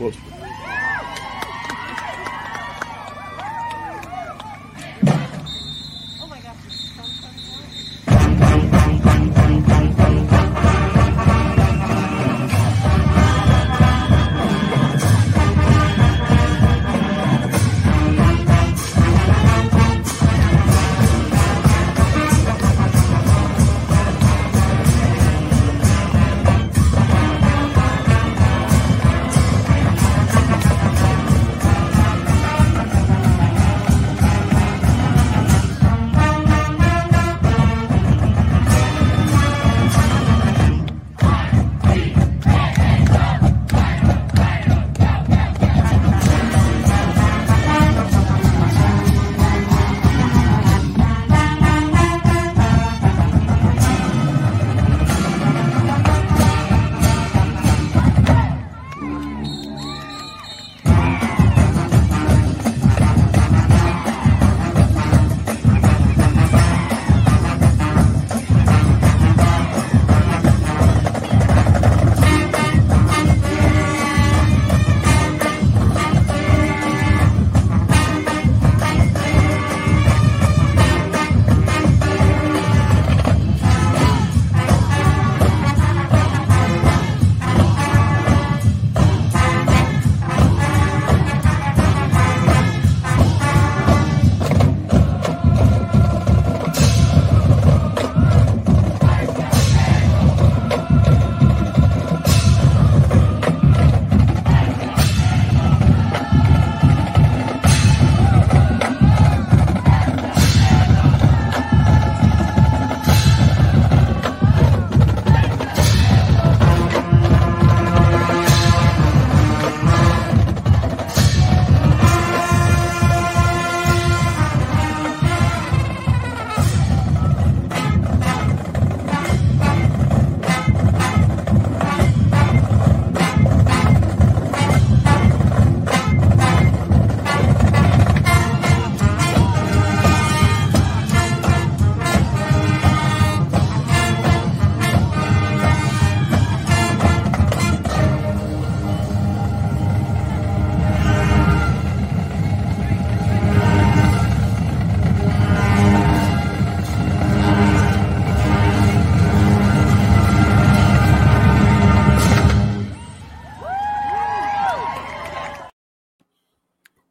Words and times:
Well, 0.00 0.49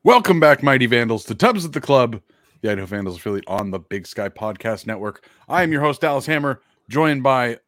Welcome 0.10 0.40
back, 0.40 0.64
Mighty 0.64 0.88
Vandals, 0.88 1.24
to 1.26 1.36
Tubs 1.36 1.66
at 1.66 1.74
the 1.74 1.80
Club, 1.80 2.20
the 2.62 2.72
Idaho 2.72 2.88
Vandals 2.88 3.18
affiliate 3.18 3.48
on 3.48 3.70
the 3.70 3.78
Big 3.78 4.08
Sky 4.08 4.28
Podcast 4.28 4.88
Network. 4.88 5.30
I 5.48 5.62
am 5.62 5.72
your 5.72 5.82
host, 5.82 6.02
Dallas 6.02 6.26
Hammer, 6.26 6.64
joined 6.90 7.22
by 7.22 7.60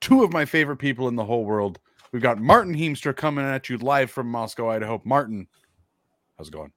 two 0.00 0.24
of 0.24 0.32
my 0.32 0.44
favorite 0.44 0.78
people 0.78 1.06
in 1.06 1.14
the 1.14 1.24
whole 1.24 1.44
world. 1.44 1.78
We've 2.10 2.20
got 2.20 2.40
Martin 2.40 2.74
Heemstra 2.74 3.14
coming 3.14 3.44
at 3.44 3.68
you 3.68 3.78
live 3.78 4.10
from 4.10 4.26
Moscow, 4.26 4.70
Idaho. 4.70 5.00
Martin, 5.04 5.46
how's 6.36 6.48
it 6.48 6.52
going? 6.52 6.72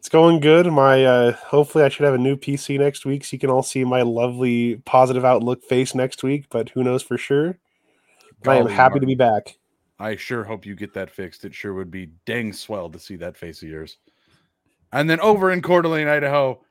It's 0.00 0.10
going 0.10 0.38
good. 0.38 0.66
My 0.66 1.02
uh 1.02 1.32
hopefully 1.32 1.84
I 1.84 1.88
should 1.88 2.04
have 2.04 2.12
a 2.12 2.18
new 2.18 2.36
PC 2.36 2.78
next 2.78 3.06
week 3.06 3.24
so 3.24 3.36
you 3.36 3.40
can 3.40 3.48
all 3.48 3.62
see 3.62 3.84
my 3.84 4.02
lovely 4.02 4.82
positive 4.84 5.24
outlook 5.24 5.64
face 5.64 5.94
next 5.94 6.22
week, 6.22 6.44
but 6.50 6.68
who 6.68 6.84
knows 6.84 7.02
for 7.02 7.16
sure. 7.16 7.58
I 8.46 8.56
am 8.56 8.66
happy 8.66 8.96
Martin. 8.96 9.00
to 9.00 9.06
be 9.06 9.14
back. 9.14 9.56
I 9.98 10.16
sure 10.16 10.44
hope 10.44 10.66
you 10.66 10.76
get 10.76 10.92
that 10.92 11.10
fixed. 11.10 11.46
It 11.46 11.54
sure 11.54 11.72
would 11.72 11.90
be 11.90 12.10
dang 12.26 12.52
swell 12.52 12.90
to 12.90 12.98
see 12.98 13.16
that 13.16 13.34
face 13.34 13.62
of 13.62 13.70
yours. 13.70 13.96
And 14.92 15.08
then 15.08 15.20
over 15.20 15.50
in 15.50 15.62
Coeur 15.62 15.82
d'Alene, 15.82 16.08
Idaho, 16.08 16.64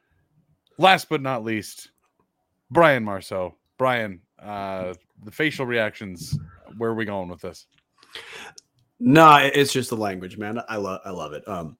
last 0.77 1.09
but 1.09 1.21
not 1.21 1.43
least, 1.43 1.91
Brian 2.71 3.03
Marceau. 3.03 3.55
Brian, 3.77 4.21
uh, 4.41 4.93
the 5.23 5.31
facial 5.31 5.65
reactions. 5.65 6.37
Where 6.77 6.89
are 6.89 6.95
we 6.95 7.05
going 7.05 7.29
with 7.29 7.41
this? 7.41 7.67
No, 8.99 9.35
it's 9.35 9.73
just 9.73 9.89
the 9.89 9.97
language, 9.97 10.37
man. 10.37 10.59
I 10.67 10.77
love 10.77 11.01
I 11.05 11.11
love 11.11 11.33
it. 11.33 11.47
Um 11.47 11.77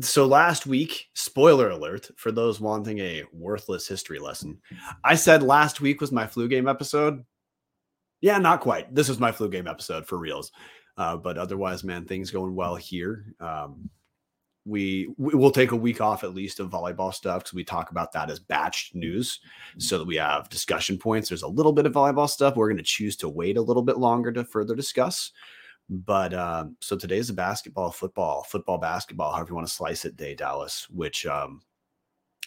so 0.00 0.26
last 0.26 0.66
week, 0.66 1.08
spoiler 1.14 1.70
alert 1.70 2.08
for 2.16 2.30
those 2.30 2.60
wanting 2.60 2.98
a 3.00 3.24
worthless 3.32 3.86
history 3.88 4.18
lesson. 4.18 4.58
I 5.04 5.14
said 5.16 5.42
last 5.42 5.80
week 5.80 6.00
was 6.00 6.12
my 6.12 6.26
flu 6.26 6.48
game 6.48 6.68
episode. 6.68 7.24
Yeah, 8.20 8.38
not 8.38 8.60
quite. 8.60 8.94
This 8.94 9.08
is 9.08 9.18
my 9.18 9.32
flu 9.32 9.48
game 9.48 9.66
episode 9.66 10.06
for 10.06 10.18
reals. 10.18 10.52
Uh, 10.96 11.16
but 11.16 11.38
otherwise, 11.38 11.84
man, 11.84 12.04
things 12.04 12.30
going 12.30 12.54
well 12.54 12.74
here. 12.74 13.34
Um, 13.40 13.90
we 14.68 15.08
we 15.16 15.34
will 15.34 15.50
take 15.50 15.72
a 15.72 15.76
week 15.76 16.00
off 16.00 16.22
at 16.22 16.34
least 16.34 16.60
of 16.60 16.70
volleyball 16.70 17.12
stuff 17.12 17.42
because 17.42 17.54
we 17.54 17.64
talk 17.64 17.90
about 17.90 18.12
that 18.12 18.30
as 18.30 18.38
batched 18.38 18.94
news 18.94 19.40
so 19.78 19.98
that 19.98 20.06
we 20.06 20.16
have 20.16 20.48
discussion 20.48 20.98
points. 20.98 21.28
There's 21.28 21.42
a 21.42 21.48
little 21.48 21.72
bit 21.72 21.86
of 21.86 21.92
volleyball 21.92 22.28
stuff. 22.28 22.56
We're 22.56 22.68
going 22.68 22.76
to 22.76 22.82
choose 22.82 23.16
to 23.16 23.28
wait 23.28 23.56
a 23.56 23.62
little 23.62 23.82
bit 23.82 23.98
longer 23.98 24.30
to 24.32 24.44
further 24.44 24.74
discuss. 24.74 25.32
But 25.88 26.34
um, 26.34 26.76
so 26.80 26.96
today's 26.96 27.30
a 27.30 27.34
basketball, 27.34 27.90
football, 27.90 28.42
football, 28.42 28.76
basketball, 28.76 29.32
however 29.32 29.50
you 29.50 29.54
want 29.54 29.66
to 29.66 29.72
slice 29.72 30.04
it 30.04 30.16
day, 30.16 30.34
Dallas, 30.34 30.86
which 30.90 31.24
um, 31.24 31.62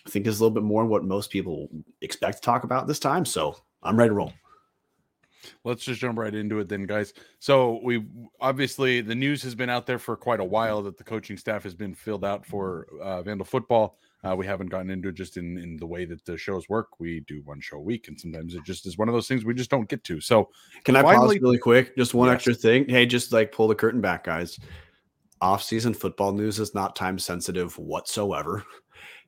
I 0.05 0.09
think 0.11 0.27
is 0.27 0.39
a 0.39 0.43
little 0.43 0.53
bit 0.53 0.63
more 0.63 0.85
what 0.85 1.03
most 1.03 1.31
people 1.31 1.67
expect 2.01 2.37
to 2.37 2.41
talk 2.41 2.63
about 2.63 2.87
this 2.87 2.99
time. 2.99 3.25
So 3.25 3.55
I'm 3.81 3.97
ready 3.97 4.09
to 4.09 4.15
roll. 4.15 4.33
Let's 5.63 5.83
just 5.83 5.99
jump 5.99 6.17
right 6.17 6.33
into 6.33 6.59
it 6.59 6.69
then, 6.69 6.83
guys. 6.85 7.13
So 7.39 7.79
we 7.83 8.05
obviously 8.39 9.01
the 9.01 9.15
news 9.15 9.41
has 9.43 9.55
been 9.55 9.69
out 9.69 9.85
there 9.85 9.99
for 9.99 10.15
quite 10.15 10.39
a 10.39 10.43
while 10.45 10.81
that 10.83 10.97
the 10.97 11.03
coaching 11.03 11.37
staff 11.37 11.63
has 11.63 11.73
been 11.75 11.93
filled 11.95 12.25
out 12.25 12.45
for 12.45 12.87
uh, 13.01 13.21
Vandal 13.23 13.45
football. 13.45 13.97
Uh, 14.23 14.35
we 14.35 14.45
haven't 14.45 14.67
gotten 14.67 14.91
into 14.91 15.09
it 15.09 15.15
just 15.15 15.37
in 15.37 15.57
in 15.57 15.77
the 15.77 15.85
way 15.85 16.05
that 16.05 16.23
the 16.25 16.37
shows 16.37 16.69
work. 16.69 16.99
We 16.99 17.21
do 17.21 17.41
one 17.43 17.59
show 17.59 17.77
a 17.77 17.81
week, 17.81 18.07
and 18.07 18.19
sometimes 18.19 18.53
it 18.53 18.63
just 18.63 18.85
is 18.85 18.97
one 18.97 19.09
of 19.09 19.13
those 19.15 19.27
things 19.27 19.43
we 19.45 19.55
just 19.55 19.71
don't 19.71 19.89
get 19.89 20.03
to. 20.03 20.21
So 20.21 20.49
Can 20.83 20.95
I 20.95 21.01
Finally- 21.01 21.37
pause 21.37 21.41
really 21.41 21.57
quick? 21.57 21.95
Just 21.97 22.13
one 22.13 22.27
Yes. 22.27 22.35
extra 22.35 22.53
thing. 22.53 22.87
Hey, 22.87 23.05
just 23.07 23.33
like 23.33 23.51
pull 23.51 23.67
the 23.67 23.75
curtain 23.75 23.99
back, 24.01 24.23
guys. 24.25 24.59
Off-season 25.41 25.95
football 25.95 26.33
news 26.33 26.59
is 26.59 26.75
not 26.75 26.95
time 26.95 27.17
sensitive 27.17 27.75
whatsoever. 27.79 28.63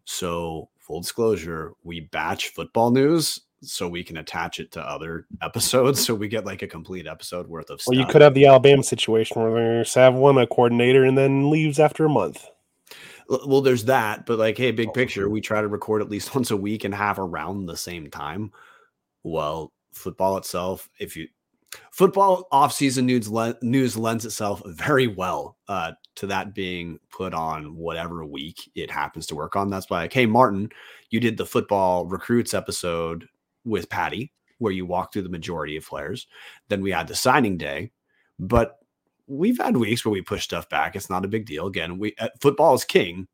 So, 0.06 0.70
full 0.80 1.00
disclosure, 1.02 1.72
we 1.84 2.02
batch 2.02 2.50
football 2.50 2.92
news 2.92 3.40
so 3.64 3.88
we 3.88 4.04
can 4.04 4.18
attach 4.18 4.60
it 4.60 4.72
to 4.72 4.82
other 4.82 5.26
episodes, 5.42 6.04
so 6.04 6.16
we 6.16 6.28
get 6.28 6.46
like 6.46 6.62
a 6.62 6.68
complete 6.68 7.08
episode 7.08 7.48
worth 7.48 7.70
of 7.70 7.82
stuff. 7.82 7.92
Well, 7.92 8.00
you 8.00 8.06
could 8.06 8.22
have 8.22 8.34
the 8.34 8.46
Alabama 8.46 8.84
situation 8.84 9.42
where 9.42 9.52
there's 9.52 9.94
have 9.94 10.14
one 10.14 10.38
a 10.38 10.48
coordinator 10.48 11.04
and 11.04 11.18
then 11.18 11.50
leaves 11.50 11.80
after 11.80 12.06
a 12.06 12.10
month. 12.10 12.48
Well, 13.28 13.62
there's 13.62 13.86
that, 13.86 14.26
but 14.26 14.38
like, 14.38 14.58
hey, 14.58 14.72
big 14.72 14.94
picture, 14.94 15.30
we 15.30 15.42
try 15.42 15.62
to 15.62 15.68
record 15.68 16.02
at 16.02 16.10
least 16.10 16.36
once 16.36 16.52
a 16.52 16.58
week 16.58 16.84
and 16.84 16.94
have 16.94 17.20
around 17.20 17.66
the 17.66 17.78
same 17.78 18.10
time. 18.10 18.52
Well, 19.24 19.72
football 19.94 20.38
itself, 20.38 20.90
if 21.00 21.16
you 21.16 21.28
football 21.92 22.48
offseason 22.52 23.06
news 23.06 23.30
le- 23.30 23.58
news 23.62 23.98
lends 23.98 24.26
itself 24.26 24.62
very 24.66 25.08
well 25.08 25.58
uh, 25.68 25.94
to 26.16 26.28
that 26.28 26.54
being 26.54 27.00
put 27.10 27.34
on 27.34 27.76
whatever 27.76 28.26
week 28.26 28.70
it 28.76 28.92
happens 28.92 29.26
to 29.28 29.36
work 29.36 29.56
on. 29.56 29.70
That's 29.70 29.90
why, 29.90 30.02
like, 30.02 30.14
hey, 30.14 30.26
Martin, 30.26 30.70
you 31.10 31.20
did 31.20 31.38
the 31.38 31.46
football 31.46 32.06
recruits 32.06 32.54
episode 32.54 33.28
with 33.66 33.90
Patty, 33.90 34.32
where 34.60 34.74
you 34.74 34.86
walk 34.86 35.12
through 35.12 35.24
the 35.24 35.30
majority 35.30 35.78
of 35.78 35.86
players. 35.86 36.28
Then 36.70 36.82
we 36.82 36.92
had 36.92 37.08
the 37.08 37.16
signing 37.16 37.58
day, 37.58 37.92
but 38.40 38.80
we've 39.28 39.58
had 39.58 39.78
weeks 39.78 40.06
where 40.06 40.12
we 40.12 40.22
push 40.22 40.44
stuff 40.44 40.70
back. 40.70 40.96
It's 40.96 41.10
not 41.10 41.26
a 41.26 41.30
big 41.30 41.46
deal. 41.46 41.68
Again, 41.68 41.98
we 41.98 42.16
uh, 42.20 42.30
football 42.42 42.74
is 42.74 42.84
king, 42.84 43.28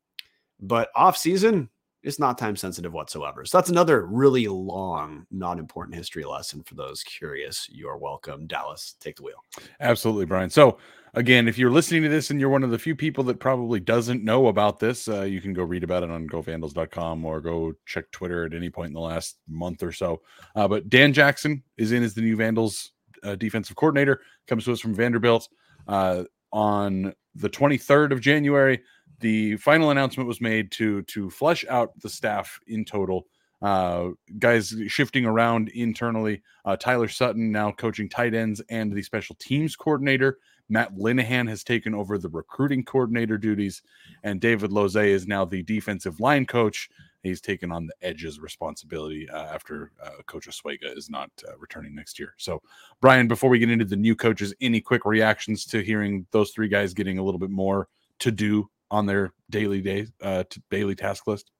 but 0.60 0.90
off 0.94 1.16
season 1.16 1.68
it's 2.02 2.18
not 2.18 2.38
time 2.38 2.56
sensitive 2.56 2.92
whatsoever. 2.92 3.44
So 3.44 3.58
that's 3.58 3.68
another 3.70 4.06
really 4.06 4.46
long, 4.48 5.26
not 5.30 5.58
important 5.58 5.96
history 5.96 6.24
lesson 6.24 6.62
for 6.62 6.74
those 6.74 7.02
curious. 7.02 7.68
You 7.70 7.88
are 7.88 7.98
welcome, 7.98 8.46
Dallas. 8.46 8.94
Take 9.00 9.16
the 9.16 9.24
wheel. 9.24 9.44
Absolutely, 9.80 10.24
Brian. 10.24 10.50
So 10.50 10.78
again, 11.14 11.48
if 11.48 11.58
you're 11.58 11.70
listening 11.70 12.02
to 12.02 12.08
this 12.08 12.30
and 12.30 12.40
you're 12.40 12.50
one 12.50 12.64
of 12.64 12.70
the 12.70 12.78
few 12.78 12.94
people 12.96 13.24
that 13.24 13.40
probably 13.40 13.80
doesn't 13.80 14.24
know 14.24 14.48
about 14.48 14.78
this, 14.78 15.08
uh, 15.08 15.22
you 15.22 15.40
can 15.40 15.52
go 15.52 15.62
read 15.62 15.84
about 15.84 16.02
it 16.02 16.10
on 16.10 16.28
govandals.com 16.28 17.24
or 17.24 17.40
go 17.40 17.72
check 17.86 18.10
Twitter 18.10 18.44
at 18.44 18.54
any 18.54 18.70
point 18.70 18.88
in 18.88 18.94
the 18.94 19.00
last 19.00 19.38
month 19.48 19.82
or 19.82 19.92
so. 19.92 20.20
Uh, 20.54 20.68
but 20.68 20.88
Dan 20.88 21.12
Jackson 21.12 21.62
is 21.76 21.92
in 21.92 22.02
as 22.02 22.14
the 22.14 22.22
new 22.22 22.36
Vandals 22.36 22.92
uh, 23.22 23.34
defensive 23.34 23.76
coordinator. 23.76 24.20
Comes 24.48 24.64
to 24.64 24.72
us 24.72 24.80
from 24.80 24.94
Vanderbilt 24.94 25.48
uh, 25.88 26.24
on 26.52 27.14
the 27.34 27.50
23rd 27.50 28.12
of 28.12 28.20
January 28.20 28.80
the 29.20 29.56
final 29.58 29.90
announcement 29.90 30.26
was 30.26 30.40
made 30.40 30.72
to 30.72 31.02
to 31.02 31.30
flesh 31.30 31.64
out 31.68 31.98
the 32.00 32.08
staff 32.08 32.58
in 32.66 32.84
total. 32.84 33.26
Uh, 33.62 34.08
guys 34.38 34.74
shifting 34.88 35.26
around 35.26 35.68
internally. 35.68 36.42
Uh, 36.64 36.76
Tyler 36.76 37.08
Sutton 37.08 37.52
now 37.52 37.70
coaching 37.70 38.08
tight 38.08 38.34
ends 38.34 38.62
and 38.70 38.90
the 38.90 39.02
special 39.02 39.36
teams 39.38 39.76
coordinator. 39.76 40.38
Matt 40.70 40.94
Linehan 40.94 41.48
has 41.48 41.64
taken 41.64 41.94
over 41.94 42.16
the 42.16 42.28
recruiting 42.28 42.84
coordinator 42.84 43.36
duties, 43.36 43.82
and 44.22 44.40
David 44.40 44.72
Loze 44.72 44.96
is 44.96 45.26
now 45.26 45.44
the 45.44 45.62
defensive 45.64 46.20
line 46.20 46.46
coach. 46.46 46.88
He's 47.22 47.40
taken 47.40 47.70
on 47.70 47.86
the 47.86 47.94
edges 48.00 48.40
responsibility 48.40 49.28
uh, 49.28 49.44
after 49.52 49.92
uh, 50.02 50.22
Coach 50.26 50.48
Oswega 50.48 50.96
is 50.96 51.10
not 51.10 51.30
uh, 51.46 51.58
returning 51.58 51.94
next 51.94 52.18
year. 52.18 52.34
So, 52.38 52.62
Brian, 53.00 53.28
before 53.28 53.50
we 53.50 53.58
get 53.58 53.70
into 53.70 53.84
the 53.84 53.96
new 53.96 54.16
coaches, 54.16 54.54
any 54.60 54.80
quick 54.80 55.04
reactions 55.04 55.66
to 55.66 55.82
hearing 55.82 56.26
those 56.30 56.52
three 56.52 56.68
guys 56.68 56.94
getting 56.94 57.18
a 57.18 57.22
little 57.22 57.40
bit 57.40 57.50
more 57.50 57.88
to 58.20 58.30
do 58.30 58.70
on 58.90 59.06
their 59.06 59.32
daily 59.50 59.82
day 59.82 60.06
uh, 60.22 60.44
daily 60.70 60.94
task 60.94 61.26
list? 61.26 61.50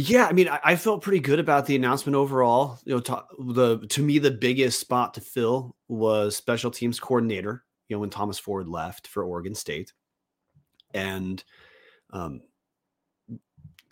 Yeah, 0.00 0.26
I 0.26 0.32
mean, 0.32 0.48
I, 0.48 0.60
I, 0.62 0.76
felt 0.76 1.02
pretty 1.02 1.18
good 1.18 1.40
about 1.40 1.66
the 1.66 1.74
announcement 1.74 2.14
overall. 2.14 2.78
You 2.84 2.94
know, 2.94 3.00
to, 3.00 3.24
the 3.36 3.78
to 3.88 4.02
me 4.02 4.20
the 4.20 4.30
biggest 4.30 4.78
spot 4.78 5.14
to 5.14 5.20
fill 5.20 5.74
was 5.88 6.36
special 6.36 6.70
teams 6.70 7.00
coordinator. 7.00 7.64
You 7.88 7.96
know, 7.96 8.00
when 8.00 8.10
Thomas 8.10 8.38
Ford 8.38 8.68
left 8.68 9.08
for 9.08 9.24
Oregon 9.24 9.56
State, 9.56 9.92
and 10.94 11.42
um, 12.12 12.42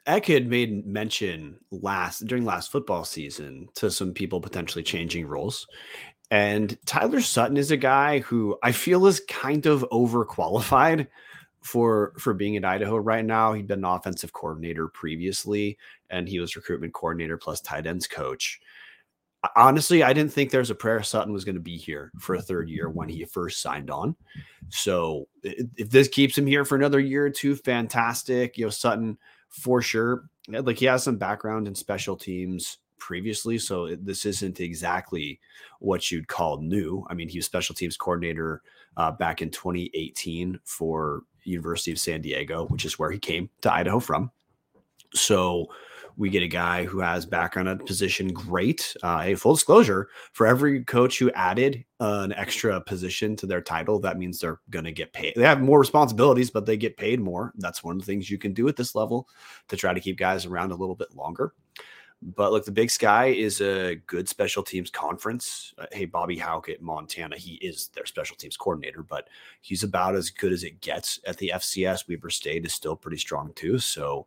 Eck 0.06 0.26
had 0.26 0.46
made 0.46 0.86
mention 0.86 1.58
last 1.72 2.24
during 2.24 2.44
last 2.44 2.70
football 2.70 3.04
season 3.04 3.66
to 3.74 3.90
some 3.90 4.12
people 4.12 4.40
potentially 4.40 4.84
changing 4.84 5.26
roles. 5.26 5.66
And 6.30 6.78
Tyler 6.86 7.20
Sutton 7.20 7.56
is 7.56 7.72
a 7.72 7.76
guy 7.76 8.20
who 8.20 8.56
I 8.62 8.70
feel 8.70 9.06
is 9.06 9.20
kind 9.28 9.66
of 9.66 9.84
overqualified 9.90 11.08
for 11.62 12.12
for 12.18 12.34
being 12.34 12.54
in 12.54 12.64
Idaho 12.64 12.96
right 12.96 13.24
now. 13.24 13.52
He'd 13.52 13.66
been 13.66 13.80
an 13.80 13.84
offensive 13.84 14.32
coordinator 14.32 14.88
previously, 14.88 15.78
and 16.10 16.28
he 16.28 16.38
was 16.38 16.56
recruitment 16.56 16.94
coordinator 16.94 17.36
plus 17.36 17.60
tight 17.60 17.86
ends 17.86 18.06
coach. 18.06 18.60
Honestly, 19.54 20.02
I 20.02 20.12
didn't 20.12 20.32
think 20.32 20.50
there's 20.50 20.70
a 20.70 20.74
prayer 20.74 21.02
Sutton 21.02 21.32
was 21.32 21.44
going 21.44 21.54
to 21.54 21.60
be 21.60 21.76
here 21.76 22.10
for 22.18 22.34
a 22.34 22.42
third 22.42 22.68
year 22.68 22.88
when 22.88 23.08
he 23.08 23.24
first 23.24 23.60
signed 23.60 23.90
on. 23.90 24.16
So 24.70 25.28
if 25.42 25.90
this 25.90 26.08
keeps 26.08 26.36
him 26.36 26.46
here 26.46 26.64
for 26.64 26.74
another 26.74 26.98
year 26.98 27.26
or 27.26 27.30
two, 27.30 27.54
fantastic. 27.54 28.58
You 28.58 28.64
know, 28.64 28.70
Sutton 28.70 29.18
for 29.48 29.82
sure. 29.82 30.24
Like 30.48 30.78
he 30.78 30.86
has 30.86 31.04
some 31.04 31.16
background 31.16 31.68
in 31.68 31.74
special 31.74 32.16
teams 32.16 32.78
previously, 32.98 33.58
so 33.58 33.94
this 33.96 34.24
isn't 34.24 34.60
exactly 34.60 35.40
what 35.80 36.10
you'd 36.10 36.28
call 36.28 36.60
new. 36.60 37.06
I 37.08 37.14
mean, 37.14 37.28
he 37.28 37.38
was 37.38 37.46
special 37.46 37.74
teams 37.74 37.96
coordinator 37.96 38.62
uh, 38.96 39.12
back 39.12 39.42
in 39.42 39.50
2018 39.50 40.58
for 40.64 41.22
University 41.46 41.92
of 41.92 41.98
San 41.98 42.20
Diego, 42.20 42.66
which 42.66 42.84
is 42.84 42.98
where 42.98 43.10
he 43.10 43.18
came 43.18 43.48
to 43.62 43.72
Idaho 43.72 44.00
from. 44.00 44.30
So 45.14 45.68
we 46.16 46.30
get 46.30 46.42
a 46.42 46.48
guy 46.48 46.84
who 46.84 47.00
has 47.00 47.26
background 47.26 47.68
at 47.68 47.84
position 47.84 48.32
great. 48.32 48.96
Uh, 49.02 49.34
full 49.36 49.54
disclosure 49.54 50.08
for 50.32 50.46
every 50.46 50.82
coach 50.84 51.18
who 51.18 51.30
added 51.32 51.84
uh, 52.00 52.22
an 52.24 52.32
extra 52.32 52.80
position 52.80 53.36
to 53.36 53.46
their 53.46 53.60
title, 53.60 53.98
that 54.00 54.18
means 54.18 54.40
they're 54.40 54.60
going 54.70 54.84
to 54.84 54.92
get 54.92 55.12
paid. 55.12 55.34
They 55.36 55.42
have 55.42 55.60
more 55.60 55.78
responsibilities, 55.78 56.50
but 56.50 56.64
they 56.64 56.76
get 56.76 56.96
paid 56.96 57.20
more. 57.20 57.52
That's 57.56 57.84
one 57.84 57.96
of 57.96 58.00
the 58.00 58.06
things 58.06 58.30
you 58.30 58.38
can 58.38 58.54
do 58.54 58.66
at 58.68 58.76
this 58.76 58.94
level 58.94 59.28
to 59.68 59.76
try 59.76 59.92
to 59.92 60.00
keep 60.00 60.16
guys 60.16 60.46
around 60.46 60.72
a 60.72 60.76
little 60.76 60.96
bit 60.96 61.14
longer. 61.14 61.52
But 62.22 62.50
look, 62.50 62.64
the 62.64 62.72
Big 62.72 62.90
Sky 62.90 63.26
is 63.26 63.60
a 63.60 63.96
good 64.06 64.28
special 64.28 64.62
teams 64.62 64.90
conference. 64.90 65.74
Uh, 65.78 65.86
hey, 65.92 66.06
Bobby 66.06 66.36
Hauck 66.36 66.68
at 66.68 66.80
Montana, 66.80 67.36
he 67.36 67.54
is 67.56 67.88
their 67.88 68.06
special 68.06 68.36
teams 68.36 68.56
coordinator, 68.56 69.02
but 69.02 69.28
he's 69.60 69.82
about 69.82 70.16
as 70.16 70.30
good 70.30 70.52
as 70.52 70.64
it 70.64 70.80
gets 70.80 71.20
at 71.26 71.36
the 71.36 71.52
FCS. 71.54 72.08
Weber 72.08 72.30
State 72.30 72.64
is 72.64 72.72
still 72.72 72.96
pretty 72.96 73.18
strong 73.18 73.52
too. 73.54 73.78
So 73.78 74.26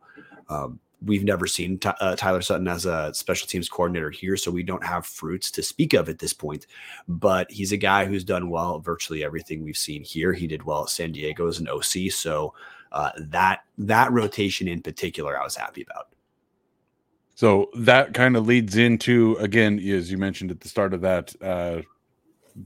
um, 0.50 0.80
we've 1.04 1.24
never 1.24 1.48
seen 1.48 1.80
t- 1.80 1.90
uh, 2.00 2.16
Tyler 2.16 2.42
Sutton 2.42 2.68
as 2.68 2.86
a 2.86 3.14
special 3.14 3.48
teams 3.48 3.68
coordinator 3.68 4.12
here, 4.12 4.38
so 4.38 4.52
we 4.52 4.64
don't 4.64 4.86
have 4.86 5.06
fruits 5.06 5.50
to 5.52 5.64
speak 5.64 5.94
of 5.94 6.10
at 6.10 6.20
this 6.20 6.34
point. 6.34 6.68
But 7.08 7.50
he's 7.52 7.72
a 7.72 7.78
guy 7.78 8.06
who's 8.06 8.24
done 8.24 8.50
well 8.50 8.78
at 8.78 8.84
virtually 8.84 9.24
everything 9.24 9.64
we've 9.64 9.76
seen 9.78 10.04
here. 10.04 10.32
He 10.32 10.48
did 10.48 10.64
well 10.64 10.84
at 10.84 10.90
San 10.90 11.12
Diego 11.12 11.48
as 11.48 11.60
an 11.60 11.68
OC, 11.68 12.12
so 12.12 12.54
uh, 12.92 13.12
that 13.18 13.64
that 13.78 14.12
rotation 14.12 14.68
in 14.68 14.82
particular, 14.82 15.40
I 15.40 15.44
was 15.44 15.56
happy 15.56 15.82
about. 15.82 16.10
So 17.40 17.70
that 17.74 18.14
kind 18.14 18.36
of 18.36 18.48
leads 18.48 18.76
into 18.76 19.38
again, 19.40 19.80
as 19.80 20.12
you 20.12 20.18
mentioned 20.18 20.52
at 20.52 20.60
the 20.60 20.68
start 20.68 20.94
of 20.94 21.00
that, 21.00 21.34
uh, 21.42 21.84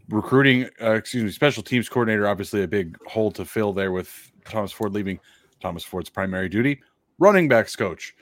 recruiting, 0.10 0.68
uh, 0.82 0.94
excuse 0.94 1.24
me, 1.24 1.30
special 1.30 1.62
teams 1.62 1.88
coordinator. 1.88 2.28
Obviously, 2.28 2.64
a 2.64 2.68
big 2.68 2.98
hole 3.06 3.32
to 3.34 3.46
fill 3.46 3.72
there 3.72 3.92
with 3.92 4.32
Thomas 4.46 4.72
Ford 4.72 4.92
leaving. 4.92 5.20
Thomas 5.62 5.84
Ford's 5.84 6.10
primary 6.10 6.50
duty, 6.50 6.82
running 7.20 7.48
backs 7.48 7.76
coach. 7.76 8.16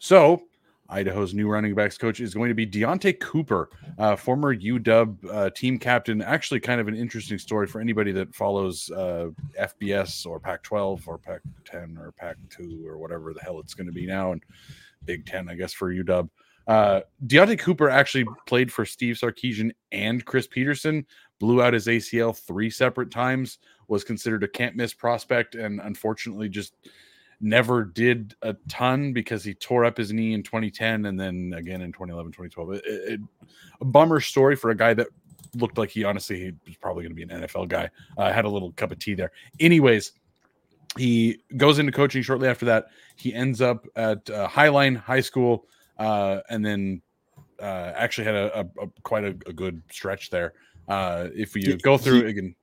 So 0.00 0.42
Idaho's 0.88 1.34
new 1.34 1.48
running 1.48 1.72
backs 1.72 1.96
coach 1.96 2.18
is 2.18 2.34
going 2.34 2.48
to 2.48 2.54
be 2.56 2.66
Deontae 2.66 3.20
Cooper, 3.20 3.70
uh, 3.96 4.16
former 4.16 4.56
UW 4.56 5.16
uh, 5.30 5.50
team 5.50 5.78
captain. 5.78 6.20
Actually, 6.20 6.58
kind 6.58 6.80
of 6.80 6.88
an 6.88 6.96
interesting 6.96 7.38
story 7.38 7.68
for 7.68 7.80
anybody 7.80 8.10
that 8.10 8.34
follows 8.34 8.90
uh, 8.90 9.28
FBS 9.56 10.26
or 10.26 10.40
Pac 10.40 10.64
12 10.64 11.06
or 11.06 11.16
Pac 11.16 11.42
10 11.64 11.96
or 11.96 12.10
Pac 12.10 12.34
2 12.50 12.84
or 12.88 12.98
whatever 12.98 13.32
the 13.32 13.40
hell 13.40 13.60
it's 13.60 13.74
going 13.74 13.86
to 13.86 13.92
be 13.92 14.04
now. 14.04 14.32
And 14.32 14.42
Big 15.04 15.26
Ten, 15.26 15.48
I 15.48 15.54
guess, 15.54 15.72
for 15.72 15.92
UW. 15.92 16.28
Uh, 16.66 17.00
Deontae 17.26 17.58
Cooper 17.58 17.90
actually 17.90 18.24
played 18.46 18.72
for 18.72 18.84
Steve 18.84 19.16
Sarkisian 19.16 19.72
and 19.90 20.24
Chris 20.24 20.46
Petersen, 20.46 21.04
blew 21.40 21.60
out 21.60 21.74
his 21.74 21.86
ACL 21.86 22.36
three 22.36 22.70
separate 22.70 23.10
times, 23.10 23.58
was 23.88 24.04
considered 24.04 24.44
a 24.44 24.48
can't 24.48 24.76
miss 24.76 24.94
prospect, 24.94 25.54
and 25.54 25.80
unfortunately 25.80 26.48
just 26.48 26.74
never 27.40 27.84
did 27.84 28.34
a 28.42 28.54
ton 28.68 29.12
because 29.12 29.42
he 29.42 29.52
tore 29.52 29.84
up 29.84 29.96
his 29.96 30.12
knee 30.12 30.32
in 30.32 30.44
2010 30.44 31.06
and 31.06 31.18
then 31.18 31.52
again 31.56 31.80
in 31.80 31.92
2011, 31.92 32.30
2012. 32.32 32.74
It, 32.74 32.82
it, 32.86 33.20
a 33.80 33.84
bummer 33.84 34.20
story 34.20 34.54
for 34.54 34.70
a 34.70 34.76
guy 34.76 34.94
that 34.94 35.08
looked 35.56 35.76
like 35.76 35.90
he 35.90 36.04
honestly 36.04 36.38
he 36.38 36.52
was 36.66 36.76
probably 36.76 37.02
going 37.02 37.10
to 37.10 37.16
be 37.16 37.22
an 37.22 37.42
NFL 37.42 37.68
guy. 37.68 37.90
I 38.16 38.30
uh, 38.30 38.32
had 38.32 38.44
a 38.44 38.48
little 38.48 38.70
cup 38.72 38.92
of 38.92 39.00
tea 39.00 39.14
there. 39.14 39.32
Anyways, 39.58 40.12
he 40.96 41.38
goes 41.56 41.78
into 41.78 41.92
coaching 41.92 42.22
shortly 42.22 42.48
after 42.48 42.66
that. 42.66 42.86
He 43.16 43.32
ends 43.34 43.60
up 43.60 43.86
at 43.96 44.28
uh, 44.28 44.48
Highline 44.48 44.96
High 44.96 45.20
School, 45.20 45.66
uh, 45.98 46.40
and 46.48 46.64
then 46.64 47.02
uh, 47.60 47.92
actually 47.96 48.24
had 48.24 48.34
a, 48.34 48.60
a, 48.60 48.60
a 48.82 48.88
quite 49.02 49.24
a, 49.24 49.36
a, 49.46 49.52
good 49.52 49.82
stretch 49.90 50.30
there. 50.30 50.52
Uh, 50.88 51.28
if 51.34 51.54
you 51.54 51.76
go 51.78 51.96
through 51.96 52.26
again, 52.26 52.54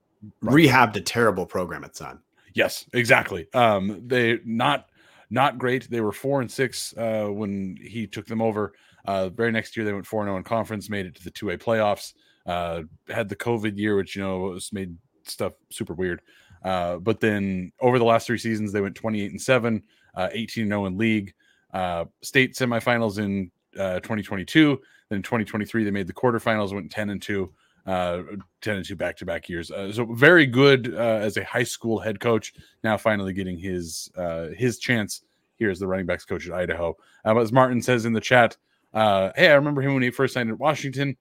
rehabbed 0.44 0.96
a 0.96 1.02
terrible 1.02 1.46
program 1.46 1.84
at 1.84 1.94
time. 1.94 2.20
Yes, 2.54 2.86
exactly. 2.94 3.48
Um, 3.54 4.02
they 4.06 4.40
not 4.46 4.90
not 5.30 5.58
great. 5.58 5.90
They 5.90 6.02
were 6.02 6.12
four 6.12 6.42
and 6.42 6.52
six 6.52 6.94
uh, 6.98 7.28
when 7.28 7.78
he 7.82 8.08
took 8.08 8.26
them 8.26 8.42
over. 8.42 8.74
Uh, 9.06 9.30
very 9.30 9.52
next 9.52 9.78
year, 9.78 9.86
they 9.86 9.94
went 9.94 10.06
four 10.06 10.22
and 10.22 10.28
zero 10.28 10.36
oh 10.36 10.40
in 10.40 10.44
conference, 10.44 10.90
made 10.90 11.06
it 11.06 11.16
to 11.16 11.24
the 11.24 11.32
two 11.32 11.52
A 11.52 11.58
playoffs. 11.58 12.14
had 12.46 13.30
the 13.30 13.36
COVID 13.36 13.78
year, 13.78 13.96
which 13.96 14.16
you 14.16 14.22
know 14.22 14.40
was 14.40 14.74
made 14.74 14.96
stuff 15.24 15.54
super 15.70 15.94
weird. 15.94 16.22
Uh, 16.64 16.98
but 16.98 17.20
then 17.20 17.72
over 17.80 18.00
the 18.00 18.06
last 18.06 18.28
three 18.28 18.38
seasons, 18.38 18.72
they 18.72 18.82
went 18.82 18.96
28 18.96 19.32
and 19.32 19.42
7, 19.42 19.84
uh, 20.16 20.30
18 20.32 20.68
0 20.68 20.86
in 20.86 20.98
league, 20.98 21.34
uh, 21.74 22.06
state 22.22 22.56
semifinals 22.56 23.20
in 23.20 23.52
uh, 23.78 24.00
2022. 24.00 24.80
Then 25.10 25.18
in 25.18 25.24
2023, 25.24 25.84
they 25.84 25.92
made 25.92 26.08
the 26.08 26.14
quarterfinals, 26.14 26.74
went 26.74 26.92
10 26.92 27.10
and 27.12 27.22
2, 27.22 27.52
uh, 27.86 28.22
10 28.62 28.76
and 28.76 28.86
2 28.86 28.96
back 28.96 29.18
to 29.18 29.26
back 29.26 29.50
years. 29.50 29.68
So 29.68 30.06
very 30.06 30.46
good 30.46 30.94
as 30.94 31.38
a 31.38 31.44
high 31.44 31.64
school 31.64 32.00
head 32.00 32.20
coach. 32.20 32.54
Now 32.84 32.98
finally 32.98 33.34
getting 33.34 33.58
his 33.58 34.12
his 34.56 34.80
chance 34.80 35.22
here 35.56 35.70
as 35.70 35.80
the 35.80 35.88
running 35.88 36.06
backs 36.06 36.26
coach 36.26 36.48
at 36.48 36.54
Idaho. 36.54 36.96
as 37.26 37.52
Martin 37.52 37.82
says 37.82 38.06
in 38.06 38.14
the 38.14 38.22
chat, 38.22 38.58
hey, 38.94 39.50
I 39.50 39.54
remember 39.54 39.82
him 39.82 39.94
when 39.94 40.04
he 40.04 40.10
first 40.10 40.34
signed 40.34 40.50
at 40.50 40.60
Washington 40.60 41.18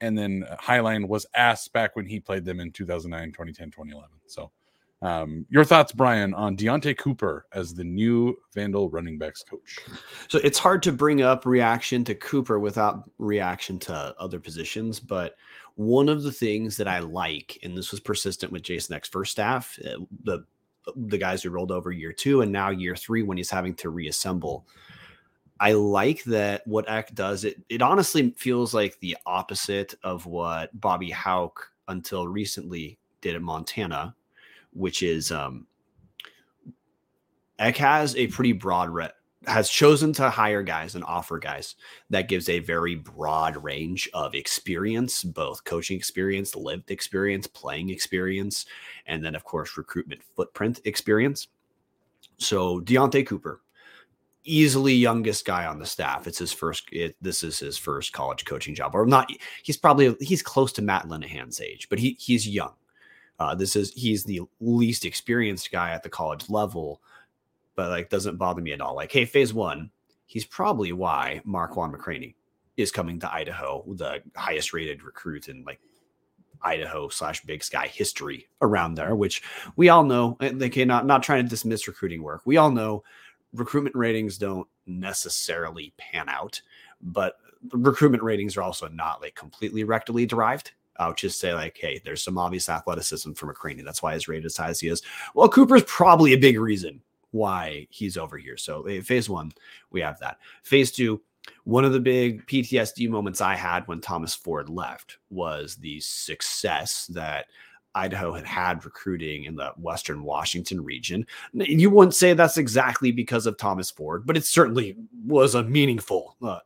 and 0.00 0.16
then 0.16 0.44
Highline 0.60 1.08
was 1.08 1.26
ass 1.34 1.68
back 1.68 1.96
when 1.96 2.06
he 2.06 2.20
played 2.20 2.44
them 2.44 2.60
in 2.60 2.70
2009, 2.70 3.28
2010, 3.28 3.70
2011. 3.70 4.10
So, 4.26 4.50
um, 5.06 5.46
your 5.48 5.64
thoughts, 5.64 5.92
Brian, 5.92 6.34
on 6.34 6.56
Deontae 6.56 6.98
Cooper 6.98 7.46
as 7.52 7.72
the 7.72 7.84
new 7.84 8.36
Vandal 8.54 8.90
running 8.90 9.18
backs 9.18 9.42
coach? 9.42 9.78
So 10.28 10.38
it's 10.42 10.58
hard 10.58 10.82
to 10.82 10.92
bring 10.92 11.22
up 11.22 11.46
reaction 11.46 12.04
to 12.04 12.14
Cooper 12.14 12.58
without 12.58 13.08
reaction 13.18 13.78
to 13.80 14.14
other 14.18 14.40
positions, 14.40 14.98
but 14.98 15.36
one 15.76 16.08
of 16.08 16.22
the 16.22 16.32
things 16.32 16.76
that 16.78 16.88
I 16.88 16.98
like, 16.98 17.58
and 17.62 17.76
this 17.76 17.92
was 17.92 18.00
persistent 18.00 18.50
with 18.50 18.62
Jason 18.62 18.96
Eck's 18.96 19.08
first 19.08 19.32
staff, 19.32 19.78
uh, 19.84 19.98
the 20.24 20.44
the 20.94 21.18
guys 21.18 21.42
who 21.42 21.50
rolled 21.50 21.72
over 21.72 21.90
year 21.90 22.12
two 22.12 22.42
and 22.42 22.52
now 22.52 22.70
year 22.70 22.94
three 22.94 23.22
when 23.22 23.36
he's 23.36 23.50
having 23.50 23.74
to 23.74 23.90
reassemble. 23.90 24.66
I 25.58 25.72
like 25.72 26.22
that 26.24 26.66
what 26.66 26.88
Eck 26.88 27.14
does. 27.14 27.44
It 27.44 27.62
it 27.68 27.82
honestly 27.82 28.34
feels 28.36 28.72
like 28.72 28.98
the 29.00 29.16
opposite 29.26 29.94
of 30.02 30.26
what 30.26 30.78
Bobby 30.80 31.10
Hauck 31.10 31.70
until 31.88 32.26
recently 32.26 32.98
did 33.20 33.34
at 33.34 33.42
Montana, 33.42 34.14
which 34.76 35.02
is 35.02 35.32
um, 35.32 35.66
Eck 37.58 37.76
has 37.76 38.14
a 38.16 38.26
pretty 38.28 38.52
broad 38.52 38.90
re- 38.90 39.10
has 39.46 39.68
chosen 39.68 40.12
to 40.12 40.28
hire 40.28 40.62
guys 40.62 40.94
and 40.94 41.04
offer 41.04 41.38
guys 41.38 41.76
that 42.10 42.28
gives 42.28 42.48
a 42.48 42.58
very 42.58 42.96
broad 42.96 43.62
range 43.62 44.08
of 44.12 44.34
experience, 44.34 45.22
both 45.22 45.62
coaching 45.64 45.96
experience, 45.96 46.56
lived 46.56 46.90
experience, 46.90 47.46
playing 47.46 47.90
experience, 47.90 48.66
and 49.06 49.24
then 49.24 49.34
of 49.34 49.44
course 49.44 49.76
recruitment 49.76 50.20
footprint 50.34 50.80
experience. 50.84 51.48
So 52.38 52.80
Deontae 52.80 53.26
Cooper, 53.26 53.60
easily 54.44 54.94
youngest 54.94 55.44
guy 55.44 55.66
on 55.66 55.78
the 55.78 55.86
staff. 55.86 56.26
It's 56.26 56.38
his 56.38 56.52
first. 56.52 56.88
It, 56.92 57.16
this 57.20 57.42
is 57.42 57.58
his 57.58 57.78
first 57.78 58.12
college 58.12 58.44
coaching 58.44 58.74
job, 58.74 58.94
or 58.94 59.06
not. 59.06 59.30
He's 59.62 59.76
probably 59.76 60.16
he's 60.20 60.42
close 60.42 60.72
to 60.74 60.82
Matt 60.82 61.08
Linehan's 61.08 61.60
age, 61.60 61.88
but 61.88 61.98
he 61.98 62.16
he's 62.18 62.48
young. 62.48 62.74
Uh, 63.38 63.54
this 63.54 63.76
is 63.76 63.92
he's 63.92 64.24
the 64.24 64.40
least 64.60 65.04
experienced 65.04 65.70
guy 65.70 65.90
at 65.90 66.02
the 66.02 66.08
college 66.08 66.48
level, 66.48 67.00
but 67.74 67.90
like 67.90 68.10
doesn't 68.10 68.36
bother 68.36 68.62
me 68.62 68.72
at 68.72 68.80
all. 68.80 68.94
Like, 68.94 69.12
hey, 69.12 69.24
phase 69.24 69.52
one, 69.52 69.90
he's 70.26 70.44
probably 70.44 70.92
why 70.92 71.40
Marquan 71.46 71.94
McCraney 71.94 72.34
is 72.76 72.90
coming 72.90 73.18
to 73.20 73.32
Idaho, 73.32 73.84
the 73.94 74.22
highest 74.34 74.72
rated 74.72 75.02
recruit 75.02 75.48
in 75.48 75.64
like 75.64 75.80
Idaho 76.62 77.08
slash 77.08 77.42
Big 77.44 77.62
Sky 77.62 77.86
history 77.86 78.48
around 78.60 78.94
there, 78.94 79.14
which 79.14 79.42
we 79.76 79.88
all 79.88 80.04
know. 80.04 80.36
They 80.40 80.70
cannot 80.70 81.06
not 81.06 81.22
trying 81.22 81.44
to 81.44 81.50
dismiss 81.50 81.88
recruiting 81.88 82.22
work. 82.22 82.42
We 82.44 82.56
all 82.56 82.70
know 82.70 83.04
recruitment 83.52 83.96
ratings 83.96 84.38
don't 84.38 84.66
necessarily 84.86 85.92
pan 85.96 86.28
out, 86.28 86.60
but 87.00 87.36
recruitment 87.72 88.22
ratings 88.22 88.56
are 88.56 88.62
also 88.62 88.88
not 88.88 89.20
like 89.20 89.34
completely 89.34 89.84
rectally 89.84 90.26
derived. 90.26 90.72
I'll 90.98 91.14
just 91.14 91.40
say 91.40 91.54
like, 91.54 91.76
hey, 91.80 92.00
there's 92.04 92.22
some 92.22 92.38
obvious 92.38 92.68
athleticism 92.68 93.32
from 93.32 93.52
McCraney. 93.52 93.84
That's 93.84 94.02
why 94.02 94.14
he's 94.14 94.28
rated 94.28 94.46
as 94.46 94.56
high 94.56 94.70
as 94.70 94.80
he 94.80 94.88
is. 94.88 95.02
Well, 95.34 95.48
Cooper's 95.48 95.84
probably 95.84 96.32
a 96.32 96.38
big 96.38 96.58
reason 96.58 97.00
why 97.30 97.86
he's 97.90 98.16
over 98.16 98.38
here. 98.38 98.56
So 98.56 98.84
phase 99.02 99.28
one, 99.28 99.52
we 99.90 100.00
have 100.00 100.18
that. 100.20 100.38
Phase 100.62 100.90
two, 100.90 101.20
one 101.64 101.84
of 101.84 101.92
the 101.92 102.00
big 102.00 102.46
PTSD 102.46 103.08
moments 103.08 103.40
I 103.40 103.54
had 103.54 103.86
when 103.86 104.00
Thomas 104.00 104.34
Ford 104.34 104.68
left 104.68 105.18
was 105.30 105.76
the 105.76 106.00
success 106.00 107.06
that 107.08 107.46
Idaho 107.94 108.34
had 108.34 108.44
had 108.44 108.84
recruiting 108.84 109.44
in 109.44 109.56
the 109.56 109.72
Western 109.78 110.22
Washington 110.22 110.84
region. 110.84 111.26
You 111.54 111.88
wouldn't 111.88 112.14
say 112.14 112.34
that's 112.34 112.58
exactly 112.58 113.10
because 113.10 113.46
of 113.46 113.56
Thomas 113.56 113.90
Ford, 113.90 114.26
but 114.26 114.36
it 114.36 114.44
certainly 114.44 114.96
was 115.24 115.54
a 115.54 115.64
meaningful 115.64 116.36
uh, 116.42 116.58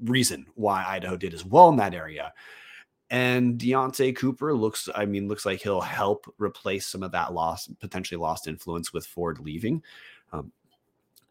reason 0.00 0.46
why 0.54 0.84
Idaho 0.84 1.16
did 1.16 1.32
as 1.32 1.44
well 1.44 1.68
in 1.68 1.76
that 1.76 1.94
area. 1.94 2.32
And 3.10 3.58
Deontae 3.58 4.16
Cooper 4.16 4.54
looks, 4.54 4.88
I 4.94 5.04
mean, 5.04 5.26
looks 5.26 5.44
like 5.44 5.60
he'll 5.60 5.80
help 5.80 6.32
replace 6.38 6.86
some 6.86 7.02
of 7.02 7.10
that 7.12 7.32
lost, 7.32 7.76
potentially 7.80 8.18
lost 8.18 8.46
influence 8.46 8.92
with 8.92 9.04
Ford 9.04 9.40
leaving. 9.40 9.82
Um, 10.32 10.52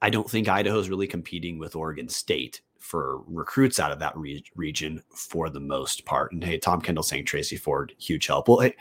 I 0.01 0.09
don't 0.09 0.29
think 0.29 0.47
Idaho 0.47 0.77
is 0.79 0.89
really 0.89 1.07
competing 1.07 1.57
with 1.57 1.75
Oregon 1.75 2.09
State 2.09 2.61
for 2.79 3.21
recruits 3.27 3.79
out 3.79 3.91
of 3.91 3.99
that 3.99 4.15
re- 4.17 4.43
region 4.55 5.03
for 5.09 5.49
the 5.49 5.59
most 5.59 6.05
part. 6.05 6.31
And 6.33 6.43
hey, 6.43 6.57
Tom 6.57 6.81
Kendall 6.81 7.03
saying 7.03 7.25
Tracy 7.25 7.57
Ford, 7.57 7.93
huge 7.97 8.27
help. 8.27 8.47
Well, 8.47 8.59
hey, 8.59 8.75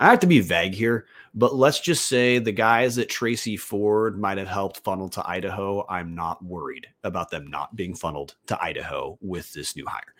I 0.00 0.10
have 0.10 0.20
to 0.20 0.26
be 0.26 0.40
vague 0.40 0.74
here, 0.74 1.06
but 1.34 1.54
let's 1.54 1.80
just 1.80 2.06
say 2.06 2.38
the 2.38 2.52
guys 2.52 2.96
that 2.96 3.08
Tracy 3.08 3.56
Ford 3.56 4.20
might 4.20 4.38
have 4.38 4.48
helped 4.48 4.78
funnel 4.78 5.08
to 5.10 5.28
Idaho, 5.28 5.86
I'm 5.88 6.14
not 6.14 6.44
worried 6.44 6.86
about 7.04 7.30
them 7.30 7.46
not 7.46 7.74
being 7.76 7.94
funneled 7.94 8.34
to 8.46 8.60
Idaho 8.62 9.18
with 9.20 9.52
this 9.52 9.76
new 9.76 9.86
hire. 9.86 10.14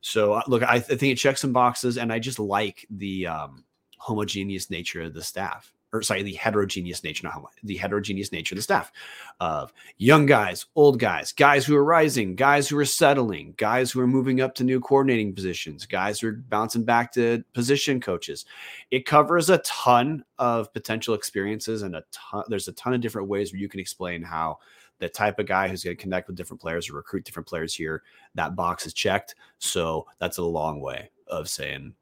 So 0.00 0.34
uh, 0.34 0.42
look, 0.46 0.62
I, 0.62 0.78
th- 0.78 0.90
I 0.92 0.96
think 0.96 1.12
it 1.12 1.16
checks 1.16 1.40
some 1.40 1.52
boxes, 1.52 1.98
and 1.98 2.12
I 2.12 2.18
just 2.18 2.38
like 2.38 2.86
the 2.90 3.26
um, 3.26 3.64
homogeneous 3.98 4.70
nature 4.70 5.02
of 5.02 5.14
the 5.14 5.22
staff 5.22 5.72
or 5.92 6.02
sorry, 6.02 6.22
the 6.22 6.34
heterogeneous 6.34 7.02
nature, 7.02 7.24
not 7.24 7.32
how 7.32 7.46
the 7.62 7.76
heterogeneous 7.76 8.30
nature 8.30 8.54
of 8.54 8.58
the 8.58 8.62
staff 8.62 8.92
of 9.40 9.72
young 9.96 10.26
guys, 10.26 10.66
old 10.76 10.98
guys, 10.98 11.32
guys 11.32 11.64
who 11.64 11.74
are 11.76 11.84
rising, 11.84 12.34
guys 12.34 12.68
who 12.68 12.78
are 12.78 12.84
settling, 12.84 13.54
guys 13.56 13.90
who 13.90 14.00
are 14.00 14.06
moving 14.06 14.40
up 14.40 14.54
to 14.54 14.64
new 14.64 14.80
coordinating 14.80 15.34
positions, 15.34 15.86
guys 15.86 16.20
who 16.20 16.28
are 16.28 16.32
bouncing 16.32 16.84
back 16.84 17.12
to 17.12 17.42
position 17.54 18.00
coaches. 18.00 18.44
It 18.90 19.06
covers 19.06 19.48
a 19.48 19.58
ton 19.58 20.24
of 20.38 20.72
potential 20.74 21.14
experiences 21.14 21.82
and 21.82 21.96
a 21.96 22.04
ton, 22.12 22.44
there's 22.48 22.68
a 22.68 22.72
ton 22.72 22.92
of 22.92 23.00
different 23.00 23.28
ways 23.28 23.52
where 23.52 23.60
you 23.60 23.68
can 23.68 23.80
explain 23.80 24.22
how 24.22 24.58
the 24.98 25.08
type 25.08 25.38
of 25.38 25.46
guy 25.46 25.68
who's 25.68 25.84
going 25.84 25.96
to 25.96 26.02
connect 26.02 26.26
with 26.26 26.36
different 26.36 26.60
players 26.60 26.88
or 26.88 26.94
recruit 26.94 27.24
different 27.24 27.48
players 27.48 27.74
here, 27.74 28.02
that 28.34 28.56
box 28.56 28.86
is 28.86 28.92
checked. 28.92 29.34
So 29.58 30.06
that's 30.18 30.38
a 30.38 30.42
long 30.42 30.80
way 30.80 31.10
of 31.26 31.48
saying, 31.48 31.94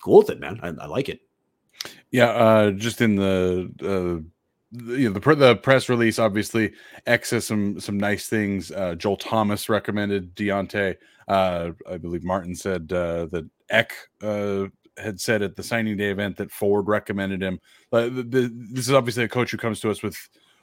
cool 0.00 0.18
with 0.18 0.30
it, 0.30 0.40
man. 0.40 0.60
I, 0.62 0.68
I 0.68 0.86
like 0.86 1.08
it. 1.08 1.20
Yeah, 2.10 2.28
uh, 2.28 2.70
just 2.70 3.00
in 3.00 3.16
the, 3.16 3.70
uh, 3.82 4.22
you 4.92 5.08
know 5.08 5.18
the 5.18 5.34
the 5.34 5.56
press 5.56 5.88
release, 5.88 6.18
obviously, 6.18 6.72
X 7.06 7.30
has 7.30 7.46
some 7.46 7.78
some 7.80 7.98
nice 7.98 8.28
things. 8.28 8.70
Uh, 8.70 8.94
Joel 8.94 9.16
Thomas 9.16 9.68
recommended 9.68 10.34
Deontae. 10.34 10.96
Uh, 11.28 11.70
I 11.88 11.96
believe 11.98 12.24
Martin 12.24 12.54
said 12.54 12.92
uh, 12.92 13.26
that 13.26 13.48
Eck 13.70 13.92
uh, 14.22 14.66
had 14.96 15.20
said 15.20 15.42
at 15.42 15.56
the 15.56 15.62
signing 15.62 15.96
day 15.96 16.10
event 16.10 16.36
that 16.36 16.50
Ford 16.50 16.86
recommended 16.88 17.42
him. 17.42 17.60
Uh, 17.92 18.02
the, 18.02 18.22
the, 18.22 18.52
this 18.72 18.88
is 18.88 18.92
obviously 18.92 19.24
a 19.24 19.28
coach 19.28 19.50
who 19.50 19.56
comes 19.56 19.80
to 19.80 19.90
us 19.90 20.02
with 20.02 20.16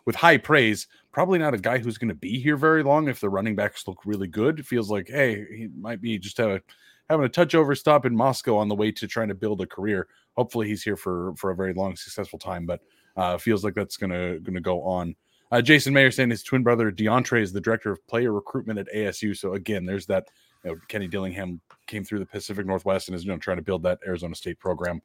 with 0.06 0.16
high 0.16 0.38
praise. 0.38 0.88
Probably 1.12 1.40
not 1.40 1.54
a 1.54 1.58
guy 1.58 1.78
who's 1.78 1.98
going 1.98 2.10
to 2.10 2.16
be 2.16 2.40
here 2.40 2.58
very 2.58 2.84
long 2.84 3.08
if 3.08 3.20
the 3.20 3.30
running 3.30 3.56
backs 3.56 3.88
look 3.88 4.06
really 4.06 4.28
good. 4.28 4.60
It 4.60 4.66
feels 4.66 4.90
like 4.90 5.08
hey, 5.08 5.46
he 5.50 5.70
might 5.78 6.02
be 6.02 6.18
just 6.18 6.40
a 6.40 6.62
having 7.10 7.26
a 7.26 7.30
touch 7.30 7.56
over 7.56 7.76
stop 7.76 8.06
in 8.06 8.16
Moscow 8.16 8.56
on 8.58 8.70
the 8.70 8.76
way 8.76 8.92
to 8.92 9.08
trying 9.08 9.28
to 9.28 9.36
build 9.36 9.62
a 9.62 9.66
career. 9.66 10.08
Hopefully, 10.38 10.68
he's 10.68 10.84
here 10.84 10.96
for 10.96 11.34
for 11.36 11.52
a 11.52 11.56
very 11.56 11.74
long, 11.74 11.96
successful 11.96 12.40
time. 12.40 12.66
But 12.66 12.82
uh, 13.18 13.38
feels 13.38 13.64
like 13.64 13.76
that's 13.76 13.98
gonna 13.98 14.40
gonna 14.40 14.62
go 14.62 14.82
on. 14.84 15.16
Uh, 15.52 15.62
Jason 15.62 15.94
Mayer 15.94 16.12
saying 16.12 16.30
his 16.30 16.44
twin 16.44 16.64
brother 16.64 16.92
DeAndre 16.92 17.42
is 17.42 17.52
the 17.52 17.60
director 17.60 17.92
of 17.92 18.08
player 18.08 18.32
recruitment 18.32 18.80
at 18.80 18.88
ASU. 18.96 19.36
So 19.38 19.54
again, 19.54 19.86
there's 19.86 20.06
that. 20.08 20.28
You 20.64 20.72
know, 20.72 20.78
Kenny 20.88 21.08
Dillingham 21.08 21.60
came 21.88 22.04
through 22.04 22.20
the 22.20 22.26
Pacific 22.26 22.68
Northwest 22.68 23.08
and 23.08 23.16
is 23.16 23.26
you 23.26 23.32
know 23.32 23.38
trying 23.38 23.58
to 23.58 23.64
build 23.64 23.84
that 23.84 24.00
Arizona 24.06 24.36
State 24.36 24.60
program. 24.60 25.02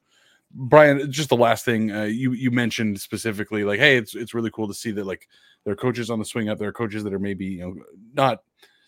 Brian, 0.59 1.13
just 1.13 1.29
the 1.29 1.37
last 1.37 1.65
thing 1.67 1.93
uh, 1.93 2.05
you 2.05 2.33
you 2.33 2.51
mentioned 2.51 2.99
specifically, 3.01 3.63
like, 3.63 3.79
hey, 3.79 3.99
it's 3.99 4.15
it's 4.15 4.33
really 4.33 4.51
cool 4.51 4.67
to 4.67 4.75
see 4.75 4.91
that 4.93 5.07
like 5.07 5.29
there 5.65 5.73
are 5.75 5.77
coaches 5.77 6.09
on 6.09 6.19
the 6.19 6.25
swing 6.25 6.49
up. 6.49 6.59
There 6.59 6.69
are 6.69 6.73
coaches 6.73 7.05
that 7.05 7.13
are 7.13 7.19
maybe 7.19 7.45
you 7.45 7.59
know 7.61 7.75
not 8.15 8.39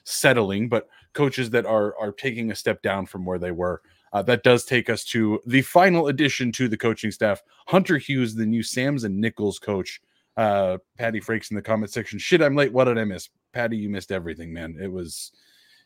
settling, 0.04 0.70
but 0.70 0.88
coaches 1.12 1.50
that 1.50 1.66
are 1.66 1.94
are 2.00 2.12
taking 2.12 2.50
a 2.50 2.56
step 2.56 2.80
down 2.80 3.04
from 3.04 3.26
where 3.26 3.38
they 3.38 3.50
were. 3.50 3.82
Uh, 4.14 4.22
that 4.22 4.42
does 4.42 4.64
take 4.64 4.88
us 4.88 5.04
to 5.04 5.40
the 5.46 5.60
final 5.60 6.06
addition 6.08 6.50
to 6.52 6.68
the 6.68 6.78
coaching 6.78 7.10
staff. 7.10 7.42
Hunter 7.66 7.98
Hughes, 7.98 8.34
the 8.34 8.46
new 8.46 8.62
Sams 8.62 9.04
and 9.04 9.20
Nickels 9.20 9.58
coach. 9.58 10.00
Uh, 10.38 10.78
Patty 10.96 11.20
Frakes 11.20 11.50
in 11.50 11.56
the 11.56 11.62
comment 11.62 11.90
section. 11.90 12.18
Shit, 12.18 12.40
I'm 12.40 12.56
late. 12.56 12.72
What 12.72 12.84
did 12.84 12.96
I 12.96 13.04
miss? 13.04 13.28
Patty, 13.52 13.76
you 13.76 13.90
missed 13.90 14.10
everything, 14.10 14.52
man. 14.52 14.78
It 14.80 14.90
was 14.90 15.32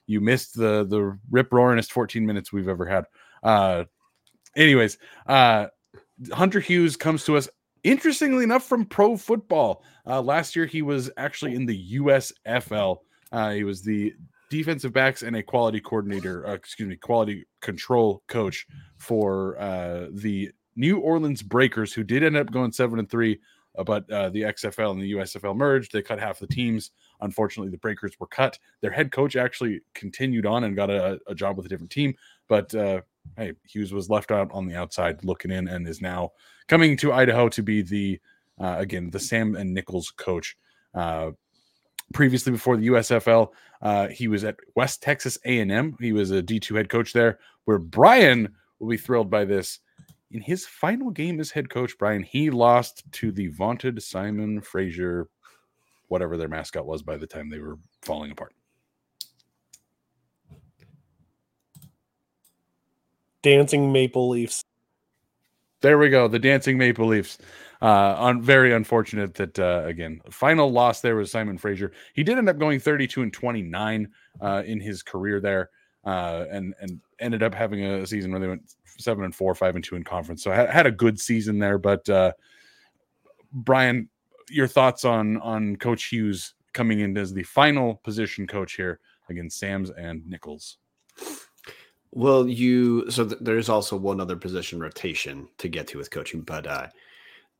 you 0.06 0.20
missed 0.20 0.56
the 0.56 0.84
the 0.84 1.18
rip 1.30 1.50
roaringest 1.50 1.90
14 1.90 2.24
minutes 2.24 2.52
we've 2.52 2.68
ever 2.68 2.86
had. 2.86 3.06
Uh, 3.42 3.84
anyways, 4.56 4.98
uh, 5.26 5.66
Hunter 6.32 6.60
Hughes 6.60 6.96
comes 6.96 7.24
to 7.24 7.36
us. 7.36 7.48
Interestingly 7.84 8.44
enough, 8.44 8.64
from 8.64 8.84
pro 8.84 9.16
football. 9.16 9.82
Uh, 10.06 10.22
last 10.22 10.54
year, 10.54 10.66
he 10.66 10.82
was 10.82 11.10
actually 11.16 11.56
in 11.56 11.66
the 11.66 11.98
USFL. 11.98 12.98
Uh, 13.32 13.50
he 13.50 13.64
was 13.64 13.82
the 13.82 14.14
defensive 14.50 14.92
backs 14.92 15.22
and 15.22 15.34
a 15.34 15.42
quality 15.42 15.80
coordinator, 15.80 16.46
uh, 16.46 16.52
excuse 16.52 16.88
me, 16.88 16.94
quality 16.94 17.44
control 17.60 18.22
coach 18.28 18.66
for 18.98 19.58
uh, 19.58 20.08
the 20.12 20.50
New 20.76 20.98
Orleans 20.98 21.42
Breakers, 21.42 21.92
who 21.92 22.04
did 22.04 22.22
end 22.22 22.36
up 22.36 22.52
going 22.52 22.70
seven 22.70 22.98
and 22.98 23.10
three. 23.10 23.40
Uh, 23.76 23.82
but 23.82 24.08
uh, 24.10 24.28
the 24.28 24.42
XFL 24.42 24.92
and 24.92 25.00
the 25.00 25.12
USFL 25.12 25.56
merged. 25.56 25.92
They 25.92 26.02
cut 26.02 26.20
half 26.20 26.38
the 26.38 26.46
teams. 26.46 26.90
Unfortunately, 27.20 27.70
the 27.70 27.78
Breakers 27.78 28.12
were 28.20 28.26
cut. 28.26 28.58
Their 28.82 28.90
head 28.90 29.10
coach 29.10 29.34
actually 29.36 29.80
continued 29.94 30.44
on 30.44 30.64
and 30.64 30.76
got 30.76 30.90
a, 30.90 31.18
a 31.26 31.34
job 31.34 31.56
with 31.56 31.66
a 31.66 31.68
different 31.68 31.90
team. 31.90 32.14
But 32.48 32.74
uh, 32.74 33.00
hey, 33.36 33.52
Hughes 33.64 33.92
was 33.92 34.10
left 34.10 34.30
out 34.30 34.50
on 34.52 34.66
the 34.66 34.76
outside 34.76 35.24
looking 35.24 35.50
in 35.50 35.68
and 35.68 35.86
is 35.86 36.00
now 36.00 36.30
coming 36.68 36.96
to 36.98 37.12
Idaho 37.12 37.48
to 37.50 37.62
be 37.62 37.82
the, 37.82 38.20
uh, 38.60 38.76
again, 38.78 39.10
the 39.10 39.20
Sam 39.20 39.56
and 39.56 39.72
Nickels 39.72 40.10
coach. 40.10 40.56
Uh, 40.94 41.32
previously 42.12 42.52
before 42.52 42.76
the 42.76 42.88
USFL. 42.88 43.48
Uh, 43.80 44.08
he 44.08 44.28
was 44.28 44.44
at 44.44 44.56
West 44.76 45.02
Texas 45.02 45.38
A&M. 45.44 45.96
He 46.00 46.12
was 46.12 46.30
a 46.30 46.42
D2 46.42 46.76
head 46.76 46.88
coach 46.88 47.12
there, 47.12 47.38
where 47.64 47.78
Brian 47.78 48.54
will 48.78 48.88
be 48.88 48.96
thrilled 48.96 49.30
by 49.30 49.44
this. 49.44 49.80
In 50.30 50.40
his 50.40 50.66
final 50.66 51.10
game 51.10 51.40
as 51.40 51.50
head 51.50 51.68
coach, 51.68 51.98
Brian, 51.98 52.22
he 52.22 52.50
lost 52.50 53.02
to 53.12 53.32
the 53.32 53.48
vaunted 53.48 54.02
Simon 54.02 54.60
Fraser, 54.60 55.28
whatever 56.08 56.36
their 56.36 56.48
mascot 56.48 56.86
was 56.86 57.02
by 57.02 57.16
the 57.16 57.26
time 57.26 57.50
they 57.50 57.58
were 57.58 57.78
falling 58.02 58.30
apart. 58.30 58.54
Dancing 63.42 63.92
Maple 63.92 64.28
Leafs. 64.28 64.62
There 65.80 65.98
we 65.98 66.10
go. 66.10 66.28
The 66.28 66.38
Dancing 66.38 66.78
Maple 66.78 67.06
Leafs. 67.06 67.38
Uh, 67.82 68.14
on 68.16 68.40
very 68.40 68.72
unfortunate 68.72 69.34
that 69.34 69.58
uh, 69.58 69.82
again, 69.84 70.20
final 70.30 70.70
loss 70.70 71.00
there 71.00 71.16
was 71.16 71.32
Simon 71.32 71.58
Fraser. 71.58 71.90
He 72.14 72.22
did 72.22 72.38
end 72.38 72.48
up 72.48 72.56
going 72.56 72.78
32 72.78 73.22
and 73.22 73.32
29 73.32 74.08
uh, 74.40 74.62
in 74.64 74.78
his 74.78 75.02
career 75.02 75.40
there, 75.40 75.70
uh, 76.04 76.44
and 76.48 76.74
and 76.80 77.00
ended 77.18 77.42
up 77.42 77.52
having 77.52 77.84
a 77.84 78.06
season 78.06 78.30
where 78.30 78.38
they 78.38 78.46
went 78.46 78.76
seven 78.98 79.24
and 79.24 79.34
four, 79.34 79.52
five 79.56 79.74
and 79.74 79.82
two 79.82 79.96
in 79.96 80.04
conference. 80.04 80.44
So 80.44 80.52
had, 80.52 80.70
had 80.70 80.86
a 80.86 80.92
good 80.92 81.18
season 81.18 81.58
there. 81.58 81.76
But 81.76 82.08
uh, 82.08 82.32
Brian, 83.52 84.08
your 84.48 84.68
thoughts 84.68 85.04
on 85.04 85.38
on 85.38 85.74
Coach 85.74 86.04
Hughes 86.04 86.54
coming 86.72 87.00
in 87.00 87.16
as 87.16 87.34
the 87.34 87.42
final 87.42 87.96
position 87.96 88.46
coach 88.46 88.74
here 88.74 89.00
against 89.28 89.58
Sams 89.58 89.90
and 89.90 90.24
Nickels? 90.28 90.78
Well, 92.12 92.46
you 92.46 93.10
so 93.10 93.26
th- 93.26 93.40
there's 93.40 93.70
also 93.70 93.96
one 93.96 94.20
other 94.20 94.36
position 94.36 94.78
rotation 94.78 95.48
to 95.58 95.68
get 95.68 95.86
to 95.88 95.98
with 95.98 96.10
coaching, 96.10 96.42
but 96.42 96.66
uh 96.66 96.88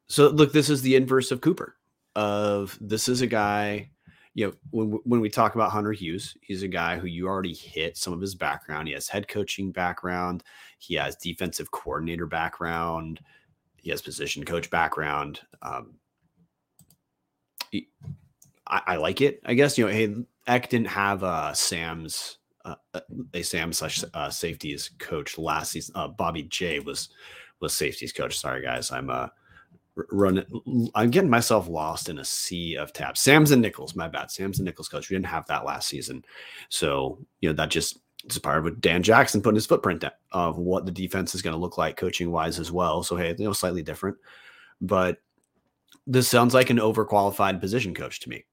so 0.08 0.28
look, 0.28 0.52
this 0.52 0.68
is 0.68 0.82
the 0.82 0.94
inverse 0.94 1.30
of 1.30 1.40
Cooper. 1.40 1.76
Of 2.14 2.78
this 2.80 3.08
is 3.08 3.22
a 3.22 3.26
guy, 3.26 3.88
you 4.34 4.46
know, 4.46 4.52
when 4.70 4.90
when 5.04 5.20
we 5.20 5.30
talk 5.30 5.54
about 5.54 5.70
Hunter 5.70 5.92
Hughes, 5.92 6.36
he's 6.42 6.62
a 6.62 6.68
guy 6.68 6.98
who 6.98 7.06
you 7.06 7.26
already 7.26 7.54
hit 7.54 7.96
some 7.96 8.12
of 8.12 8.20
his 8.20 8.34
background. 8.34 8.88
He 8.88 8.94
has 8.94 9.08
head 9.08 9.26
coaching 9.26 9.72
background, 9.72 10.44
he 10.78 10.96
has 10.96 11.16
defensive 11.16 11.70
coordinator 11.70 12.26
background, 12.26 13.20
he 13.76 13.88
has 13.90 14.02
position 14.02 14.44
coach 14.44 14.68
background. 14.68 15.40
Um, 15.62 15.94
he, 17.70 17.88
I, 18.66 18.82
I 18.86 18.96
like 18.96 19.22
it. 19.22 19.40
I 19.46 19.54
guess 19.54 19.78
you 19.78 19.86
know, 19.86 19.92
hey, 19.92 20.14
Eck 20.46 20.68
didn't 20.68 20.88
have 20.88 21.24
uh, 21.24 21.54
Sam's 21.54 22.36
uh, 22.64 23.00
a 23.34 23.42
Sam 23.42 23.72
slash 23.72 24.04
uh, 24.14 24.30
safeties 24.30 24.90
coach 24.98 25.38
last 25.38 25.72
season. 25.72 25.94
Uh, 25.96 26.08
Bobby 26.08 26.44
J 26.44 26.80
was 26.80 27.08
was 27.60 27.74
safeties 27.74 28.12
coach. 28.12 28.38
Sorry 28.38 28.62
guys, 28.62 28.90
I'm 28.90 29.10
uh 29.10 29.28
running. 30.10 30.90
I'm 30.94 31.10
getting 31.10 31.30
myself 31.30 31.68
lost 31.68 32.08
in 32.08 32.18
a 32.18 32.24
sea 32.24 32.76
of 32.76 32.92
tabs. 32.92 33.20
Sam's 33.20 33.50
and 33.50 33.62
Nickels, 33.62 33.94
my 33.94 34.08
bad. 34.08 34.30
Sam's 34.30 34.58
and 34.58 34.66
Nickels 34.66 34.88
coach. 34.88 35.10
We 35.10 35.14
didn't 35.14 35.26
have 35.26 35.46
that 35.46 35.64
last 35.64 35.88
season, 35.88 36.24
so 36.68 37.18
you 37.40 37.48
know 37.48 37.54
that 37.54 37.70
just 37.70 37.98
inspired 38.24 38.64
with 38.64 38.80
Dan 38.80 39.02
Jackson 39.02 39.42
putting 39.42 39.56
his 39.56 39.66
footprint 39.66 40.04
of 40.30 40.58
what 40.58 40.86
the 40.86 40.92
defense 40.92 41.34
is 41.34 41.42
going 41.42 41.54
to 41.54 41.60
look 41.60 41.76
like 41.76 41.96
coaching 41.96 42.30
wise 42.30 42.58
as 42.58 42.70
well. 42.70 43.02
So 43.02 43.16
hey, 43.16 43.34
you 43.36 43.44
know, 43.44 43.52
slightly 43.52 43.82
different, 43.82 44.16
but 44.80 45.18
this 46.06 46.28
sounds 46.28 46.54
like 46.54 46.70
an 46.70 46.78
overqualified 46.78 47.60
position 47.60 47.94
coach 47.94 48.20
to 48.20 48.28
me. 48.28 48.44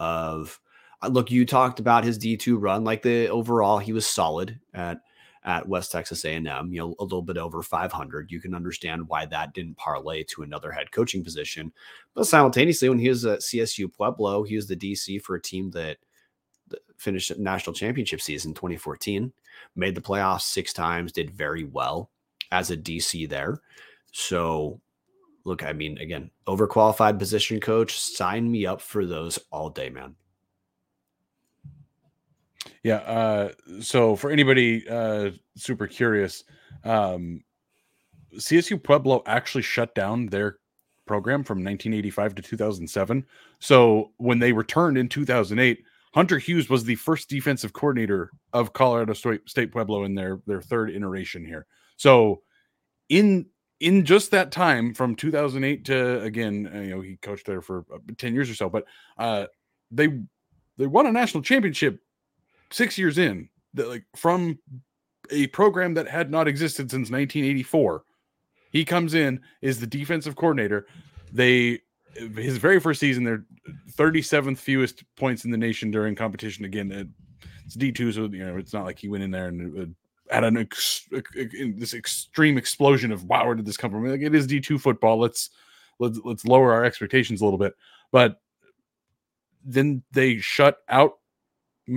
Of 0.00 0.60
uh, 0.64 0.67
Uh, 1.02 1.08
look, 1.08 1.30
you 1.30 1.46
talked 1.46 1.80
about 1.80 2.04
his 2.04 2.18
D2 2.18 2.56
run. 2.58 2.84
Like 2.84 3.02
the 3.02 3.28
overall, 3.28 3.78
he 3.78 3.92
was 3.92 4.06
solid 4.06 4.58
at 4.74 5.00
at 5.44 5.66
West 5.66 5.90
Texas 5.90 6.24
A&M, 6.26 6.72
you 6.72 6.78
know, 6.78 6.94
a 6.98 7.02
little 7.02 7.22
bit 7.22 7.38
over 7.38 7.62
500. 7.62 8.30
You 8.30 8.38
can 8.38 8.54
understand 8.54 9.08
why 9.08 9.24
that 9.26 9.54
didn't 9.54 9.78
parlay 9.78 10.22
to 10.24 10.42
another 10.42 10.70
head 10.70 10.90
coaching 10.92 11.24
position. 11.24 11.72
But 12.12 12.26
simultaneously, 12.26 12.88
when 12.90 12.98
he 12.98 13.08
was 13.08 13.24
at 13.24 13.40
CSU 13.40 13.90
Pueblo, 13.90 14.42
he 14.42 14.56
was 14.56 14.66
the 14.66 14.76
DC 14.76 15.22
for 15.22 15.36
a 15.36 15.40
team 15.40 15.70
that 15.70 15.96
finished 16.98 17.38
national 17.38 17.72
championship 17.72 18.20
season 18.20 18.52
2014, 18.52 19.32
made 19.74 19.94
the 19.94 20.00
playoffs 20.00 20.42
six 20.42 20.72
times, 20.72 21.12
did 21.12 21.30
very 21.30 21.64
well 21.64 22.10
as 22.50 22.70
a 22.70 22.76
DC 22.76 23.28
there. 23.28 23.60
So, 24.12 24.80
look, 25.44 25.62
I 25.62 25.72
mean, 25.72 25.98
again, 25.98 26.30
overqualified 26.46 27.18
position 27.18 27.60
coach, 27.60 27.98
sign 27.98 28.50
me 28.50 28.66
up 28.66 28.80
for 28.80 29.06
those 29.06 29.38
all 29.50 29.70
day, 29.70 29.88
man. 29.88 30.14
Yeah. 32.82 32.96
Uh, 32.96 33.52
so 33.80 34.16
for 34.16 34.30
anybody 34.30 34.88
uh, 34.88 35.30
super 35.56 35.86
curious, 35.86 36.44
um, 36.84 37.42
CSU 38.36 38.82
Pueblo 38.82 39.22
actually 39.26 39.62
shut 39.62 39.94
down 39.94 40.26
their 40.26 40.58
program 41.06 41.42
from 41.42 41.58
1985 41.58 42.36
to 42.36 42.42
2007. 42.42 43.26
So 43.58 44.12
when 44.18 44.38
they 44.38 44.52
returned 44.52 44.98
in 44.98 45.08
2008, 45.08 45.82
Hunter 46.14 46.38
Hughes 46.38 46.70
was 46.70 46.84
the 46.84 46.94
first 46.94 47.28
defensive 47.28 47.72
coordinator 47.72 48.30
of 48.52 48.72
Colorado 48.72 49.12
State 49.12 49.72
Pueblo 49.72 50.04
in 50.04 50.14
their 50.14 50.40
their 50.46 50.60
third 50.60 50.90
iteration 50.90 51.44
here. 51.44 51.66
So 51.96 52.42
in 53.08 53.46
in 53.80 54.04
just 54.04 54.30
that 54.30 54.50
time 54.50 54.94
from 54.94 55.14
2008 55.14 55.84
to 55.86 56.20
again, 56.22 56.70
you 56.74 56.90
know, 56.90 57.00
he 57.00 57.16
coached 57.16 57.46
there 57.46 57.60
for 57.60 57.84
uh, 57.92 57.98
10 58.16 58.34
years 58.34 58.50
or 58.50 58.54
so, 58.54 58.68
but 58.68 58.84
uh, 59.18 59.46
they 59.90 60.08
they 60.76 60.86
won 60.86 61.06
a 61.06 61.12
national 61.12 61.42
championship 61.42 62.00
six 62.70 62.98
years 62.98 63.18
in 63.18 63.48
that 63.74 63.88
like 63.88 64.04
from 64.16 64.58
a 65.30 65.46
program 65.48 65.94
that 65.94 66.08
had 66.08 66.30
not 66.30 66.48
existed 66.48 66.90
since 66.90 67.10
1984 67.10 68.02
he 68.70 68.84
comes 68.84 69.14
in 69.14 69.40
is 69.62 69.80
the 69.80 69.86
defensive 69.86 70.36
coordinator. 70.36 70.86
They 71.32 71.80
his 72.14 72.56
very 72.56 72.80
first 72.80 73.00
season 73.00 73.24
they're 73.24 73.44
37th 73.92 74.58
fewest 74.58 75.04
points 75.16 75.44
in 75.44 75.50
the 75.50 75.56
nation 75.56 75.90
during 75.90 76.14
competition. 76.14 76.64
Again 76.64 77.12
it's 77.64 77.76
d2 77.76 78.14
so 78.14 78.24
you 78.24 78.44
know 78.44 78.56
it's 78.56 78.72
not 78.72 78.84
like 78.84 78.98
he 78.98 79.08
went 79.08 79.22
in 79.22 79.30
there 79.30 79.48
and 79.48 79.78
uh, 79.78 80.34
had 80.34 80.44
an 80.44 80.58
ex, 80.58 81.06
this 81.76 81.94
extreme 81.94 82.58
explosion 82.58 83.12
of 83.12 83.24
wow 83.24 83.46
where 83.46 83.54
did 83.54 83.66
this 83.66 83.76
come 83.76 83.90
from? 83.90 84.06
Like 84.06 84.22
it 84.22 84.34
is 84.34 84.46
d2 84.46 84.80
football. 84.80 85.18
Let's 85.18 85.50
let's 85.98 86.18
let's 86.24 86.44
lower 86.44 86.72
our 86.72 86.84
expectations 86.84 87.40
a 87.40 87.44
little 87.44 87.58
bit. 87.58 87.74
But 88.10 88.40
then 89.64 90.02
they 90.12 90.38
shut 90.38 90.78
out 90.88 91.18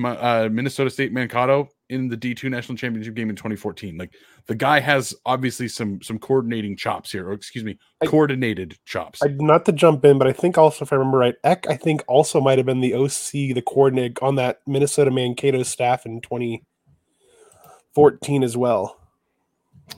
uh, 0.06 0.50
Minnesota 0.52 0.90
State 0.90 1.14
Mankato 1.14 1.70
in 1.90 2.08
the 2.08 2.16
D2 2.16 2.50
national 2.50 2.78
championship 2.78 3.14
game 3.14 3.30
in 3.30 3.36
2014. 3.36 3.98
Like 3.98 4.16
the 4.48 4.56
guy 4.56 4.80
has 4.80 5.14
obviously 5.26 5.68
some 5.68 6.02
some 6.02 6.18
coordinating 6.18 6.78
chops 6.78 7.12
here, 7.12 7.28
or 7.28 7.34
excuse 7.34 7.66
me, 7.66 7.78
I, 8.02 8.06
coordinated 8.06 8.78
chops. 8.86 9.22
I, 9.22 9.28
not 9.40 9.66
to 9.66 9.74
jump 9.74 10.06
in, 10.06 10.18
but 10.18 10.28
I 10.28 10.34
think 10.34 10.58
also 10.58 10.86
if 10.86 10.94
I 10.94 10.96
remember 10.96 11.18
right, 11.18 11.36
Eck 11.44 11.68
I 11.70 11.76
think 11.76 12.04
also 12.08 12.40
might 12.40 12.58
have 12.58 12.66
been 12.66 12.80
the 12.82 12.94
OC, 12.94 13.32
the 13.32 13.64
coordinator 13.66 14.24
on 14.24 14.36
that 14.36 14.62
Minnesota 14.66 15.12
Mankato 15.12 15.64
staff 15.64 16.06
in 16.06 16.22
2014 16.22 18.44
as 18.44 18.56
well. 18.56 18.98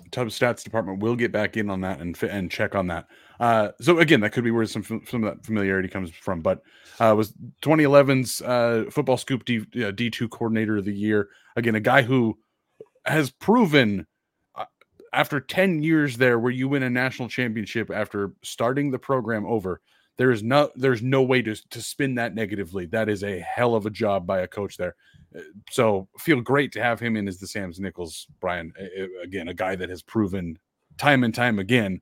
Tub 0.10 0.30
stats 0.30 0.64
department 0.64 1.00
will 1.00 1.16
get 1.16 1.32
back 1.32 1.58
in 1.58 1.70
on 1.70 1.82
that 1.82 2.00
and 2.00 2.18
and 2.24 2.50
check 2.50 2.74
on 2.74 2.88
that. 2.88 3.06
Uh, 3.40 3.70
so 3.82 4.00
again, 4.00 4.22
that 4.22 4.32
could 4.32 4.44
be 4.44 4.52
where 4.52 4.66
some 4.66 4.84
some 4.84 5.24
of 5.24 5.34
that 5.34 5.46
familiarity 5.46 5.88
comes 5.88 6.12
from. 6.12 6.42
But 6.42 6.62
uh, 7.00 7.14
was 7.16 7.34
2011's 7.62 8.42
uh, 8.42 8.86
Football 8.90 9.18
Scoop 9.18 9.46
D 9.46 9.60
D2 9.60 10.30
Coordinator 10.30 10.78
of 10.78 10.86
the 10.86 10.94
Year. 10.94 11.30
Again, 11.56 11.76
a 11.76 11.80
guy 11.80 12.02
who 12.02 12.38
has 13.06 13.32
proven 13.32 14.08
uh, 14.56 14.66
after 15.14 15.40
10 15.40 15.84
years 15.84 16.18
there, 16.18 16.40
where 16.40 16.52
you 16.52 16.68
win 16.68 16.84
a 16.84 16.90
national 16.90 17.30
championship 17.30 17.90
after 17.92 18.34
starting 18.44 18.92
the 18.92 19.00
program 19.00 19.46
over. 19.46 19.82
There 20.16 20.32
is 20.32 20.44
no 20.44 20.70
there's 20.76 21.02
no 21.02 21.24
way 21.24 21.42
to 21.42 21.56
to 21.56 21.82
spin 21.82 22.16
that 22.16 22.36
negatively. 22.36 22.86
That 22.86 23.10
is 23.10 23.24
a 23.24 23.40
hell 23.40 23.74
of 23.74 23.88
a 23.88 23.90
job 23.90 24.28
by 24.28 24.42
a 24.42 24.48
coach 24.48 24.78
there. 24.78 24.96
Uh, 25.36 25.42
so 25.72 26.08
feel 26.20 26.40
great 26.40 26.72
to 26.74 26.84
have 26.84 27.00
him 27.00 27.18
in 27.18 27.28
as 27.28 27.40
the 27.40 27.48
Sam's 27.48 27.80
Nickels, 27.80 28.28
Brian. 28.40 28.72
Again, 29.24 29.48
a 29.48 29.56
guy 29.56 29.76
that 29.76 29.90
has 29.90 30.04
proven 30.04 30.60
time 31.00 31.24
and 31.24 31.34
time 31.34 31.58
again 31.58 32.00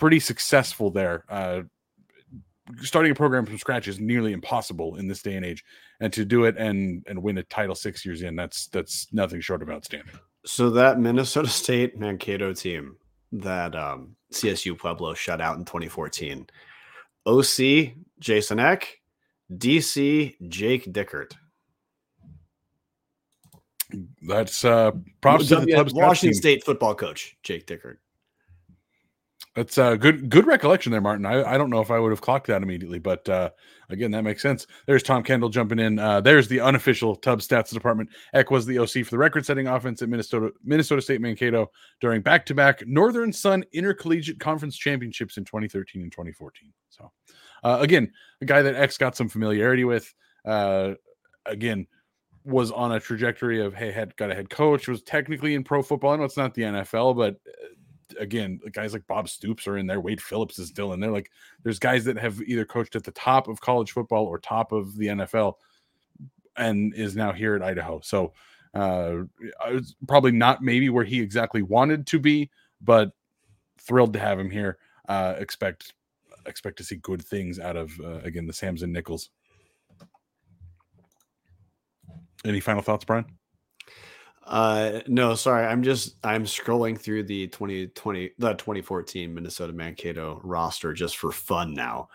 pretty 0.00 0.18
successful 0.18 0.90
there. 0.90 1.24
Uh, 1.28 1.60
starting 2.82 3.12
a 3.12 3.14
program 3.14 3.44
from 3.44 3.58
scratch 3.58 3.86
is 3.86 4.00
nearly 4.00 4.32
impossible 4.32 4.96
in 4.96 5.06
this 5.06 5.22
day 5.22 5.36
and 5.36 5.44
age, 5.44 5.62
and 6.00 6.12
to 6.12 6.24
do 6.24 6.44
it 6.44 6.56
and 6.56 7.04
and 7.06 7.22
win 7.22 7.38
a 7.38 7.42
title 7.44 7.74
six 7.74 8.04
years 8.04 8.22
in, 8.22 8.34
that's 8.34 8.66
that's 8.68 9.06
nothing 9.12 9.40
short 9.40 9.62
of 9.62 9.70
outstanding. 9.70 10.14
So 10.46 10.70
that 10.70 10.98
Minnesota 10.98 11.48
State 11.62 11.98
Mankato 11.98 12.52
team 12.54 12.96
that 13.32 13.76
um, 13.76 14.16
CSU 14.32 14.76
Pueblo 14.76 15.14
shut 15.14 15.40
out 15.40 15.58
in 15.58 15.64
2014, 15.64 16.46
OC 17.26 17.92
Jason 18.18 18.58
Eck, 18.58 18.98
DC 19.52 20.34
Jake 20.48 20.92
Dickert. 20.92 21.32
That's 24.26 24.64
uh 24.64 24.92
props 25.20 25.48
to 25.48 25.56
the 25.56 25.92
Washington 25.94 26.34
State 26.34 26.64
football 26.64 26.94
coach 26.94 27.36
Jake 27.42 27.66
Dickert. 27.66 27.98
That's 29.56 29.78
a 29.78 29.96
good 29.96 30.30
good 30.30 30.46
recollection 30.46 30.92
there, 30.92 31.00
Martin. 31.00 31.26
I, 31.26 31.42
I 31.42 31.58
don't 31.58 31.70
know 31.70 31.80
if 31.80 31.90
I 31.90 31.98
would 31.98 32.12
have 32.12 32.20
clocked 32.20 32.46
that 32.46 32.62
immediately, 32.62 33.00
but 33.00 33.28
uh, 33.28 33.50
again, 33.88 34.12
that 34.12 34.22
makes 34.22 34.42
sense. 34.42 34.68
There's 34.86 35.02
Tom 35.02 35.24
Kendall 35.24 35.48
jumping 35.48 35.80
in. 35.80 35.98
Uh, 35.98 36.20
there's 36.20 36.46
the 36.46 36.60
unofficial 36.60 37.16
Tub 37.16 37.40
stats 37.40 37.72
department. 37.72 38.10
Eck 38.32 38.52
was 38.52 38.64
the 38.64 38.78
OC 38.78 39.04
for 39.04 39.10
the 39.10 39.18
record-setting 39.18 39.66
offense 39.66 40.02
at 40.02 40.08
Minnesota 40.08 40.52
Minnesota 40.62 41.02
State 41.02 41.20
Mankato 41.20 41.68
during 42.00 42.22
back-to-back 42.22 42.86
Northern 42.86 43.32
Sun 43.32 43.64
Intercollegiate 43.72 44.38
Conference 44.38 44.76
Championships 44.76 45.36
in 45.36 45.44
2013 45.44 46.02
and 46.02 46.12
2014. 46.12 46.72
So, 46.88 47.10
uh, 47.64 47.78
again, 47.80 48.12
a 48.40 48.44
guy 48.44 48.62
that 48.62 48.76
Eck's 48.76 48.98
got 48.98 49.16
some 49.16 49.28
familiarity 49.28 49.84
with. 49.84 50.14
Uh, 50.44 50.94
again, 51.44 51.88
was 52.44 52.70
on 52.70 52.92
a 52.92 53.00
trajectory 53.00 53.60
of 53.60 53.74
hey, 53.74 53.90
had 53.90 54.16
got 54.16 54.30
a 54.30 54.34
head 54.34 54.48
coach. 54.48 54.86
Was 54.86 55.02
technically 55.02 55.54
in 55.54 55.64
pro 55.64 55.82
football. 55.82 56.12
I 56.12 56.16
know 56.16 56.24
it's 56.24 56.36
not 56.36 56.54
the 56.54 56.62
NFL, 56.62 57.16
but 57.16 57.34
uh, 57.34 57.66
again, 58.18 58.60
guys 58.72 58.92
like 58.92 59.06
Bob 59.06 59.28
Stoops 59.28 59.66
are 59.66 59.76
in 59.76 59.86
there. 59.86 60.00
Wade 60.00 60.20
Phillips 60.20 60.58
is 60.58 60.68
still 60.68 60.92
in 60.92 61.00
there. 61.00 61.10
Like 61.10 61.30
there's 61.62 61.78
guys 61.78 62.04
that 62.04 62.18
have 62.18 62.40
either 62.42 62.64
coached 62.64 62.96
at 62.96 63.04
the 63.04 63.10
top 63.12 63.48
of 63.48 63.60
college 63.60 63.92
football 63.92 64.26
or 64.26 64.38
top 64.38 64.72
of 64.72 64.96
the 64.96 65.06
NFL, 65.06 65.54
and 66.56 66.94
is 66.94 67.16
now 67.16 67.32
here 67.32 67.54
at 67.54 67.62
Idaho. 67.62 68.00
So 68.02 68.32
uh, 68.74 69.22
I 69.64 69.72
was 69.72 69.96
probably 70.06 70.32
not 70.32 70.62
maybe 70.62 70.88
where 70.88 71.04
he 71.04 71.20
exactly 71.20 71.62
wanted 71.62 72.06
to 72.08 72.18
be, 72.18 72.50
but 72.80 73.12
thrilled 73.78 74.12
to 74.12 74.18
have 74.18 74.38
him 74.38 74.50
here. 74.50 74.78
Uh, 75.08 75.34
expect 75.38 75.94
expect 76.46 76.78
to 76.78 76.84
see 76.84 76.96
good 76.96 77.22
things 77.22 77.58
out 77.58 77.76
of 77.76 77.98
uh, 78.00 78.20
again 78.20 78.46
the 78.46 78.52
Samson 78.52 78.92
Nickels. 78.92 79.30
Any 82.44 82.60
final 82.60 82.82
thoughts, 82.82 83.04
Brian? 83.04 83.26
Uh, 84.50 85.00
no, 85.06 85.36
sorry. 85.36 85.64
I'm 85.64 85.82
just 85.82 86.16
I'm 86.24 86.44
scrolling 86.44 87.00
through 87.00 87.22
the 87.22 87.46
2020 87.46 88.32
the 88.36 88.54
2014 88.54 89.32
Minnesota 89.32 89.72
Mankato 89.72 90.40
roster 90.42 90.92
just 90.92 91.18
for 91.18 91.30
fun 91.30 91.72
now. 91.72 92.08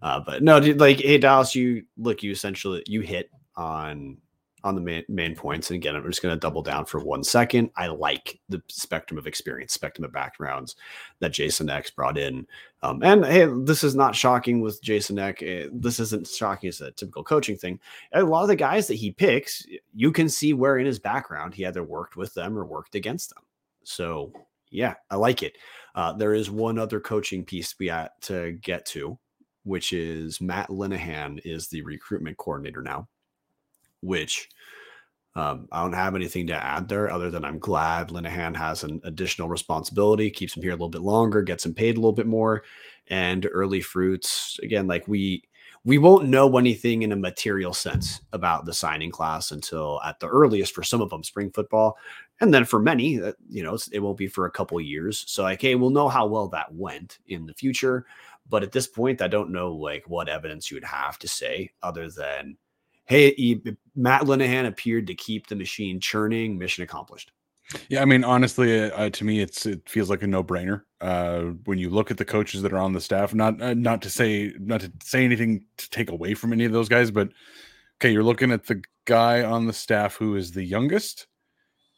Uh, 0.00 0.20
but 0.24 0.42
no, 0.42 0.60
dude, 0.60 0.78
like 0.78 1.00
hey 1.00 1.18
Dallas, 1.18 1.54
you 1.54 1.82
look 1.98 2.22
you 2.22 2.30
essentially 2.30 2.84
you 2.86 3.00
hit 3.00 3.28
on 3.56 4.16
on 4.64 4.74
the 4.74 4.80
main, 4.80 5.04
main 5.08 5.34
points. 5.34 5.70
And 5.70 5.76
again, 5.76 5.96
I'm 5.96 6.04
just 6.04 6.22
going 6.22 6.34
to 6.34 6.38
double 6.38 6.62
down 6.62 6.84
for 6.84 7.00
one 7.00 7.24
second. 7.24 7.70
I 7.76 7.88
like 7.88 8.38
the 8.48 8.62
spectrum 8.68 9.18
of 9.18 9.26
experience, 9.26 9.72
spectrum 9.72 10.04
of 10.04 10.12
backgrounds 10.12 10.76
that 11.20 11.32
Jason 11.32 11.70
Eck's 11.70 11.90
brought 11.90 12.18
in. 12.18 12.46
Um, 12.82 13.02
and 13.02 13.24
hey, 13.24 13.46
this 13.64 13.84
is 13.84 13.94
not 13.94 14.14
shocking 14.14 14.60
with 14.60 14.82
Jason 14.82 15.18
X. 15.18 15.42
Eh, 15.42 15.66
this 15.72 16.00
isn't 16.00 16.26
shocking 16.26 16.68
as 16.68 16.80
a 16.80 16.90
typical 16.92 17.24
coaching 17.24 17.56
thing. 17.56 17.78
A 18.12 18.22
lot 18.22 18.42
of 18.42 18.48
the 18.48 18.56
guys 18.56 18.86
that 18.86 18.94
he 18.94 19.10
picks, 19.10 19.66
you 19.94 20.12
can 20.12 20.28
see 20.28 20.52
where 20.52 20.78
in 20.78 20.86
his 20.86 20.98
background 20.98 21.54
he 21.54 21.66
either 21.66 21.82
worked 21.82 22.16
with 22.16 22.34
them 22.34 22.58
or 22.58 22.64
worked 22.64 22.94
against 22.94 23.34
them. 23.34 23.42
So 23.84 24.32
yeah, 24.70 24.94
I 25.10 25.16
like 25.16 25.42
it. 25.42 25.56
Uh, 25.94 26.12
there 26.12 26.34
is 26.34 26.50
one 26.50 26.78
other 26.78 27.00
coaching 27.00 27.44
piece 27.44 27.74
we 27.78 27.88
had 27.88 28.10
to 28.22 28.52
get 28.52 28.86
to, 28.86 29.18
which 29.64 29.92
is 29.92 30.40
Matt 30.40 30.68
Linehan 30.68 31.40
is 31.44 31.68
the 31.68 31.82
recruitment 31.82 32.36
coordinator 32.36 32.82
now 32.82 33.08
which 34.00 34.48
um, 35.36 35.68
I 35.70 35.82
don't 35.82 35.92
have 35.92 36.16
anything 36.16 36.48
to 36.48 36.54
add 36.54 36.88
there 36.88 37.10
other 37.10 37.30
than 37.30 37.44
I'm 37.44 37.58
glad 37.58 38.08
Linehan 38.08 38.56
has 38.56 38.82
an 38.82 39.00
additional 39.04 39.48
responsibility, 39.48 40.28
keeps 40.30 40.56
him 40.56 40.62
here 40.62 40.72
a 40.72 40.74
little 40.74 40.88
bit 40.88 41.02
longer, 41.02 41.42
gets 41.42 41.64
him 41.64 41.74
paid 41.74 41.96
a 41.96 42.00
little 42.00 42.12
bit 42.12 42.26
more, 42.26 42.64
and 43.08 43.48
early 43.52 43.80
fruits. 43.80 44.58
Again, 44.62 44.86
like 44.86 45.06
we 45.06 45.44
we 45.84 45.98
won't 45.98 46.28
know 46.28 46.58
anything 46.58 47.02
in 47.02 47.12
a 47.12 47.16
material 47.16 47.72
sense 47.72 48.20
about 48.32 48.66
the 48.66 48.72
signing 48.72 49.10
class 49.10 49.50
until 49.50 50.00
at 50.04 50.20
the 50.20 50.28
earliest 50.28 50.74
for 50.74 50.82
some 50.82 51.00
of 51.00 51.10
them 51.10 51.24
spring 51.24 51.50
football, 51.50 51.96
and 52.40 52.52
then 52.52 52.64
for 52.64 52.80
many, 52.80 53.22
uh, 53.22 53.32
you 53.48 53.62
know, 53.62 53.78
it 53.92 54.00
won't 54.00 54.18
be 54.18 54.26
for 54.26 54.46
a 54.46 54.50
couple 54.50 54.80
years. 54.80 55.24
So 55.28 55.44
like, 55.44 55.62
hey, 55.62 55.76
we'll 55.76 55.90
know 55.90 56.08
how 56.08 56.26
well 56.26 56.48
that 56.48 56.74
went 56.74 57.18
in 57.28 57.46
the 57.46 57.54
future, 57.54 58.04
but 58.48 58.64
at 58.64 58.72
this 58.72 58.88
point, 58.88 59.22
I 59.22 59.28
don't 59.28 59.50
know 59.52 59.72
like 59.72 60.08
what 60.08 60.28
evidence 60.28 60.70
you 60.70 60.74
would 60.74 60.84
have 60.84 61.18
to 61.20 61.28
say 61.28 61.70
other 61.82 62.10
than 62.10 62.56
hey, 63.10 63.34
he, 63.34 63.60
Matt 63.96 64.22
Linehan 64.22 64.66
appeared 64.66 65.08
to 65.08 65.14
keep 65.14 65.48
the 65.48 65.56
machine 65.56 66.00
churning. 66.00 66.56
Mission 66.56 66.84
accomplished. 66.84 67.32
Yeah, 67.88 68.02
I 68.02 68.04
mean, 68.04 68.24
honestly, 68.24 68.90
uh, 68.90 69.10
to 69.10 69.24
me, 69.24 69.40
it's 69.40 69.66
it 69.66 69.88
feels 69.88 70.08
like 70.08 70.22
a 70.22 70.26
no 70.26 70.42
brainer. 70.42 70.82
Uh, 71.00 71.40
when 71.64 71.78
you 71.78 71.90
look 71.90 72.10
at 72.10 72.16
the 72.16 72.24
coaches 72.24 72.62
that 72.62 72.72
are 72.72 72.78
on 72.78 72.92
the 72.92 73.00
staff, 73.00 73.34
not 73.34 73.60
uh, 73.60 73.74
not 73.74 74.02
to 74.02 74.10
say 74.10 74.52
not 74.58 74.80
to 74.80 74.92
say 75.02 75.24
anything 75.24 75.64
to 75.76 75.90
take 75.90 76.10
away 76.10 76.34
from 76.34 76.52
any 76.52 76.64
of 76.64 76.72
those 76.72 76.88
guys, 76.88 77.10
but 77.10 77.28
okay, 78.00 78.12
you're 78.12 78.24
looking 78.24 78.50
at 78.50 78.66
the 78.66 78.82
guy 79.04 79.42
on 79.42 79.66
the 79.66 79.72
staff 79.72 80.16
who 80.16 80.36
is 80.36 80.52
the 80.52 80.64
youngest 80.64 81.26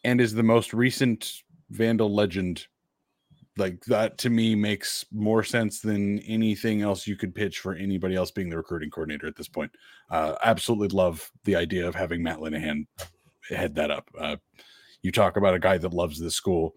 and 0.05 0.20
is 0.20 0.35
the 0.35 0.42
most 0.42 0.75
recent 0.75 1.42
Vandal 1.70 2.14
legend 2.14 2.66
like 3.59 3.85
that 3.85 4.19
to 4.19 4.31
me 4.31 4.55
makes 4.55 5.05
more 5.12 5.43
sense 5.43 5.81
than 5.81 6.19
anything 6.21 6.83
else 6.83 7.07
you 7.07 7.17
could 7.17 7.35
pitch 7.35 7.59
for 7.59 7.75
anybody 7.75 8.15
else 8.15 8.31
being 8.31 8.49
the 8.49 8.57
recruiting 8.57 8.91
coordinator 8.91 9.27
at 9.27 9.37
this 9.37 9.49
point. 9.49 9.71
Uh, 10.11 10.37
absolutely 10.43 10.88
love 10.88 11.31
the 11.45 11.57
idea 11.57 11.87
of 11.87 11.95
having 11.95 12.23
Matt 12.23 12.38
Linehan 12.38 12.87
head 13.49 13.75
that 13.75 13.91
up. 13.91 14.09
Uh, 14.19 14.37
you 15.03 15.12
talk 15.12 15.37
about 15.37 15.55
a 15.55 15.59
guy 15.59 15.77
that 15.79 15.93
loves 15.93 16.19
this 16.19 16.35
school. 16.35 16.75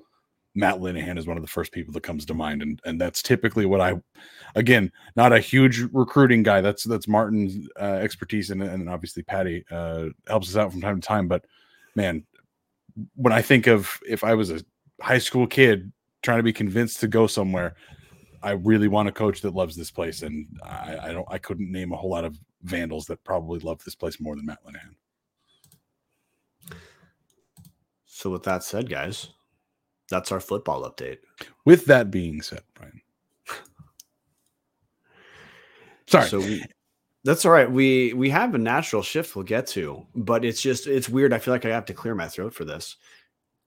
Matt 0.54 0.80
Linehan 0.80 1.18
is 1.18 1.28
one 1.28 1.38
of 1.38 1.44
the 1.44 1.50
first 1.50 1.72
people 1.72 1.94
that 1.94 2.04
comes 2.04 2.26
to 2.26 2.34
mind, 2.34 2.62
and 2.62 2.80
and 2.86 3.00
that's 3.00 3.22
typically 3.22 3.66
what 3.66 3.82
I, 3.82 4.02
again, 4.56 4.92
not 5.16 5.34
a 5.34 5.40
huge 5.40 5.82
recruiting 5.92 6.44
guy. 6.44 6.62
That's 6.62 6.84
that's 6.84 7.10
Martin's 7.10 7.68
uh, 7.80 8.00
expertise, 8.02 8.52
and 8.52 8.64
and 8.64 8.90
obviously 8.90 9.22
Patty 9.24 9.66
uh, 9.70 10.08
helps 10.28 10.50
us 10.50 10.56
out 10.56 10.72
from 10.72 10.82
time 10.82 11.02
to 11.02 11.06
time. 11.06 11.28
But 11.28 11.44
man, 11.96 12.26
when 13.16 13.34
I 13.34 13.42
think 13.42 13.68
of 13.68 14.00
if 14.08 14.24
I 14.24 14.34
was 14.34 14.50
a 14.50 14.62
high 15.02 15.18
school 15.18 15.46
kid 15.46 15.92
trying 16.26 16.40
to 16.40 16.44
be 16.44 16.52
convinced 16.52 17.00
to 17.00 17.08
go 17.08 17.28
somewhere. 17.28 17.76
I 18.44 18.52
really 18.52 18.88
want 18.88 19.08
a 19.08 19.12
coach 19.12 19.42
that 19.42 19.56
loves 19.56 19.76
this 19.76 19.92
place, 19.92 20.24
and 20.24 20.48
I, 20.64 20.98
I 21.04 21.12
don't. 21.14 21.28
I 21.30 21.38
couldn't 21.38 21.72
name 21.72 21.94
a 21.94 21.96
whole 21.96 22.10
lot 22.10 22.26
of 22.26 22.38
Vandals 22.64 23.06
that 23.06 23.24
probably 23.24 23.60
love 23.60 23.84
this 23.84 23.96
place 23.96 24.20
more 24.20 24.36
than 24.36 24.46
Matt 24.46 24.60
Linehan. 24.66 24.96
So, 28.06 28.30
with 28.30 28.44
that 28.44 28.64
said, 28.64 28.90
guys, 28.90 29.30
that's 30.10 30.32
our 30.32 30.40
football 30.40 30.90
update. 30.90 31.20
With 31.64 31.86
that 31.86 32.12
being 32.12 32.42
said, 32.42 32.62
Brian, 32.74 33.02
sorry. 36.08 36.30
So 36.30 36.40
we, 36.40 36.64
that's 37.24 37.46
all 37.46 37.52
right. 37.52 37.72
We 37.72 38.14
we 38.14 38.30
have 38.30 38.54
a 38.54 38.60
natural 38.60 39.02
shift 39.02 39.36
we'll 39.36 39.46
get 39.46 39.68
to, 39.68 40.06
but 40.16 40.46
it's 40.46 40.62
just 40.62 40.88
it's 40.88 41.10
weird. 41.10 41.34
I 41.34 41.40
feel 41.40 41.54
like 41.54 41.66
I 41.66 41.70
have 41.70 41.86
to 41.86 41.94
clear 41.94 42.16
my 42.16 42.28
throat 42.28 42.54
for 42.54 42.66
this. 42.66 42.98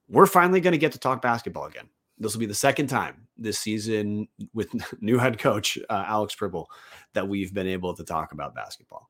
We're 0.07 0.25
finally 0.25 0.61
going 0.61 0.71
to 0.71 0.77
get 0.77 0.93
to 0.93 0.99
talk 0.99 1.21
basketball 1.21 1.65
again 1.65 1.89
this 2.19 2.33
will 2.33 2.39
be 2.39 2.45
the 2.45 2.53
second 2.53 2.87
time 2.87 3.27
this 3.37 3.59
season 3.59 4.27
with 4.53 4.69
new 5.01 5.17
head 5.17 5.39
coach 5.39 5.77
uh, 5.89 6.03
Alex 6.07 6.35
Pribble 6.35 6.67
that 7.13 7.27
we've 7.27 7.53
been 7.53 7.67
able 7.67 7.93
to 7.95 8.03
talk 8.03 8.31
about 8.31 8.55
basketball. 8.55 9.09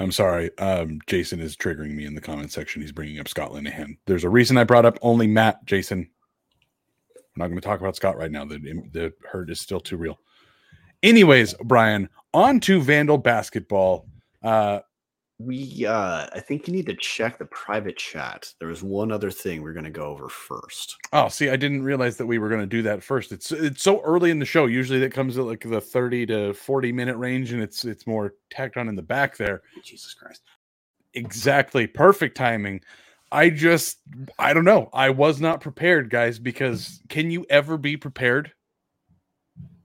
I'm 0.00 0.12
sorry. 0.12 0.56
Um, 0.58 1.00
Jason 1.08 1.40
is 1.40 1.56
triggering 1.56 1.94
me 1.94 2.04
in 2.04 2.14
the 2.14 2.20
comment 2.20 2.52
section. 2.52 2.80
He's 2.80 2.92
bringing 2.92 3.18
up 3.18 3.26
Scott 3.26 3.50
Linehan. 3.50 3.98
There's 4.06 4.22
a 4.22 4.28
reason 4.28 4.56
I 4.56 4.62
brought 4.62 4.86
up 4.86 4.96
only 5.02 5.26
Matt, 5.26 5.64
Jason. 5.64 6.08
We're 7.36 7.44
not 7.44 7.48
going 7.48 7.60
to 7.60 7.66
talk 7.66 7.80
about 7.80 7.96
Scott 7.96 8.16
right 8.16 8.30
now. 8.30 8.44
The, 8.44 8.58
the 8.92 9.12
hurt 9.28 9.50
is 9.50 9.60
still 9.60 9.80
too 9.80 9.96
real. 9.96 10.20
Anyways, 11.02 11.54
Brian, 11.64 12.08
on 12.32 12.60
to 12.60 12.80
Vandal 12.80 13.18
basketball. 13.18 14.06
Uh, 14.42 14.80
we 15.38 15.86
uh 15.86 16.26
I 16.32 16.40
think 16.40 16.66
you 16.66 16.74
need 16.74 16.86
to 16.86 16.96
check 16.96 17.38
the 17.38 17.44
private 17.46 17.96
chat. 17.96 18.52
There 18.58 18.68
was 18.68 18.82
one 18.82 19.12
other 19.12 19.30
thing 19.30 19.62
we're 19.62 19.72
gonna 19.72 19.90
go 19.90 20.06
over 20.06 20.28
first. 20.28 20.96
Oh, 21.12 21.28
see, 21.28 21.48
I 21.48 21.56
didn't 21.56 21.82
realize 21.82 22.16
that 22.16 22.26
we 22.26 22.38
were 22.38 22.48
gonna 22.48 22.66
do 22.66 22.82
that 22.82 23.02
first. 23.02 23.30
It's 23.30 23.52
it's 23.52 23.82
so 23.82 24.00
early 24.02 24.30
in 24.30 24.40
the 24.40 24.44
show. 24.44 24.66
Usually 24.66 24.98
that 25.00 25.12
comes 25.12 25.38
at 25.38 25.44
like 25.44 25.60
the 25.60 25.80
30 25.80 26.26
to 26.26 26.54
40 26.54 26.92
minute 26.92 27.16
range, 27.16 27.52
and 27.52 27.62
it's 27.62 27.84
it's 27.84 28.06
more 28.06 28.34
tacked 28.50 28.76
on 28.76 28.88
in 28.88 28.96
the 28.96 29.02
back 29.02 29.36
there. 29.36 29.62
Jesus 29.84 30.12
Christ. 30.12 30.42
Exactly. 31.14 31.86
Perfect 31.86 32.36
timing. 32.36 32.80
I 33.30 33.50
just 33.50 33.98
I 34.40 34.52
don't 34.52 34.64
know. 34.64 34.88
I 34.92 35.10
was 35.10 35.40
not 35.40 35.60
prepared, 35.60 36.10
guys, 36.10 36.40
because 36.40 37.00
can 37.08 37.30
you 37.30 37.46
ever 37.48 37.76
be 37.76 37.96
prepared 37.96 38.52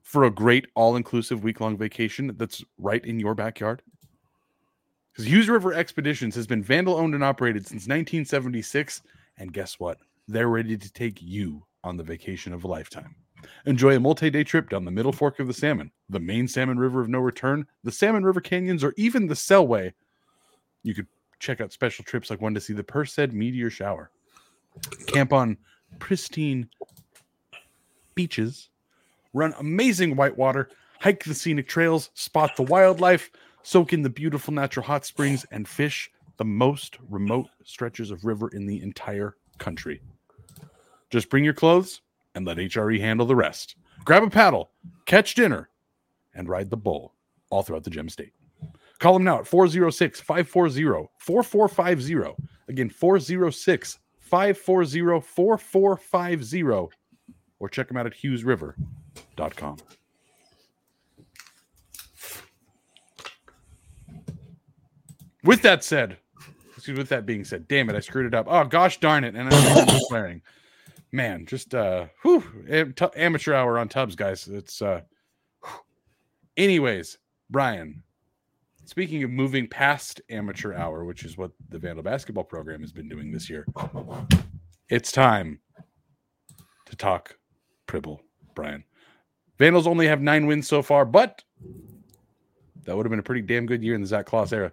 for 0.01 0.23
a 0.23 0.31
great 0.31 0.67
all-inclusive 0.75 1.43
week-long 1.43 1.75
vacation 1.77 2.35
that's 2.37 2.63
right 2.77 3.03
in 3.03 3.19
your 3.19 3.35
backyard? 3.35 3.81
Because 5.13 5.29
Hughes 5.29 5.47
River 5.47 5.73
Expeditions 5.73 6.33
has 6.35 6.47
been 6.47 6.63
Vandal 6.63 6.95
owned 6.95 7.13
and 7.13 7.23
operated 7.23 7.67
since 7.67 7.83
1976. 7.83 9.03
And 9.37 9.53
guess 9.53 9.79
what? 9.79 9.99
They're 10.27 10.47
ready 10.47 10.75
to 10.75 10.93
take 10.93 11.21
you 11.21 11.65
on 11.83 11.97
the 11.97 12.03
vacation 12.03 12.51
of 12.51 12.63
a 12.63 12.67
lifetime. 12.67 13.15
Enjoy 13.65 13.95
a 13.95 13.99
multi 13.99 14.29
day 14.29 14.43
trip 14.43 14.69
down 14.69 14.85
the 14.85 14.91
middle 14.91 15.11
fork 15.11 15.39
of 15.39 15.47
the 15.47 15.53
Salmon, 15.53 15.91
the 16.09 16.19
main 16.19 16.47
Salmon 16.47 16.79
River 16.79 17.01
of 17.01 17.09
No 17.09 17.19
Return, 17.19 17.67
the 17.83 17.91
Salmon 17.91 18.23
River 18.23 18.41
Canyons, 18.41 18.83
or 18.83 18.93
even 18.97 19.27
the 19.27 19.33
Selway. 19.33 19.91
You 20.81 20.95
could 20.95 21.07
check 21.39 21.61
out 21.61 21.73
special 21.73 22.05
trips 22.05 22.29
like 22.29 22.41
one 22.41 22.53
to 22.53 22.61
see 22.61 22.73
the 22.73 22.83
Perseid 22.83 23.33
meteor 23.33 23.69
shower. 23.69 24.09
Camp 25.07 25.33
on 25.33 25.57
pristine 25.99 26.69
beaches, 28.15 28.69
run 29.33 29.53
amazing 29.59 30.15
whitewater, 30.15 30.69
hike 30.99 31.23
the 31.25 31.35
scenic 31.35 31.67
trails, 31.67 32.09
spot 32.13 32.55
the 32.55 32.63
wildlife, 32.63 33.29
soak 33.63 33.93
in 33.93 34.01
the 34.01 34.09
beautiful 34.09 34.53
natural 34.53 34.85
hot 34.85 35.05
springs, 35.05 35.45
and 35.51 35.67
fish 35.67 36.11
the 36.37 36.45
most 36.45 36.97
remote 37.09 37.47
stretches 37.63 38.11
of 38.11 38.25
river 38.25 38.49
in 38.49 38.65
the 38.65 38.81
entire 38.81 39.35
country. 39.57 40.01
Just 41.09 41.29
bring 41.29 41.43
your 41.43 41.53
clothes 41.53 42.01
and 42.35 42.45
let 42.45 42.57
HRE 42.57 42.99
handle 42.99 43.25
the 43.25 43.35
rest. 43.35 43.75
Grab 44.03 44.23
a 44.23 44.29
paddle, 44.29 44.71
catch 45.05 45.35
dinner, 45.35 45.69
and 46.33 46.49
ride 46.49 46.69
the 46.69 46.77
bull 46.77 47.13
all 47.49 47.61
throughout 47.61 47.83
the 47.83 47.89
gem 47.89 48.09
state. 48.09 48.33
Call 48.99 49.13
them 49.13 49.23
now 49.23 49.39
at 49.39 49.47
406 49.47 50.21
540 50.21 51.09
4450. 51.17 52.43
Again, 52.67 52.89
406 52.89 53.99
540 54.19 55.21
4450. 55.21 56.95
Or 57.59 57.69
check 57.69 57.87
them 57.87 57.97
out 57.97 58.07
at 58.07 58.13
hughesriver.com. 58.13 59.77
with 65.43 65.61
that 65.63 65.83
said, 65.83 66.17
Excuse 66.75 66.97
with 66.97 67.09
that 67.09 67.25
being 67.25 67.45
said, 67.45 67.67
damn 67.69 67.89
it, 67.89 67.95
I 67.95 68.01
screwed 68.01 68.25
it 68.25 68.33
up. 68.33 68.47
Oh 68.49 68.65
gosh 68.65 68.99
darn 68.99 69.23
it, 69.23 69.35
and 69.35 69.47
I'm 69.49 69.99
swearing. 70.07 70.41
Man, 71.13 71.45
just 71.45 71.73
uh, 71.73 72.07
whew, 72.23 72.43
amateur 73.15 73.53
hour 73.53 73.79
on 73.79 73.87
Tubs, 73.87 74.15
guys. 74.15 74.47
It's 74.49 74.81
uh. 74.81 75.01
Whew. 75.63 75.79
Anyways, 76.57 77.19
Brian, 77.49 78.03
speaking 78.83 79.23
of 79.23 79.29
moving 79.29 79.67
past 79.67 80.19
amateur 80.29 80.73
hour, 80.73 81.05
which 81.05 81.23
is 81.23 81.37
what 81.37 81.51
the 81.69 81.79
Vandal 81.79 82.03
basketball 82.03 82.43
program 82.43 82.81
has 82.81 82.91
been 82.91 83.07
doing 83.07 83.31
this 83.31 83.49
year, 83.49 83.65
it's 84.89 85.11
time 85.11 85.59
to 86.85 86.97
talk 86.97 87.37
Pribble, 87.87 88.19
Brian. 88.55 88.83
Vandals 89.57 89.87
only 89.87 90.07
have 90.07 90.21
nine 90.21 90.47
wins 90.47 90.67
so 90.67 90.81
far, 90.81 91.05
but 91.05 91.43
that 92.83 92.97
would 92.97 93.05
have 93.05 93.11
been 93.11 93.19
a 93.19 93.23
pretty 93.23 93.41
damn 93.41 93.65
good 93.65 93.83
year 93.83 93.95
in 93.95 94.01
the 94.01 94.07
Zac 94.07 94.25
Claus 94.25 94.51
era. 94.51 94.69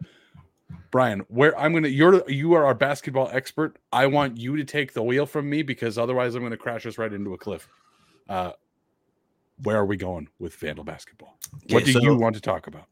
Brian, 0.91 1.21
where 1.29 1.59
I'm 1.59 1.73
gonna 1.73 1.89
you're 1.89 2.29
you 2.29 2.55
are 2.55 2.65
our 2.65 2.75
basketball 2.75 3.29
expert. 3.33 3.79
I 3.93 4.07
want 4.07 4.37
you 4.37 4.57
to 4.57 4.65
take 4.65 4.93
the 4.93 5.03
wheel 5.03 5.27
from 5.27 5.49
me 5.49 5.63
because 5.63 5.99
otherwise 5.99 6.35
I'm 6.35 6.43
gonna 6.43 6.57
crash 6.57 6.87
us 6.87 6.99
right 6.99 7.13
into 7.13 7.35
a 7.35 7.39
cliff. 7.39 7.69
Uh 8.29 8.53
where 9.63 9.77
are 9.77 9.87
we 9.87 9.97
going 9.97 10.29
with 10.39 10.55
Vandal 10.55 10.85
basketball? 10.85 11.39
Okay, 11.65 11.75
what 11.75 11.85
do 11.85 11.93
so 11.93 12.01
you 12.01 12.17
want 12.17 12.35
to 12.35 12.41
talk 12.41 12.67
about? 12.67 12.87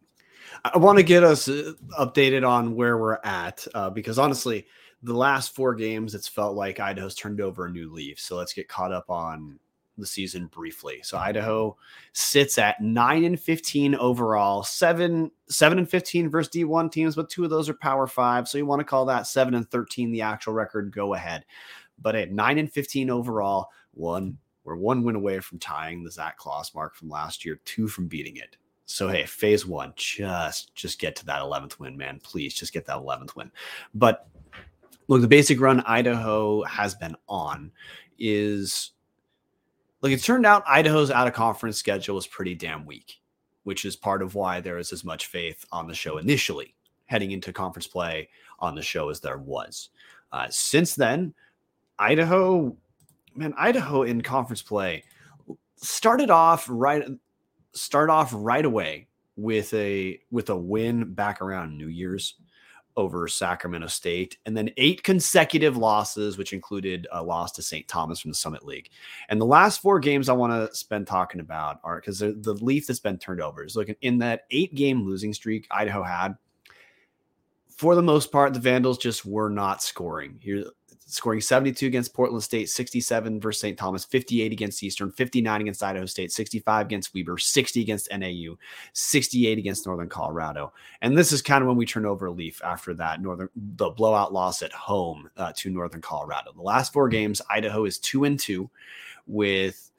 I 0.65 0.79
want 0.79 0.99
to 0.99 1.03
get 1.03 1.25
us 1.25 1.49
uh, 1.49 1.73
updated 1.99 2.47
on 2.47 2.75
where 2.75 2.99
we're 2.99 3.19
at 3.25 3.67
uh, 3.75 3.91
because 3.91 4.19
honestly, 4.19 4.67
the 5.03 5.15
last 5.15 5.55
four 5.55 5.75
games, 5.75 6.15
it's 6.15 6.29
felt 6.29 6.57
like 6.57 6.81
Idaho's 6.81 7.15
turned 7.15 7.41
over 7.41 7.67
a 7.67 7.71
new 7.71 7.93
leaf. 7.93 8.19
So 8.19 8.37
let's 8.37 8.53
get 8.53 8.69
caught 8.69 8.93
up 8.93 9.09
on 9.09 9.59
the 9.99 10.07
season 10.07 10.47
briefly. 10.47 11.01
So 11.03 11.19
Idaho 11.19 11.77
sits 12.13 12.59
at 12.59 12.81
nine 12.81 13.25
and 13.25 13.39
fifteen 13.39 13.95
overall, 13.95 14.63
seven 14.63 15.31
seven 15.49 15.79
and 15.79 15.91
fifteen 15.91 16.29
versus 16.31 16.51
D 16.51 16.65
one 16.65 16.91
teams, 16.91 17.17
but 17.17 17.29
two 17.29 17.45
of 17.45 17.51
those 17.51 17.69
are 17.69 17.75
Power 17.75 18.07
Five. 18.07 18.49
So 18.49 18.59
you 18.59 18.67
want 18.67 18.81
to 18.81 18.85
call 18.85 19.05
that 19.07 19.27
seven 19.27 19.55
and 19.55 19.71
thirteen 19.71 20.11
the 20.11 20.23
actual 20.23 20.53
record? 20.53 20.93
Go 20.93 21.15
ahead. 21.15 21.45
But 22.01 22.15
at 22.15 22.33
nine 22.33 22.59
and 22.59 22.73
fifteen 22.73 23.11
overall, 23.11 23.69
one 23.93 24.39
we're 24.65 24.77
one 24.77 25.03
win 25.03 25.17
away 25.17 25.41
from 25.41 25.59
tying 25.59 26.05
the 26.05 26.11
Zac 26.11 26.37
Claus 26.37 26.75
mark 26.75 26.95
from 26.95 27.09
last 27.09 27.45
year, 27.45 27.59
two 27.65 27.89
from 27.89 28.07
beating 28.07 28.37
it. 28.37 28.57
So 28.85 29.09
hey, 29.09 29.25
phase 29.27 29.67
one, 29.67 29.93
just 29.97 30.75
just 30.75 30.99
get 30.99 31.17
to 31.17 31.27
that 31.27 31.43
eleventh 31.43 31.81
win, 31.81 31.97
man. 31.97 32.21
Please 32.23 32.55
just 32.55 32.73
get 32.73 32.87
that 32.87 32.99
eleventh 32.99 33.35
win. 33.37 33.51
But 33.95 34.29
look, 35.09 35.21
the 35.21 35.29
basic 35.29 35.61
run 35.61 35.81
Idaho 35.81 36.63
has 36.65 36.95
been 36.95 37.17
on 37.29 37.73
is 38.19 38.93
like 40.01 40.13
it 40.13 40.23
turned 40.23 40.47
out 40.47 40.65
Idaho's 40.67 41.11
out 41.11 41.27
of 41.27 41.35
conference 41.35 41.77
schedule 41.77 42.15
was 42.15 42.27
pretty 42.27 42.55
damn 42.55 42.87
weak, 42.87 43.21
which 43.65 43.85
is 43.85 43.97
part 43.97 44.23
of 44.23 44.35
why 44.35 44.61
there 44.61 44.79
is 44.79 44.93
as 44.93 45.05
much 45.05 45.27
faith 45.27 45.65
on 45.73 45.87
the 45.87 45.95
show 45.95 46.19
initially 46.19 46.75
heading 47.07 47.33
into 47.33 47.53
conference 47.53 47.87
play 47.87 48.29
on 48.61 48.75
the 48.75 48.83
show 48.83 49.09
as 49.09 49.21
there 49.21 49.39
was. 49.39 49.89
Uh, 50.31 50.47
since 50.51 50.95
then, 50.95 51.35
Idaho, 51.99 52.77
man, 53.35 53.55
Idaho 53.57 54.03
in 54.03 54.21
conference 54.21 54.63
play 54.63 55.05
started 55.77 56.31
off 56.31 56.67
right 56.69 57.05
start 57.73 58.11
off 58.11 58.31
right 58.35 58.65
away 58.65 59.07
with 59.37 59.73
a 59.75 60.21
with 60.31 60.51
a 60.51 60.57
win 60.57 61.15
back 61.15 61.41
around 61.41 61.77
New 61.77 61.87
Year's 61.87 62.35
over 62.99 63.29
Sacramento 63.29 63.87
State, 63.87 64.39
and 64.45 64.57
then 64.57 64.71
eight 64.77 65.05
consecutive 65.05 65.77
losses, 65.77 66.37
which 66.37 66.53
included 66.53 67.07
a 67.13 67.23
loss 67.23 67.53
to 67.53 67.63
St. 67.63 67.87
Thomas 67.87 68.19
from 68.19 68.33
the 68.33 68.37
Summit 68.37 68.67
League. 68.67 68.91
And 69.29 69.41
the 69.41 69.47
last 69.47 69.81
four 69.81 70.01
games 70.01 70.29
I 70.29 70.33
want 70.33 70.53
to 70.53 70.77
spend 70.77 71.07
talking 71.07 71.41
about 71.41 71.79
are 71.85 72.01
because 72.01 72.19
the, 72.19 72.59
leaf 72.61 72.89
that's 72.89 72.99
been 72.99 73.19
turned 73.19 73.41
over 73.41 73.65
is 73.65 73.77
looking 73.77 73.95
in 74.01 74.19
that 74.19 74.43
eight 74.51 74.75
game 74.75 75.07
losing 75.07 75.33
streak 75.33 75.69
Idaho 75.71 76.03
had. 76.03 76.37
For 77.77 77.95
the 77.95 78.03
most 78.03 78.33
part, 78.33 78.53
the 78.53 78.59
Vandals 78.59 78.99
just 78.99 79.25
were 79.25 79.49
not 79.49 79.81
scoring. 79.81 80.41
Here, 80.43 80.65
scoring 81.09 81.41
72 81.41 81.87
against 81.87 82.13
Portland 82.13 82.43
State, 82.43 82.69
67 82.69 83.41
versus 83.41 83.61
St. 83.61 83.79
Thomas, 83.79 84.05
58 84.05 84.53
against 84.53 84.83
Eastern, 84.83 85.11
59 85.11 85.63
against 85.63 85.83
Idaho 85.83 86.07
State, 86.07 86.31
65 86.31 86.87
against 86.87 87.15
Weber, 87.15 87.39
60 87.39 87.81
against 87.81 88.09
NAU, 88.13 88.57
68 88.93 89.59
against 89.59 89.87
Northern 89.87 90.09
Colorado. 90.09 90.73
And 91.01 91.17
this 91.17 91.33
is 91.33 91.41
kind 91.41 91.63
of 91.63 91.69
when 91.69 91.79
we 91.79 91.87
turn 91.87 92.05
over 92.05 92.27
a 92.27 92.31
leaf 92.31 92.61
after 92.63 92.95
that 92.95 93.23
Northern 93.23 93.49
the 93.57 93.91
blowout 93.91 94.33
loss 94.33 94.63
at 94.63 94.73
home 94.73 95.31
uh, 95.37 95.53
to 95.57 95.71
Northern 95.71 96.03
Colorado. 96.03 96.53
The 96.55 96.63
last 96.63 96.93
four 96.93 97.09
games, 97.09 97.41
Idaho 97.51 97.87
is 97.87 97.99
2 97.99 98.25
and 98.25 98.39
2 98.39 98.69
with 99.27 99.91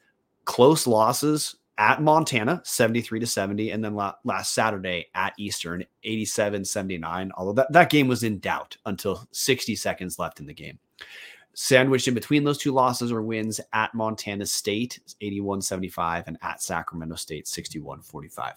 close 0.44 0.86
losses 0.86 1.56
at 1.78 2.02
Montana, 2.02 2.60
73 2.64 3.20
to 3.20 3.26
70, 3.26 3.70
and 3.70 3.82
then 3.82 3.94
last 3.96 4.52
Saturday 4.52 5.06
at 5.14 5.32
Eastern, 5.38 5.84
87 6.04 6.64
79. 6.64 7.32
Although 7.36 7.54
that, 7.54 7.72
that 7.72 7.90
game 7.90 8.06
was 8.06 8.22
in 8.22 8.38
doubt 8.38 8.76
until 8.86 9.26
60 9.32 9.74
seconds 9.76 10.18
left 10.18 10.40
in 10.40 10.46
the 10.46 10.54
game. 10.54 10.78
Sandwiched 11.54 12.08
in 12.08 12.14
between 12.14 12.44
those 12.44 12.58
two 12.58 12.72
losses 12.72 13.10
or 13.10 13.22
wins 13.22 13.60
at 13.72 13.94
Montana 13.94 14.46
State, 14.46 15.00
81 15.20 15.62
75, 15.62 16.24
and 16.26 16.38
at 16.42 16.62
Sacramento 16.62 17.16
State, 17.16 17.48
61 17.48 18.02
45. 18.02 18.54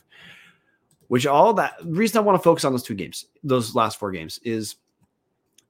Which 1.07 1.27
all 1.27 1.53
that 1.55 1.75
reason 1.83 2.17
I 2.17 2.21
want 2.21 2.39
to 2.39 2.43
focus 2.43 2.63
on 2.65 2.71
those 2.71 2.83
two 2.83 2.95
games, 2.95 3.25
those 3.43 3.75
last 3.75 3.99
four 3.99 4.11
games, 4.11 4.39
is 4.43 4.75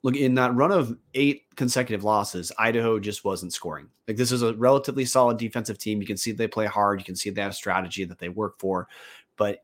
look 0.04 0.16
in 0.18 0.36
that 0.36 0.54
run 0.54 0.72
of 0.72 0.98
eight 1.16 1.44
consecutive 1.56 2.04
losses, 2.04 2.52
Idaho 2.60 3.00
just 3.00 3.26
wasn't 3.26 3.54
scoring. 3.54 3.88
Like 4.08 4.18
this 4.18 4.32
is 4.32 4.42
a 4.42 4.54
relatively 4.54 5.06
solid 5.06 5.38
defensive 5.38 5.78
team. 5.78 6.02
You 6.02 6.08
can 6.08 6.18
see 6.18 6.32
they 6.34 6.48
play 6.48 6.66
hard. 6.66 7.00
You 7.00 7.06
can 7.06 7.16
see 7.16 7.30
they 7.30 7.42
have 7.42 7.56
strategy 7.56 8.04
that 8.04 8.20
they 8.20 8.30
work 8.30 8.60
for. 8.60 8.88
But 9.36 9.64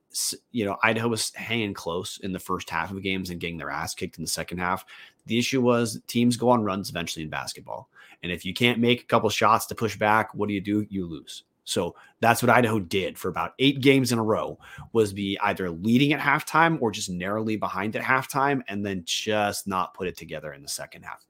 you 0.51 0.65
know, 0.65 0.77
Idaho 0.81 1.09
was 1.09 1.33
hanging 1.35 1.73
close 1.73 2.19
in 2.23 2.31
the 2.31 2.39
first 2.39 2.69
half 2.69 2.89
of 2.89 2.95
the 2.95 3.01
games 3.01 3.29
and 3.29 3.39
getting 3.39 3.57
their 3.57 3.69
ass 3.69 3.93
kicked 3.93 4.17
in 4.17 4.23
the 4.23 4.29
second 4.29 4.57
half. 4.57 4.85
The 5.29 5.37
issue 5.37 5.61
was 5.61 6.01
teams 6.07 6.37
go 6.37 6.49
on 6.49 6.63
runs 6.63 6.89
eventually 6.89 7.23
in 7.23 7.29
basketball. 7.29 7.87
And 8.23 8.31
if 8.31 8.43
you 8.43 8.53
can't 8.53 8.79
make 8.79 9.03
a 9.03 9.05
couple 9.05 9.29
shots 9.29 9.67
to 9.67 9.75
push 9.75 9.95
back, 9.95 10.33
what 10.33 10.47
do 10.47 10.55
you 10.55 10.59
do? 10.59 10.87
You 10.89 11.05
lose. 11.05 11.43
So 11.65 11.95
that's 12.19 12.41
what 12.41 12.49
Idaho 12.49 12.79
did 12.79 13.15
for 13.15 13.29
about 13.29 13.53
eight 13.59 13.79
games 13.79 14.11
in 14.11 14.17
a 14.17 14.23
row 14.23 14.57
was 14.91 15.13
be 15.13 15.37
either 15.43 15.69
leading 15.69 16.13
at 16.13 16.19
halftime 16.19 16.81
or 16.81 16.89
just 16.89 17.11
narrowly 17.11 17.57
behind 17.57 17.95
at 17.95 18.01
halftime 18.01 18.63
and 18.67 18.83
then 18.83 19.03
just 19.05 19.67
not 19.67 19.93
put 19.93 20.07
it 20.07 20.17
together 20.17 20.51
in 20.53 20.63
the 20.63 20.67
second 20.67 21.03
half. 21.03 21.27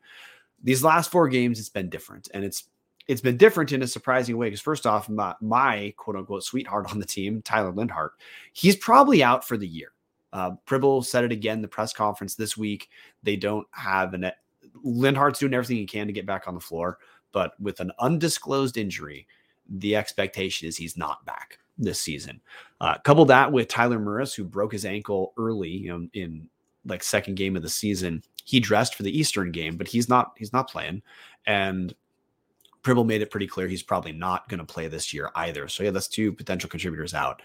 These 0.63 0.81
last 0.81 1.11
four 1.11 1.27
games, 1.27 1.59
it's 1.59 1.67
been 1.67 1.89
different. 1.89 2.29
And 2.33 2.45
it's 2.45 2.69
it's 3.09 3.21
been 3.21 3.35
different 3.35 3.73
in 3.73 3.81
a 3.81 3.87
surprising 3.87 4.37
way. 4.37 4.47
Because 4.47 4.61
first 4.61 4.87
off, 4.87 5.09
my, 5.09 5.35
my 5.41 5.93
quote 5.97 6.15
unquote 6.15 6.45
sweetheart 6.45 6.89
on 6.89 6.99
the 6.99 7.05
team, 7.05 7.41
Tyler 7.41 7.73
Linhart, 7.73 8.11
he's 8.53 8.77
probably 8.77 9.21
out 9.21 9.45
for 9.45 9.57
the 9.57 9.67
year. 9.67 9.91
Uh, 10.31 10.51
Pribble 10.65 11.03
said 11.03 11.23
it 11.23 11.31
again 11.31 11.61
the 11.61 11.67
press 11.67 11.93
conference 11.93 12.35
this 12.35 12.55
week. 12.57 12.89
They 13.23 13.35
don't 13.35 13.67
have 13.71 14.13
an 14.13 14.31
Linhart's 14.85 15.39
doing 15.39 15.53
everything 15.53 15.77
he 15.77 15.85
can 15.85 16.07
to 16.07 16.13
get 16.13 16.25
back 16.25 16.47
on 16.47 16.53
the 16.53 16.59
floor, 16.59 16.99
but 17.31 17.59
with 17.59 17.79
an 17.79 17.91
undisclosed 17.99 18.77
injury, 18.77 19.27
the 19.67 19.95
expectation 19.95 20.67
is 20.67 20.77
he's 20.77 20.97
not 20.97 21.25
back 21.25 21.59
this 21.77 21.99
season. 21.99 22.41
Uh, 22.81 22.97
couple 22.99 23.25
that 23.25 23.51
with 23.51 23.67
Tyler 23.67 23.99
Mrus, 23.99 24.35
who 24.35 24.43
broke 24.43 24.71
his 24.71 24.85
ankle 24.85 25.33
early, 25.37 25.69
you 25.69 25.89
know, 25.89 26.07
in 26.13 26.47
like 26.85 27.03
second 27.03 27.35
game 27.35 27.55
of 27.55 27.61
the 27.61 27.69
season. 27.69 28.23
He 28.43 28.59
dressed 28.59 28.95
for 28.95 29.03
the 29.03 29.17
Eastern 29.17 29.51
game, 29.51 29.77
but 29.77 29.87
he's 29.87 30.09
not 30.09 30.33
he's 30.37 30.53
not 30.53 30.69
playing. 30.69 31.01
And 31.45 31.93
Pribble 32.81 33.05
made 33.05 33.21
it 33.21 33.29
pretty 33.29 33.47
clear 33.47 33.67
he's 33.67 33.83
probably 33.83 34.13
not 34.13 34.47
going 34.47 34.59
to 34.59 34.65
play 34.65 34.87
this 34.87 35.13
year 35.13 35.31
either. 35.35 35.67
So 35.67 35.83
yeah, 35.83 35.91
that's 35.91 36.07
two 36.07 36.31
potential 36.31 36.69
contributors 36.69 37.13
out. 37.13 37.41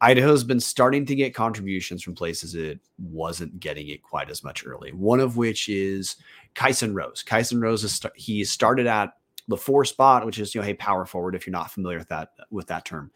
Idaho's 0.00 0.42
been 0.42 0.58
starting 0.58 1.06
to 1.06 1.14
get 1.14 1.34
contributions 1.34 2.02
from 2.02 2.14
places 2.14 2.54
it 2.56 2.80
wasn't 2.98 3.60
getting 3.60 3.88
it 3.88 4.02
quite 4.02 4.28
as 4.28 4.42
much 4.42 4.66
early. 4.66 4.90
One 4.90 5.20
of 5.20 5.36
which 5.36 5.68
is 5.68 6.16
Kyson 6.54 6.94
Rose. 6.94 7.22
Kyson 7.22 7.60
Rose 7.60 7.84
is 7.84 8.00
he 8.16 8.44
started 8.44 8.86
at 8.88 9.12
the 9.48 9.56
four 9.56 9.84
spot, 9.84 10.26
which 10.26 10.38
is 10.38 10.54
you 10.54 10.60
know, 10.60 10.66
hey, 10.66 10.74
power 10.74 11.04
forward. 11.04 11.34
If 11.34 11.46
you're 11.46 11.52
not 11.52 11.70
familiar 11.70 11.98
with 11.98 12.08
that 12.08 12.30
with 12.50 12.66
that 12.68 12.84
term, 12.84 13.12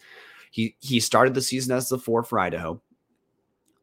he 0.51 0.77
he 0.81 1.01
started 1.01 1.35
the 1.35 1.43
season 1.43 1.77
as 1.77 1.89
the 1.89 1.99
four 1.99 2.23
for 2.23 2.39
Idaho, 2.39 2.81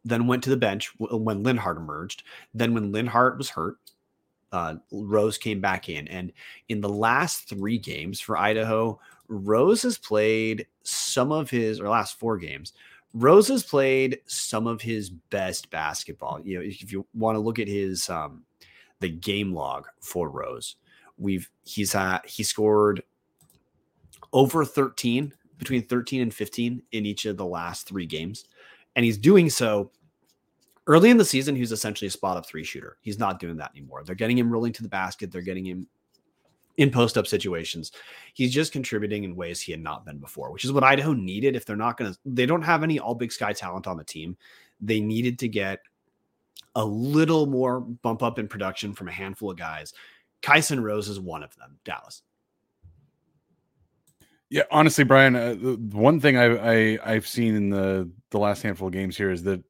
then 0.05 0.27
went 0.27 0.43
to 0.43 0.49
the 0.49 0.57
bench 0.57 0.91
when 0.97 1.43
Linhart 1.43 1.77
emerged. 1.77 2.23
Then 2.53 2.73
when 2.73 2.91
Linhart 2.91 3.37
was 3.37 3.49
hurt, 3.49 3.77
uh, 4.53 4.75
Rose 4.91 5.37
came 5.37 5.59
back 5.59 5.89
in. 5.89 6.07
And 6.07 6.31
in 6.69 6.79
the 6.79 6.89
last 6.89 7.49
three 7.49 7.77
games 7.77 8.21
for 8.21 8.37
Idaho, 8.37 8.99
Rose 9.27 9.81
has 9.81 9.97
played 9.97 10.67
some 10.83 11.31
of 11.31 11.49
his, 11.49 11.79
or 11.79 11.89
last 11.89 12.19
four 12.19 12.37
games, 12.37 12.73
Rose 13.13 13.47
has 13.49 13.63
played 13.63 14.19
some 14.27 14.67
of 14.67 14.81
his 14.81 15.09
best 15.09 15.69
basketball. 15.71 16.39
You 16.43 16.59
know, 16.59 16.63
if 16.63 16.91
you 16.91 17.05
want 17.13 17.35
to 17.35 17.39
look 17.39 17.59
at 17.59 17.67
his, 17.67 18.09
um, 18.09 18.43
the 18.99 19.09
game 19.09 19.53
log 19.53 19.87
for 19.99 20.29
Rose, 20.29 20.75
we've, 21.17 21.49
he's, 21.63 21.95
uh, 21.95 22.19
he 22.25 22.43
scored 22.43 23.03
over 24.31 24.63
13, 24.63 25.33
between 25.57 25.83
13 25.87 26.21
and 26.21 26.33
15 26.33 26.81
in 26.91 27.05
each 27.05 27.25
of 27.25 27.37
the 27.37 27.45
last 27.45 27.87
three 27.87 28.05
games. 28.05 28.45
And 28.95 29.05
he's 29.05 29.17
doing 29.17 29.49
so 29.49 29.91
Early 30.85 31.09
in 31.09 31.17
the 31.17 31.25
season, 31.25 31.55
he 31.55 31.61
was 31.61 31.71
essentially 31.71 32.07
a 32.07 32.11
spot 32.11 32.37
up 32.37 32.45
three 32.45 32.63
shooter. 32.63 32.97
He's 33.01 33.19
not 33.19 33.39
doing 33.39 33.57
that 33.57 33.71
anymore. 33.71 34.03
They're 34.03 34.15
getting 34.15 34.37
him 34.37 34.51
rolling 34.51 34.73
to 34.73 34.83
the 34.83 34.89
basket. 34.89 35.31
They're 35.31 35.41
getting 35.41 35.65
him 35.65 35.87
in 36.77 36.91
post 36.91 37.17
up 37.17 37.27
situations. 37.27 37.91
He's 38.33 38.53
just 38.53 38.73
contributing 38.73 39.23
in 39.23 39.35
ways 39.35 39.61
he 39.61 39.71
had 39.71 39.81
not 39.81 40.05
been 40.05 40.17
before, 40.17 40.51
which 40.51 40.65
is 40.65 40.71
what 40.71 40.83
Idaho 40.83 41.13
needed. 41.13 41.55
If 41.55 41.65
they're 41.65 41.75
not 41.75 41.97
going 41.97 42.11
to, 42.11 42.19
they 42.25 42.45
don't 42.45 42.63
have 42.63 42.83
any 42.83 42.99
all 42.99 43.15
big 43.15 43.31
sky 43.31 43.53
talent 43.53 43.87
on 43.87 43.97
the 43.97 44.03
team. 44.03 44.35
They 44.81 44.99
needed 44.99 45.39
to 45.39 45.47
get 45.47 45.79
a 46.75 46.83
little 46.83 47.45
more 47.45 47.79
bump 47.79 48.23
up 48.23 48.39
in 48.39 48.47
production 48.47 48.93
from 48.93 49.07
a 49.07 49.11
handful 49.11 49.51
of 49.51 49.57
guys. 49.57 49.93
Kyson 50.41 50.83
Rose 50.83 51.07
is 51.07 51.19
one 51.19 51.43
of 51.43 51.55
them. 51.55 51.77
Dallas. 51.85 52.23
Yeah, 54.49 54.63
honestly, 54.69 55.03
Brian, 55.03 55.35
uh, 55.35 55.55
the 55.57 55.77
one 55.97 56.19
thing 56.19 56.37
I, 56.37 56.95
I 56.95 57.13
I've 57.13 57.27
seen 57.27 57.55
in 57.55 57.69
the 57.69 58.09
the 58.29 58.37
last 58.37 58.61
handful 58.61 58.87
of 58.87 58.93
games 58.93 59.17
here 59.17 59.31
is 59.31 59.43
that 59.43 59.63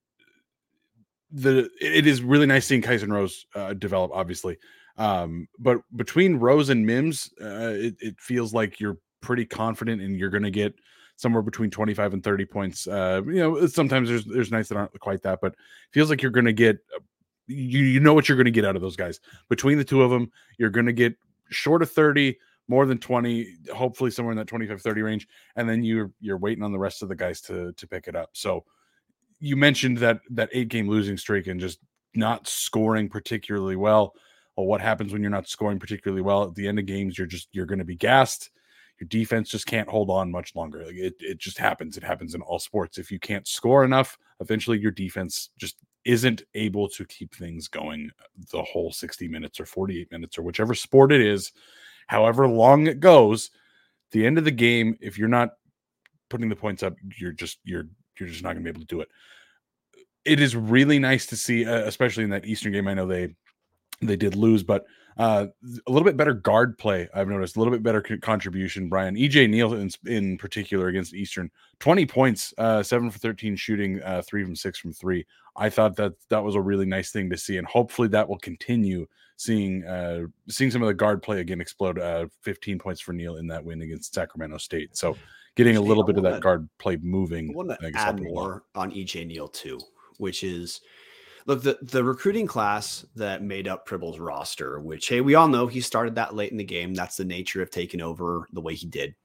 the 1.34 1.70
it 1.82 2.08
is 2.08 2.22
really 2.22 2.46
nice 2.46 2.66
seeing 2.66 2.82
Kyson 2.82 3.12
Rose 3.12 3.46
uh, 3.56 3.74
develop, 3.74 4.12
obviously. 4.14 4.58
Um, 4.98 5.48
but 5.58 5.80
between 5.96 6.36
Rose 6.38 6.70
and 6.70 6.86
Mims, 6.86 7.32
uh, 7.42 7.74
it, 7.74 7.96
it 8.00 8.16
feels 8.20 8.54
like 8.54 8.80
you're 8.80 9.00
pretty 9.22 9.46
confident 9.46 10.02
and 10.02 10.16
you're 10.16 10.30
going 10.30 10.44
to 10.44 10.52
get 10.52 10.76
somewhere 11.16 11.42
between 11.42 11.72
25 11.72 12.14
and 12.14 12.24
30 12.24 12.46
points. 12.46 12.88
Uh, 12.88 13.22
you 13.26 13.36
know, 13.36 13.66
sometimes 13.66 14.10
there's 14.10 14.26
there's 14.26 14.52
nights 14.52 14.70
that 14.70 14.78
aren't 14.78 14.98
quite 15.00 15.24
that, 15.24 15.40
but 15.42 15.56
feels 15.92 16.10
like 16.10 16.22
you're 16.22 16.32
going 16.32 16.46
to 16.46 16.54
get 16.54 16.78
uh, 16.96 17.00
you 17.48 17.80
you 17.80 18.00
know 18.00 18.14
what 18.14 18.30
you're 18.30 18.38
going 18.38 18.46
to 18.46 18.52
get 18.52 18.66
out 18.66 18.76
of 18.76 18.82
those 18.82 18.96
guys. 18.96 19.20
Between 19.50 19.78
the 19.78 19.84
two 19.84 20.04
of 20.04 20.12
them, 20.12 20.32
you're 20.60 20.70
going 20.70 20.86
to 20.86 20.94
get 20.94 21.16
short 21.50 21.82
of 21.82 21.92
30, 21.92 22.38
more 22.68 22.86
than 22.86 22.98
20, 22.98 23.48
hopefully 23.74 24.12
somewhere 24.12 24.32
in 24.32 24.38
that 24.38 24.48
25 24.48 24.82
30 24.82 25.02
range, 25.02 25.28
and 25.56 25.68
then 25.68 25.84
you're 25.84 26.12
you're 26.20 26.38
waiting 26.38 26.64
on 26.64 26.72
the 26.72 26.80
rest 26.80 27.02
of 27.02 27.10
the 27.10 27.16
guys 27.16 27.42
to 27.42 27.74
to 27.74 27.88
pick 27.88 28.08
it 28.08 28.16
up. 28.16 28.30
So 28.34 28.64
you 29.44 29.58
mentioned 29.58 29.98
that 29.98 30.22
that 30.30 30.48
eight 30.54 30.70
game 30.70 30.88
losing 30.88 31.18
streak 31.18 31.48
and 31.48 31.60
just 31.60 31.80
not 32.16 32.48
scoring 32.48 33.10
particularly 33.10 33.76
well. 33.76 34.14
Well, 34.56 34.68
what 34.68 34.80
happens 34.80 35.12
when 35.12 35.22
you're 35.22 35.30
not 35.30 35.50
scoring 35.50 35.80
particularly 35.80 36.22
well 36.22 36.44
at 36.44 36.56
the 36.56 36.66
end 36.66 36.80
of 36.80 36.86
games? 36.86 37.18
You're 37.18 37.28
just 37.28 37.50
you're 37.52 37.66
going 37.66 37.80
to 37.80 37.86
be 37.86 37.98
gassed. 37.98 38.52
Your 39.02 39.08
defense 39.10 39.50
just 39.50 39.66
can't 39.66 39.90
hold 39.90 40.10
on 40.10 40.32
much 40.32 40.56
longer. 40.56 40.86
Like 40.86 40.96
it, 40.96 41.16
it 41.20 41.40
just 41.40 41.58
happens. 41.58 41.98
It 41.98 42.06
happens 42.06 42.36
in 42.36 42.42
all 42.42 42.58
sports. 42.58 42.98
If 42.98 43.12
you 43.12 43.20
can't 43.20 43.46
score 43.46 43.84
enough, 43.84 44.18
eventually 44.40 44.80
your 44.80 44.92
defense 44.92 45.50
just 45.58 45.76
isn't 46.06 46.44
able 46.54 46.88
to 46.88 47.04
keep 47.04 47.36
things 47.36 47.68
going 47.68 48.12
the 48.52 48.64
whole 48.64 48.94
60 48.94 49.28
minutes 49.28 49.60
or 49.60 49.66
48 49.66 50.10
minutes 50.10 50.38
or 50.38 50.44
whichever 50.44 50.74
sport 50.74 51.12
it 51.12 51.20
is, 51.20 51.52
however 52.08 52.48
long 52.48 52.88
it 52.88 53.02
goes. 53.02 53.52
The 54.12 54.26
end 54.26 54.38
of 54.38 54.46
the 54.46 54.52
game, 54.52 54.96
if 55.02 55.18
you're 55.18 55.28
not 55.28 55.50
putting 56.30 56.48
the 56.48 56.56
points 56.56 56.82
up, 56.82 56.96
you're 57.20 57.34
just 57.34 57.60
you're 57.66 57.88
you're 58.20 58.30
just 58.30 58.44
not 58.44 58.54
going 58.54 58.64
to 58.64 58.72
be 58.72 58.76
able 58.76 58.82
to 58.82 58.88
do 58.88 59.02
it. 59.02 59.10
It 60.26 60.40
is 60.40 60.56
really 60.56 61.00
nice 61.00 61.26
to 61.28 61.36
see, 61.36 61.66
uh, 61.66 61.84
especially 61.86 62.24
in 62.24 62.30
that 62.30 62.46
Eastern 62.46 62.72
game. 62.72 62.88
I 62.88 62.94
know 62.94 63.08
they 63.08 63.36
they 64.02 64.16
did 64.16 64.36
lose, 64.36 64.64
but 64.64 64.86
uh, 65.18 65.48
a 65.86 65.92
little 65.92 66.06
bit 66.06 66.18
better 66.18 66.34
guard 66.34 66.78
play. 66.78 67.08
I've 67.14 67.28
noticed 67.28 67.56
a 67.56 67.60
little 67.60 67.72
bit 67.72 67.84
better 67.84 68.02
contribution. 68.02 68.90
Brian 68.90 69.16
EJ 69.16 69.50
Neal 69.50 69.74
in, 69.74 69.90
in, 70.06 70.38
particular 70.38 70.88
against 70.88 71.14
Eastern, 71.14 71.52
twenty 71.80 72.06
points, 72.06 72.54
uh, 72.58 72.82
seven 72.82 73.12
for 73.12 73.20
thirteen 73.20 73.56
shooting, 73.56 74.02
uh, 74.04 74.22
three 74.26 74.44
from 74.44 74.56
six 74.56 74.80
from 74.80 74.94
three. 74.94 75.26
I 75.56 75.70
thought 75.70 75.96
that 75.98 76.14
that 76.30 76.44
was 76.44 76.56
a 76.56 76.62
really 76.62 76.86
nice 76.86 77.12
thing 77.12 77.30
to 77.30 77.38
see, 77.38 77.58
and 77.58 77.68
hopefully 77.68 78.08
that 78.10 78.28
will 78.28 78.40
continue. 78.40 79.08
Seeing 79.36 79.84
uh, 79.84 80.22
seeing 80.48 80.72
some 80.72 80.82
of 80.82 80.88
the 80.88 80.94
guard 80.94 81.22
play 81.22 81.42
again 81.42 81.60
explode. 81.60 82.00
Uh, 82.00 82.28
fifteen 82.42 82.80
points 82.80 83.02
for 83.02 83.14
Neal 83.14 83.38
in 83.38 83.48
that 83.48 83.64
win 83.64 83.82
against 83.82 84.14
Sacramento 84.14 84.58
State. 84.58 84.96
So 84.96 85.18
getting 85.56 85.78
a 85.78 85.82
little 85.82 86.04
bit 86.04 86.18
of 86.18 86.24
that 86.24 86.42
guard 86.42 86.68
play 86.80 86.98
moving. 87.02 87.50
I 87.52 87.54
want 87.54 87.70
to 87.70 87.92
add 87.96 88.22
more 88.22 88.64
on 88.76 88.92
EJ 88.92 89.28
Neal 89.28 89.48
too, 89.48 89.80
which 90.18 90.44
is 90.44 90.82
look 91.46 91.62
the 91.62 91.78
the 91.82 92.04
recruiting 92.04 92.48
class 92.48 93.06
that 93.16 93.44
made 93.44 93.68
up 93.68 93.86
Pribble's 93.86 94.20
roster, 94.20 94.80
which 94.80 95.08
hey, 95.08 95.22
we 95.22 95.36
all 95.36 95.48
know 95.48 95.68
he 95.68 95.82
started 95.82 96.16
that 96.16 96.36
late 96.36 96.52
in 96.52 96.58
the 96.58 96.64
game. 96.64 96.94
That's 96.94 97.18
the 97.18 97.26
nature 97.26 97.62
of 97.62 97.72
taking 97.72 98.02
over 98.02 98.48
the 98.52 98.62
way 98.62 98.76
he 98.76 98.88
did. 98.88 99.16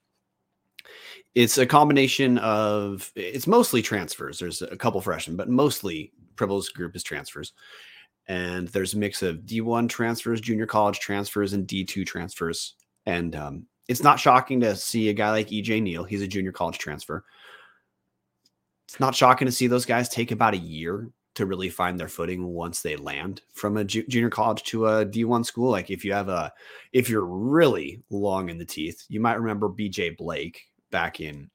It's 1.34 1.58
a 1.58 1.66
combination 1.66 2.38
of 2.38 3.12
it's 3.14 3.46
mostly 3.46 3.82
transfers. 3.82 4.38
There's 4.38 4.62
a 4.62 4.76
couple 4.76 5.00
freshmen, 5.00 5.36
but 5.36 5.48
mostly 5.48 6.12
Pribble's 6.36 6.68
group 6.70 6.96
is 6.96 7.02
transfers. 7.02 7.52
And 8.26 8.68
there's 8.68 8.92
a 8.92 8.98
mix 8.98 9.22
of 9.22 9.38
D1 9.38 9.88
transfers, 9.88 10.40
junior 10.40 10.66
college 10.66 11.00
transfers, 11.00 11.54
and 11.54 11.66
D2 11.66 12.06
transfers. 12.06 12.74
And 13.06 13.34
um, 13.34 13.66
it's 13.88 14.02
not 14.02 14.20
shocking 14.20 14.60
to 14.60 14.76
see 14.76 15.08
a 15.08 15.14
guy 15.14 15.30
like 15.30 15.48
EJ 15.48 15.82
Neal. 15.82 16.04
He's 16.04 16.22
a 16.22 16.28
junior 16.28 16.52
college 16.52 16.78
transfer. 16.78 17.24
It's 18.86 19.00
not 19.00 19.14
shocking 19.14 19.46
to 19.46 19.52
see 19.52 19.66
those 19.66 19.86
guys 19.86 20.08
take 20.08 20.30
about 20.30 20.54
a 20.54 20.58
year 20.58 21.10
to 21.34 21.46
really 21.46 21.68
find 21.68 21.98
their 21.98 22.08
footing 22.08 22.46
once 22.46 22.82
they 22.82 22.96
land 22.96 23.42
from 23.52 23.76
a 23.76 23.84
ju- 23.84 24.06
junior 24.08 24.30
college 24.30 24.62
to 24.64 24.86
a 24.86 25.06
D1 25.06 25.44
school. 25.44 25.70
Like 25.70 25.90
if 25.90 26.04
you 26.04 26.12
have 26.12 26.28
a, 26.28 26.52
if 26.92 27.08
you're 27.08 27.24
really 27.24 28.02
long 28.10 28.50
in 28.50 28.58
the 28.58 28.64
teeth, 28.64 29.04
you 29.08 29.20
might 29.20 29.40
remember 29.40 29.68
BJ 29.68 30.16
Blake 30.16 30.66
back 30.90 31.20
in 31.20 31.50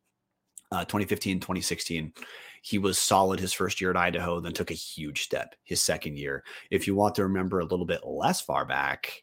uh, 0.72 0.86
2015, 0.86 1.40
2016. 1.40 2.14
He 2.62 2.78
was 2.78 2.98
solid 2.98 3.40
his 3.40 3.52
first 3.52 3.82
year 3.82 3.90
at 3.90 3.98
Idaho, 3.98 4.40
then 4.40 4.54
took 4.54 4.72
a 4.72 4.76
huge 4.76 5.24
step 5.24 5.54
his 5.64 5.82
second 5.82 6.18
year. 6.18 6.44
If 6.72 6.88
you 6.88 6.96
want 6.96 7.16
to 7.16 7.24
remember 7.24 7.60
a 7.60 7.66
little 7.66 7.86
bit 7.86 8.06
less 8.06 8.40
far 8.40 8.66
back, 8.66 9.23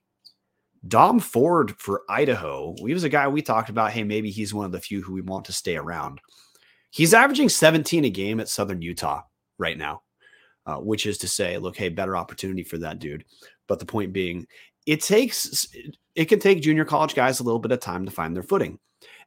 Dom 0.86 1.20
Ford 1.20 1.74
for 1.78 2.02
Idaho, 2.08 2.74
he 2.78 2.94
was 2.94 3.04
a 3.04 3.08
guy 3.08 3.28
we 3.28 3.42
talked 3.42 3.68
about. 3.68 3.92
Hey, 3.92 4.04
maybe 4.04 4.30
he's 4.30 4.54
one 4.54 4.66
of 4.66 4.72
the 4.72 4.80
few 4.80 5.02
who 5.02 5.12
we 5.12 5.20
want 5.20 5.44
to 5.46 5.52
stay 5.52 5.76
around. 5.76 6.20
He's 6.90 7.14
averaging 7.14 7.48
17 7.48 8.04
a 8.04 8.10
game 8.10 8.40
at 8.40 8.48
Southern 8.48 8.82
Utah 8.82 9.22
right 9.58 9.76
now 9.76 10.02
uh, 10.66 10.76
which 10.76 11.06
is 11.06 11.18
to 11.18 11.28
say, 11.28 11.58
look, 11.58 11.76
hey, 11.76 11.88
better 11.88 12.16
opportunity 12.16 12.62
for 12.62 12.78
that 12.78 12.98
dude. 12.98 13.24
But 13.66 13.78
the 13.78 13.86
point 13.86 14.12
being, 14.12 14.46
it 14.86 15.02
takes 15.02 15.66
it 16.14 16.26
can 16.26 16.38
take 16.38 16.62
junior 16.62 16.84
college 16.84 17.14
guys 17.14 17.40
a 17.40 17.42
little 17.42 17.58
bit 17.58 17.72
of 17.72 17.80
time 17.80 18.04
to 18.04 18.10
find 18.10 18.34
their 18.34 18.42
footing. 18.42 18.78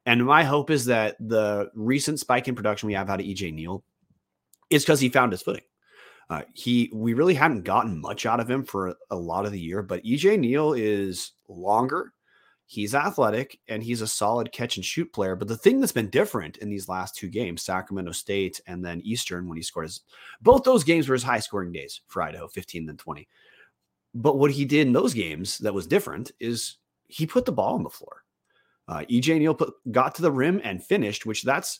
And 0.05 0.25
my 0.25 0.43
hope 0.43 0.69
is 0.69 0.85
that 0.85 1.15
the 1.19 1.69
recent 1.73 2.19
spike 2.19 2.47
in 2.47 2.55
production 2.55 2.87
we 2.87 2.93
have 2.93 3.09
out 3.09 3.21
of 3.21 3.25
EJ 3.25 3.53
Neal 3.53 3.83
is 4.69 4.83
because 4.83 4.99
he 4.99 5.09
found 5.09 5.31
his 5.31 5.41
footing. 5.41 5.63
Uh, 6.29 6.41
he 6.53 6.89
we 6.93 7.13
really 7.13 7.33
hadn't 7.33 7.63
gotten 7.63 7.99
much 7.99 8.25
out 8.25 8.39
of 8.39 8.49
him 8.49 8.63
for 8.63 8.95
a, 9.11 9.15
lot 9.15 9.45
of 9.45 9.51
the 9.51 9.59
year, 9.59 9.83
but 9.83 10.03
EJ 10.03 10.39
Neal 10.39 10.73
is 10.73 11.33
longer 11.47 12.13
he's 12.73 12.95
athletic 12.95 13.59
and 13.67 13.83
he's 13.83 14.01
a 14.01 14.07
solid 14.07 14.51
catch 14.51 14.77
and 14.77 14.85
shoot 14.85 15.11
player. 15.13 15.35
But 15.35 15.47
the 15.47 15.57
thing 15.57 15.79
that's 15.79 15.91
been 15.91 16.09
different 16.09 16.57
in 16.57 16.69
these 16.69 16.89
last 16.89 17.15
two 17.15 17.29
games, 17.29 17.61
Sacramento 17.61 18.11
State 18.13 18.59
and 18.65 18.83
then 18.83 19.01
Eastern, 19.03 19.47
when 19.47 19.57
he 19.57 19.63
scored 19.63 19.85
his 19.85 20.01
both 20.41 20.63
those 20.63 20.83
games 20.83 21.07
were 21.07 21.13
his 21.13 21.23
high 21.23 21.39
scoring 21.39 21.71
days 21.71 22.01
for 22.07 22.23
Idaho, 22.23 22.47
15 22.47 22.87
than 22.87 22.97
20. 22.97 23.27
But 24.15 24.37
what 24.37 24.51
he 24.51 24.65
did 24.65 24.87
in 24.87 24.93
those 24.93 25.13
games 25.13 25.59
that 25.59 25.73
was 25.73 25.85
different 25.85 26.31
is 26.39 26.77
he 27.07 27.27
put 27.27 27.45
the 27.45 27.51
ball 27.51 27.75
on 27.75 27.83
the 27.83 27.89
floor. 27.89 28.23
Uh, 28.87 29.03
EJ 29.09 29.39
Neal 29.39 29.53
put, 29.53 29.73
got 29.91 30.15
to 30.15 30.21
the 30.21 30.31
rim 30.31 30.59
and 30.63 30.83
finished, 30.83 31.25
which 31.25 31.43
that's 31.43 31.79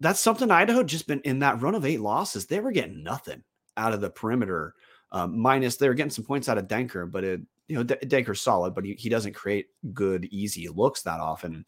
that's 0.00 0.20
something 0.20 0.50
Idaho 0.50 0.82
just 0.82 1.08
been 1.08 1.20
in 1.22 1.38
that 1.40 1.60
run 1.60 1.74
of 1.74 1.84
eight 1.84 2.00
losses. 2.00 2.46
They 2.46 2.60
were 2.60 2.70
getting 2.70 3.02
nothing 3.02 3.42
out 3.78 3.94
of 3.94 4.00
the 4.00 4.10
perimeter. 4.10 4.74
Um, 5.10 5.38
minus 5.38 5.76
they're 5.76 5.94
getting 5.94 6.10
some 6.10 6.24
points 6.24 6.50
out 6.50 6.58
of 6.58 6.68
Denker, 6.68 7.10
but 7.10 7.24
it 7.24 7.40
you 7.68 7.76
know, 7.76 7.82
D- 7.82 7.94
Denker's 8.02 8.40
solid, 8.40 8.74
but 8.74 8.84
he, 8.84 8.94
he 8.94 9.08
doesn't 9.08 9.34
create 9.34 9.68
good, 9.92 10.24
easy 10.26 10.68
looks 10.68 11.02
that 11.02 11.20
often. 11.20 11.64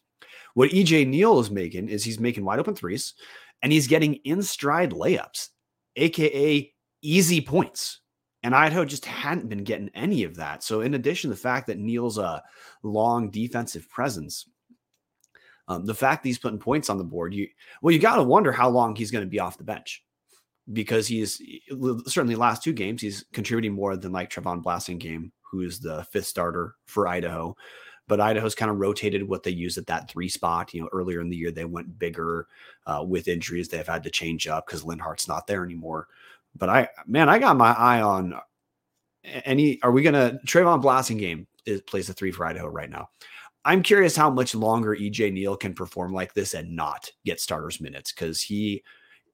What 0.54 0.70
EJ 0.70 1.06
Neal 1.06 1.38
is 1.38 1.50
making 1.50 1.88
is 1.88 2.02
he's 2.02 2.18
making 2.18 2.44
wide 2.44 2.58
open 2.58 2.74
threes 2.74 3.14
and 3.62 3.72
he's 3.72 3.86
getting 3.86 4.14
in 4.14 4.42
stride 4.42 4.90
layups, 4.90 5.48
aka 5.96 6.72
easy 7.02 7.40
points. 7.40 8.00
And 8.42 8.54
Idaho 8.54 8.86
just 8.86 9.04
hadn't 9.04 9.50
been 9.50 9.64
getting 9.64 9.90
any 9.94 10.24
of 10.24 10.36
that. 10.36 10.62
So, 10.62 10.80
in 10.80 10.94
addition 10.94 11.28
to 11.28 11.36
the 11.36 11.40
fact 11.40 11.66
that 11.66 11.78
Neal's 11.78 12.16
a 12.16 12.42
long 12.82 13.30
defensive 13.30 13.86
presence, 13.90 14.48
um, 15.68 15.84
the 15.84 15.94
fact 15.94 16.22
that 16.22 16.30
he's 16.30 16.38
putting 16.38 16.58
points 16.58 16.88
on 16.88 16.96
the 16.96 17.04
board, 17.04 17.34
you 17.34 17.48
well, 17.82 17.92
you 17.92 17.98
got 17.98 18.16
to 18.16 18.22
wonder 18.22 18.50
how 18.50 18.70
long 18.70 18.96
he's 18.96 19.10
going 19.10 19.24
to 19.24 19.30
be 19.30 19.40
off 19.40 19.58
the 19.58 19.64
bench 19.64 20.02
because 20.72 21.06
he's 21.06 21.40
certainly 22.06 22.36
last 22.36 22.62
two 22.62 22.72
games 22.72 23.02
he's 23.02 23.24
contributing 23.32 23.72
more 23.72 23.96
than 23.96 24.12
like 24.12 24.30
Trevon 24.30 24.62
Blassingame 24.62 25.30
who 25.50 25.62
is 25.62 25.80
the 25.80 26.04
fifth 26.04 26.26
starter 26.26 26.76
for 26.86 27.08
Idaho. 27.08 27.56
But 28.06 28.20
Idaho's 28.20 28.54
kind 28.54 28.70
of 28.70 28.78
rotated 28.78 29.28
what 29.28 29.42
they 29.42 29.50
use 29.50 29.78
at 29.78 29.86
that 29.86 30.10
three 30.10 30.28
spot. 30.28 30.74
You 30.74 30.82
know, 30.82 30.88
earlier 30.92 31.20
in 31.20 31.28
the 31.28 31.36
year 31.36 31.50
they 31.50 31.64
went 31.64 31.98
bigger 31.98 32.48
uh, 32.86 33.04
with 33.06 33.28
injuries. 33.28 33.68
They've 33.68 33.86
had 33.86 34.02
to 34.04 34.10
change 34.10 34.48
up 34.48 34.66
because 34.66 34.82
Linhart's 34.82 35.28
not 35.28 35.46
there 35.46 35.64
anymore. 35.64 36.08
But 36.56 36.70
I, 36.70 36.88
man, 37.06 37.28
I 37.28 37.38
got 37.38 37.56
my 37.56 37.72
eye 37.72 38.00
on 38.00 38.34
any. 39.24 39.80
Are 39.82 39.92
we 39.92 40.02
gonna 40.02 40.40
Trevon 40.44 40.82
Blassingame 40.82 41.46
is, 41.66 41.82
plays 41.82 42.08
the 42.08 42.12
three 42.12 42.32
for 42.32 42.46
Idaho 42.46 42.66
right 42.66 42.90
now? 42.90 43.10
I'm 43.64 43.82
curious 43.82 44.16
how 44.16 44.30
much 44.30 44.54
longer 44.54 44.96
EJ 44.96 45.32
Neal 45.32 45.56
can 45.56 45.74
perform 45.74 46.12
like 46.12 46.32
this 46.32 46.54
and 46.54 46.74
not 46.74 47.10
get 47.24 47.40
starters 47.40 47.80
minutes 47.80 48.10
because 48.10 48.40
he, 48.40 48.82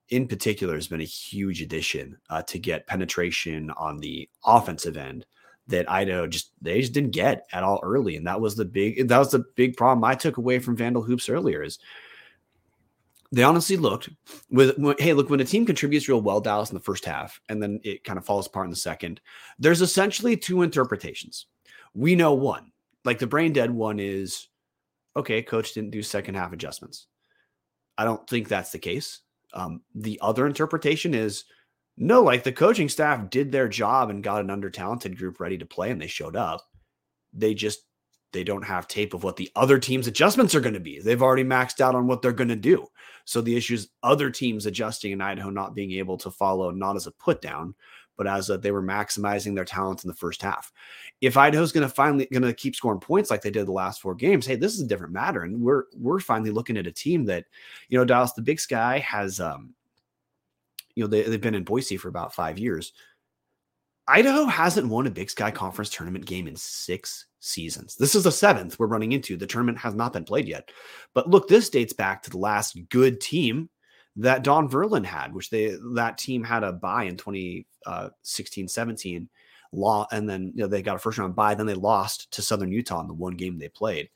in 0.09 0.29
particular, 0.29 0.75
has 0.75 0.89
been 0.89 1.01
a 1.01 1.05
huge 1.05 1.63
addition 1.63 2.17
uh, 2.31 2.43
to 2.43 2.59
get 2.59 2.87
penetration 2.87 3.71
on 3.71 3.99
the 3.99 4.29
offensive 4.45 4.97
end 4.97 5.27
that 5.69 5.91
Idaho 5.91 6.27
just 6.27 6.53
they 6.63 6.81
just 6.81 6.93
didn't 6.93 7.11
get 7.11 7.47
at 7.53 7.65
all 7.65 7.81
early, 7.83 8.17
and 8.17 8.27
that 8.27 8.41
was 8.41 8.57
the 8.57 8.65
big 8.65 9.09
that 9.09 9.19
was 9.19 9.31
the 9.31 9.45
big 9.57 9.77
problem 9.77 10.05
I 10.05 10.15
took 10.15 10.37
away 10.37 10.59
from 10.59 10.77
Vandal 10.77 11.03
hoops 11.03 11.29
earlier 11.29 11.63
is 11.63 11.79
they 13.33 13.43
honestly 13.43 13.77
looked 13.77 14.09
with 14.51 14.77
hey 15.01 15.13
look 15.13 15.29
when 15.29 15.41
a 15.41 15.45
team 15.45 15.67
contributes 15.67 16.09
real 16.09 16.23
well 16.23 16.41
Dallas 16.41 16.71
in 16.71 16.75
the 16.75 16.81
first 16.81 17.05
half 17.05 17.41
and 17.49 17.61
then 17.61 17.81
it 17.83 18.05
kind 18.05 18.19
of 18.19 18.25
falls 18.25 18.47
apart 18.47 18.67
in 18.67 18.71
the 18.71 18.77
second. 18.77 19.21
There's 19.59 19.83
essentially 19.83 20.37
two 20.37 20.63
interpretations. 20.63 21.47
We 21.95 22.15
know 22.15 22.35
one 22.35 22.71
like 23.05 23.19
the 23.19 23.27
brain 23.27 23.53
dead 23.53 23.71
one 23.71 23.99
is 23.99 24.49
okay, 25.17 25.43
coach 25.43 25.73
didn't 25.73 25.91
do 25.91 26.03
second 26.03 26.35
half 26.35 26.53
adjustments. 26.53 27.07
I 27.99 28.05
don't 28.05 28.29
think 28.29 28.49
that's 28.49 28.71
the 28.71 28.79
case. 28.79 29.23
Um, 29.57 29.81
the 29.95 30.21
other 30.23 30.47
interpretation 30.47 31.15
is 31.15 31.45
No, 31.97 32.23
like 32.23 32.45
the 32.45 32.53
coaching 32.53 32.89
staff 32.89 33.31
did 33.31 33.51
their 33.51 33.69
job 33.69 34.11
and 34.11 34.23
got 34.23 34.43
an 34.43 34.51
under 34.51 34.71
talented 34.71 35.17
group 35.19 35.41
ready 35.41 35.59
to 35.59 35.67
play 35.67 35.91
and 35.91 36.01
they 36.01 36.07
showed 36.07 36.37
up. 36.37 36.61
They 37.33 37.55
just 37.55 37.81
they 38.33 38.45
don't 38.45 38.65
have 38.65 38.87
tape 38.87 39.15
of 39.15 39.25
what 39.25 39.37
the 39.37 39.51
other 39.57 39.79
team's 39.79 40.07
adjustments 40.07 40.55
are 40.55 40.61
going 40.61 40.75
to 40.75 40.81
be. 40.81 41.01
They've 41.01 41.23
already 41.23 41.45
maxed 41.45 41.81
out 41.81 41.95
on 41.95 42.07
what 42.07 42.21
they're 42.21 42.33
going 42.33 42.49
to 42.49 42.57
do. 42.57 42.87
So 43.25 43.41
the 43.41 43.57
issue 43.57 43.75
is 43.75 43.89
other 44.03 44.31
teams 44.31 44.67
adjusting 44.67 45.13
and 45.13 45.23
Idaho 45.23 45.49
not 45.49 45.75
being 45.75 45.93
able 45.93 46.19
to 46.19 46.31
follow, 46.31 46.71
not 46.71 46.97
as 46.97 47.07
a 47.07 47.13
put 47.13 47.41
down, 47.41 47.75
but 48.17 48.27
as 48.27 48.51
a, 48.51 48.59
they 48.59 48.71
were 48.71 48.83
maximizing 48.83 49.55
their 49.55 49.65
talents 49.65 50.05
in 50.05 50.09
the 50.09 50.17
first 50.17 50.43
half. 50.43 50.73
If 51.21 51.37
Idaho's 51.37 51.73
going 51.73 51.87
to 51.87 51.95
finally 51.95 52.27
going 52.27 52.43
to 52.43 52.53
keep 52.53 52.77
scoring 52.77 53.01
points 53.01 53.31
like 53.31 53.43
they 53.43 53.51
did 53.51 53.67
the 53.67 53.73
last 53.73 54.01
four 54.01 54.15
games, 54.15 54.47
hey, 54.47 54.57
this 54.57 54.75
is 54.75 54.81
a 54.81 54.87
different 54.87 55.13
matter, 55.13 55.43
and 55.43 55.61
we're 55.61 55.85
we're 55.97 56.21
finally 56.21 56.51
looking 56.51 56.77
at 56.77 56.87
a 56.87 56.93
team 56.93 57.25
that, 57.27 57.45
you 57.89 57.99
know, 57.99 58.05
Dallas, 58.05 58.33
the 58.33 58.43
Big 58.43 58.61
Sky 58.61 58.99
has, 59.01 59.41
um, 59.41 59.75
you 60.95 61.05
know, 61.05 61.09
they, 61.09 61.23
they've 61.23 61.41
been 61.41 61.55
in 61.55 61.65
Boise 61.65 61.97
for 61.97 62.09
about 62.09 62.35
five 62.35 62.59
years. 62.59 62.93
Idaho 64.09 64.45
hasn't 64.45 64.89
won 64.89 65.07
a 65.07 65.11
Big 65.11 65.31
Sky 65.31 65.51
Conference 65.51 65.91
tournament 65.91 66.27
game 66.27 66.47
in 66.47 66.55
six 66.55 67.27
seasons. 67.41 67.97
This 67.97 68.15
is 68.15 68.23
the 68.23 68.31
seventh 68.31 68.79
we're 68.79 68.87
running 68.87 69.13
into. 69.13 69.37
The 69.37 69.49
tournament 69.49 69.79
has 69.79 69.95
not 69.95 70.13
been 70.13 70.25
played 70.25 70.47
yet. 70.47 70.71
But 71.13 71.29
look, 71.29 71.49
this 71.49 71.71
dates 71.71 71.93
back 71.93 72.23
to 72.23 72.31
the 72.31 72.39
last 72.39 72.79
good 72.89 73.21
team 73.21 73.69
that 74.17 74.43
Don 74.43 74.69
Verlin 74.69 75.05
had, 75.05 75.35
which 75.35 75.51
they 75.51 75.77
that 75.95 76.19
team 76.19 76.43
had 76.43 76.65
a 76.65 76.73
buy 76.73 77.05
in 77.05 77.17
2016 77.17 78.65
uh, 78.65 78.69
17 78.69 79.29
law 79.73 80.07
and 80.13 80.29
then 80.29 80.53
you 80.55 80.63
know 80.63 80.69
they 80.69 80.81
got 80.81 80.97
a 80.97 80.99
first 80.99 81.19
round 81.19 81.35
bye 81.35 81.55
then 81.55 81.67
they 81.67 81.75
lost 81.75 82.31
to 82.31 82.41
Southern 82.41 82.73
Utah 82.73 83.01
in 83.01 83.09
the 83.09 83.15
one 83.15 83.37
game 83.37 83.59
they 83.59 83.69
played. 83.69 84.09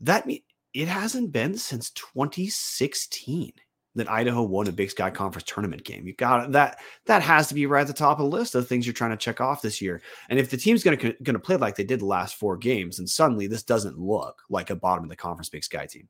That 0.00 0.26
mean 0.26 0.40
it 0.74 0.88
hasn't 0.88 1.32
been 1.32 1.56
since 1.58 1.90
2016 1.90 3.52
that 3.94 4.10
Idaho 4.10 4.42
won 4.42 4.68
a 4.68 4.72
Big 4.72 4.90
Sky 4.90 5.10
Conference 5.10 5.44
tournament 5.46 5.84
game. 5.84 6.06
You 6.06 6.14
got. 6.14 6.52
That 6.52 6.78
that 7.06 7.22
has 7.22 7.48
to 7.48 7.54
be 7.54 7.66
right 7.66 7.82
at 7.82 7.86
the 7.86 7.92
top 7.92 8.18
of 8.18 8.30
the 8.30 8.36
list 8.36 8.54
of 8.54 8.66
things 8.66 8.86
you're 8.86 8.92
trying 8.92 9.10
to 9.10 9.16
check 9.16 9.40
off 9.40 9.62
this 9.62 9.82
year. 9.82 10.00
And 10.28 10.38
if 10.38 10.50
the 10.50 10.56
team's 10.56 10.84
going 10.84 10.98
to 10.98 11.12
going 11.22 11.34
to 11.34 11.40
play 11.40 11.56
like 11.56 11.76
they 11.76 11.84
did 11.84 12.00
the 12.00 12.06
last 12.06 12.36
four 12.36 12.56
games, 12.56 12.98
and 12.98 13.08
suddenly 13.08 13.46
this 13.46 13.62
doesn't 13.62 13.98
look 13.98 14.42
like 14.48 14.70
a 14.70 14.76
bottom 14.76 15.04
of 15.04 15.10
the 15.10 15.16
conference 15.16 15.48
Big 15.48 15.64
Sky 15.64 15.86
team. 15.86 16.08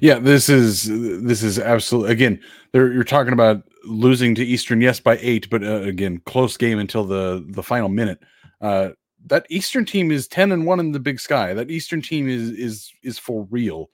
Yeah, 0.00 0.18
this 0.18 0.48
is 0.48 0.84
this 1.22 1.42
is 1.42 1.58
absolutely 1.58 2.12
again. 2.12 2.40
You're 2.72 3.04
talking 3.04 3.32
about 3.32 3.62
losing 3.84 4.34
to 4.34 4.44
Eastern, 4.44 4.80
yes, 4.80 5.00
by 5.00 5.18
eight, 5.20 5.48
but 5.50 5.62
uh, 5.62 5.82
again, 5.82 6.20
close 6.26 6.56
game 6.56 6.78
until 6.78 7.04
the 7.04 7.44
the 7.48 7.62
final 7.62 7.88
minute. 7.88 8.18
Uh, 8.60 8.90
that 9.26 9.46
Eastern 9.50 9.84
team 9.84 10.10
is 10.10 10.28
ten 10.28 10.52
and 10.52 10.66
one 10.66 10.80
in 10.80 10.92
the 10.92 11.00
Big 11.00 11.20
Sky. 11.20 11.54
That 11.54 11.70
Eastern 11.70 12.02
team 12.02 12.28
is 12.28 12.50
is 12.50 12.92
is 13.02 13.18
for 13.18 13.46
real 13.50 13.90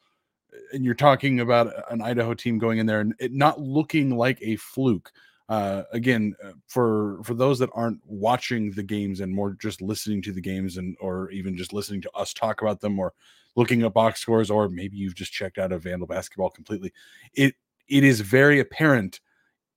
and 0.73 0.85
you're 0.85 0.95
talking 0.95 1.41
about 1.41 1.73
an 1.91 2.03
Idaho 2.03 2.35
team 2.35 2.59
going 2.59 2.79
in 2.79 2.87
there 2.87 3.01
and 3.01 3.15
not 3.31 3.61
looking 3.61 4.17
like 4.17 4.39
a 4.43 4.57
fluke. 4.57 5.13
Uh, 5.49 5.83
again, 5.93 6.35
uh, 6.45 6.53
for 6.67 7.23
for 7.25 7.35
those 7.35 7.59
that 7.59 7.71
aren't 7.75 8.01
watching 8.07 8.71
the 8.71 8.83
games 8.83 9.21
and 9.21 9.35
more 9.35 9.53
just 9.61 9.83
listening 9.83 10.23
to 10.23 10.33
the 10.33 10.41
games 10.41 10.77
and 10.77 10.97
or 11.01 11.31
even 11.31 11.57
just 11.57 11.73
listening 11.73 12.01
to 12.01 12.11
us 12.13 12.33
talk 12.33 12.63
about 12.63 12.81
them 12.81 12.99
or 12.99 13.13
looking 13.55 13.83
at 13.83 13.93
box 13.93 14.21
scores 14.21 14.51
or 14.51 14.69
maybe 14.69 14.97
you've 14.97 15.15
just 15.15 15.33
checked 15.33 15.59
out 15.59 15.73
of 15.73 15.83
Vandal 15.83 16.07
basketball 16.07 16.51
completely, 16.51 16.93
it 17.35 17.55
it 17.89 18.05
is 18.05 18.21
very 18.21 18.61
apparent. 18.61 19.21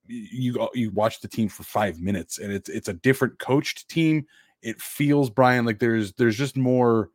You 0.08 0.70
you 0.74 0.92
watch 0.92 1.20
the 1.20 1.28
team 1.28 1.50
for 1.50 1.64
five 1.64 2.00
minutes 2.00 2.38
and 2.38 2.54
it's 2.54 2.70
it's 2.70 2.88
a 2.88 2.94
different 2.94 3.40
coached 3.40 3.90
team. 3.90 4.26
It 4.62 4.80
feels 4.80 5.30
Brian 5.30 5.66
like 5.66 5.80
there's 5.80 6.14
there's 6.14 6.38
just 6.38 6.56
more 6.56 7.10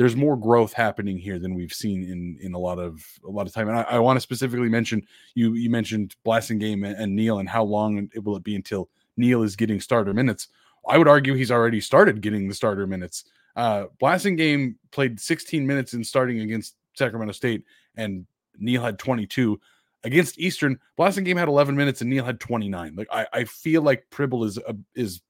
there's 0.00 0.16
more 0.16 0.34
growth 0.34 0.72
happening 0.72 1.18
here 1.18 1.38
than 1.38 1.54
we've 1.54 1.74
seen 1.74 2.02
in 2.04 2.38
in 2.40 2.54
a 2.54 2.58
lot 2.58 2.78
of 2.78 3.04
a 3.22 3.30
lot 3.30 3.46
of 3.46 3.52
time. 3.52 3.68
And 3.68 3.76
I, 3.76 3.82
I 3.82 3.98
want 3.98 4.16
to 4.16 4.20
specifically 4.22 4.70
mention 4.70 5.06
you 5.34 5.52
you 5.52 5.68
mentioned 5.68 6.16
Blassingame 6.24 6.86
and, 6.86 6.96
and 6.96 7.14
Neal 7.14 7.38
and 7.38 7.46
how 7.46 7.64
long 7.64 8.08
it 8.14 8.24
will 8.24 8.34
it 8.34 8.42
be 8.42 8.56
until 8.56 8.88
Neal 9.18 9.42
is 9.42 9.56
getting 9.56 9.78
starter 9.78 10.14
minutes. 10.14 10.48
I 10.88 10.96
would 10.96 11.06
argue 11.06 11.34
he's 11.34 11.50
already 11.50 11.82
started 11.82 12.22
getting 12.22 12.48
the 12.48 12.54
starter 12.54 12.86
minutes. 12.86 13.24
Uh, 13.56 13.88
Blassingame 14.00 14.76
played 14.90 15.20
16 15.20 15.66
minutes 15.66 15.92
in 15.92 16.02
starting 16.02 16.40
against 16.40 16.76
Sacramento 16.94 17.32
State, 17.32 17.64
and 17.98 18.24
Neal 18.58 18.82
had 18.82 18.98
22 18.98 19.60
against 20.04 20.38
Eastern. 20.38 20.78
Blassingame 20.98 21.36
had 21.36 21.48
11 21.48 21.76
minutes, 21.76 22.00
and 22.00 22.08
Neal 22.08 22.24
had 22.24 22.40
29. 22.40 22.94
Like 22.96 23.08
I, 23.12 23.26
I 23.34 23.44
feel 23.44 23.82
like 23.82 24.08
Pribble 24.08 24.46
is 24.46 24.58
uh, 24.66 24.72
is 24.94 25.20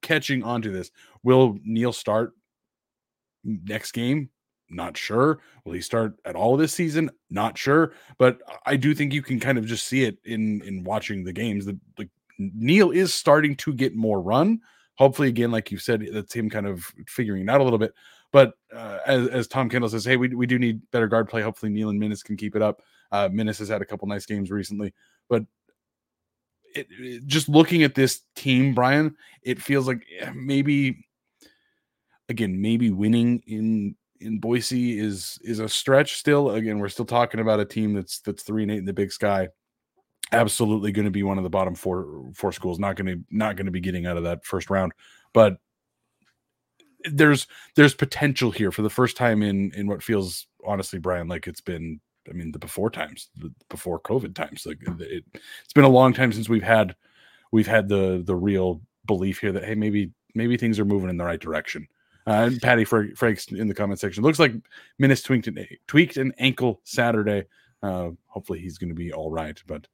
catching 0.00 0.42
onto 0.42 0.72
this. 0.72 0.90
Will 1.22 1.58
Neal 1.62 1.92
start 1.92 2.32
next 3.44 3.92
game? 3.92 4.30
Not 4.70 4.96
sure. 4.96 5.40
Will 5.64 5.72
he 5.72 5.80
start 5.80 6.16
at 6.24 6.36
all 6.36 6.56
this 6.56 6.72
season? 6.72 7.10
Not 7.30 7.56
sure. 7.58 7.92
But 8.18 8.40
i 8.66 8.76
do 8.76 8.94
think 8.94 9.12
you 9.12 9.22
can 9.22 9.38
kind 9.38 9.58
of 9.58 9.66
just 9.66 9.86
see 9.86 10.04
it 10.04 10.18
in 10.24 10.62
in 10.62 10.84
watching 10.84 11.24
the 11.24 11.32
games. 11.32 11.66
That 11.66 11.78
like 11.98 12.10
neal 12.38 12.90
is 12.90 13.14
starting 13.14 13.56
to 13.56 13.72
get 13.72 13.94
more 13.94 14.20
run. 14.20 14.60
Hopefully 14.96 15.28
again 15.28 15.50
like 15.50 15.70
you 15.70 15.78
said 15.78 16.06
that's 16.12 16.34
him 16.34 16.48
kind 16.48 16.66
of 16.66 16.84
figuring 17.06 17.42
it 17.42 17.50
out 17.50 17.60
a 17.60 17.64
little 17.64 17.78
bit. 17.78 17.92
But 18.32 18.54
uh, 18.74 18.98
as, 19.06 19.28
as 19.28 19.48
tom 19.48 19.68
kendall 19.68 19.88
says 19.88 20.04
hey 20.04 20.16
we, 20.16 20.28
we 20.28 20.46
do 20.46 20.58
need 20.58 20.80
better 20.90 21.08
guard 21.08 21.28
play. 21.28 21.42
Hopefully 21.42 21.70
Neal 21.70 21.90
and 21.90 22.00
Minnis 22.00 22.24
can 22.24 22.36
keep 22.36 22.56
it 22.56 22.62
up. 22.62 22.82
Uh 23.12 23.28
Minnis 23.28 23.58
has 23.58 23.68
had 23.68 23.82
a 23.82 23.86
couple 23.86 24.08
nice 24.08 24.26
games 24.26 24.50
recently. 24.50 24.94
But 25.28 25.44
it, 26.74 26.88
it, 26.90 27.26
just 27.26 27.48
looking 27.48 27.84
at 27.84 27.94
this 27.94 28.22
team 28.34 28.74
brian 28.74 29.14
it 29.44 29.62
feels 29.62 29.86
like 29.86 30.04
maybe 30.34 31.06
again, 32.28 32.60
maybe 32.60 32.90
winning 32.90 33.42
in 33.46 33.96
in 34.20 34.38
Boise 34.38 34.98
is 34.98 35.38
is 35.42 35.58
a 35.58 35.68
stretch 35.68 36.16
still. 36.16 36.50
Again, 36.50 36.78
we're 36.78 36.88
still 36.88 37.04
talking 37.04 37.40
about 37.40 37.60
a 37.60 37.64
team 37.64 37.94
that's 37.94 38.20
that's 38.20 38.42
three 38.42 38.62
and 38.62 38.72
eight 38.72 38.78
in 38.78 38.84
the 38.84 38.92
Big 38.92 39.12
Sky. 39.12 39.48
Absolutely 40.32 40.92
going 40.92 41.04
to 41.04 41.10
be 41.10 41.22
one 41.22 41.38
of 41.38 41.44
the 41.44 41.50
bottom 41.50 41.74
four 41.74 42.30
four 42.34 42.52
schools. 42.52 42.78
Not 42.78 42.96
going 42.96 43.06
to 43.06 43.24
not 43.30 43.56
going 43.56 43.66
to 43.66 43.72
be 43.72 43.80
getting 43.80 44.06
out 44.06 44.16
of 44.16 44.24
that 44.24 44.44
first 44.44 44.70
round, 44.70 44.92
but 45.32 45.58
there's 47.04 47.46
there's 47.76 47.94
potential 47.94 48.50
here 48.50 48.72
for 48.72 48.82
the 48.82 48.90
first 48.90 49.16
time 49.16 49.42
in 49.42 49.72
in 49.74 49.86
what 49.86 50.02
feels 50.02 50.46
honestly, 50.66 50.98
Brian, 50.98 51.28
like 51.28 51.46
it's 51.46 51.60
been. 51.60 52.00
I 52.26 52.32
mean, 52.32 52.52
the 52.52 52.58
before 52.58 52.88
times, 52.88 53.28
the 53.36 53.52
before 53.68 54.00
COVID 54.00 54.34
times, 54.34 54.64
like 54.64 54.78
it, 54.98 55.24
it's 55.34 55.74
been 55.74 55.84
a 55.84 55.88
long 55.90 56.14
time 56.14 56.32
since 56.32 56.48
we've 56.48 56.62
had 56.62 56.96
we've 57.52 57.66
had 57.66 57.86
the 57.86 58.22
the 58.24 58.34
real 58.34 58.80
belief 59.04 59.40
here 59.40 59.52
that 59.52 59.64
hey, 59.64 59.74
maybe 59.74 60.10
maybe 60.34 60.56
things 60.56 60.80
are 60.80 60.86
moving 60.86 61.10
in 61.10 61.18
the 61.18 61.24
right 61.24 61.40
direction. 61.40 61.86
Uh, 62.26 62.48
and 62.50 62.62
Patty 62.62 62.84
Frerks 62.84 63.52
in 63.52 63.68
the 63.68 63.74
comment 63.74 64.00
section. 64.00 64.22
Looks 64.22 64.38
like 64.38 64.52
Minnis 65.00 65.22
tweaked 65.22 65.46
an, 65.46 65.66
tweaked 65.86 66.16
an 66.16 66.32
ankle 66.38 66.80
Saturday. 66.84 67.44
Uh, 67.82 68.10
hopefully 68.26 68.60
he's 68.60 68.78
going 68.78 68.88
to 68.88 68.94
be 68.94 69.12
all 69.12 69.30
right. 69.30 69.62
But 69.66 69.86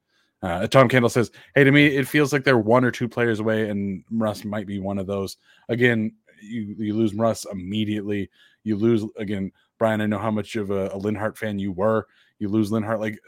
uh, 0.43 0.67
Tom 0.69 0.89
Kendall 0.89 1.11
says, 1.11 1.33
"Hey, 1.55 1.65
to 1.65 1.73
me, 1.73 1.87
it 1.87 2.07
feels 2.07 2.33
like 2.33 2.45
they're 2.45 2.59
one 2.59 2.85
or 2.85 2.93
two 2.93 3.09
players 3.09 3.41
away, 3.41 3.69
and 3.69 4.05
Mrus 4.13 4.45
might 4.45 4.67
be 4.67 4.79
one 4.79 4.99
of 4.99 5.07
those. 5.07 5.39
Again, 5.69 6.13
you 6.41 6.75
you 6.79 6.95
lose 6.95 7.13
Mrus 7.13 7.47
immediately. 7.51 8.31
You 8.63 8.77
lose 8.77 9.05
again, 9.17 9.51
Brian. 9.79 10.01
I 10.01 10.07
know 10.07 10.19
how 10.19 10.31
much 10.31 10.57
of 10.57 10.71
a, 10.71 10.87
a 10.87 10.99
Linhart 10.99 11.37
fan 11.37 11.59
you 11.59 11.73
were. 11.73 12.07
You 12.39 12.49
lose 12.49 12.71
Linhart. 12.71 13.01
Like, 13.01 13.19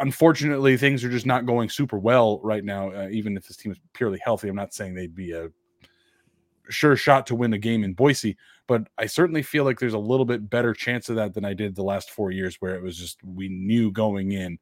unfortunately, 0.00 0.76
things 0.76 1.04
are 1.04 1.10
just 1.10 1.26
not 1.26 1.44
going 1.44 1.68
super 1.68 1.98
well 1.98 2.40
right 2.42 2.64
now. 2.64 2.90
Uh, 2.90 3.08
even 3.10 3.36
if 3.36 3.46
this 3.46 3.56
team 3.56 3.72
is 3.72 3.80
purely 3.92 4.20
healthy, 4.24 4.48
I'm 4.48 4.56
not 4.56 4.74
saying 4.74 4.94
they'd 4.94 5.14
be 5.14 5.32
a 5.32 5.50
sure 6.68 6.96
shot 6.96 7.26
to 7.26 7.34
win 7.34 7.52
a 7.52 7.58
game 7.58 7.84
in 7.84 7.94
Boise, 7.94 8.36
but 8.66 8.86
I 8.98 9.06
certainly 9.06 9.42
feel 9.42 9.64
like 9.64 9.78
there's 9.78 9.94
a 9.94 9.98
little 9.98 10.24
bit 10.24 10.48
better 10.48 10.72
chance 10.72 11.08
of 11.08 11.16
that 11.16 11.34
than 11.34 11.44
I 11.44 11.54
did 11.54 11.74
the 11.74 11.82
last 11.82 12.10
four 12.10 12.30
years, 12.30 12.56
where 12.60 12.74
it 12.74 12.82
was 12.82 12.96
just 12.96 13.22
we 13.24 13.48
knew 13.48 13.90
going 13.90 14.32
in 14.32 14.58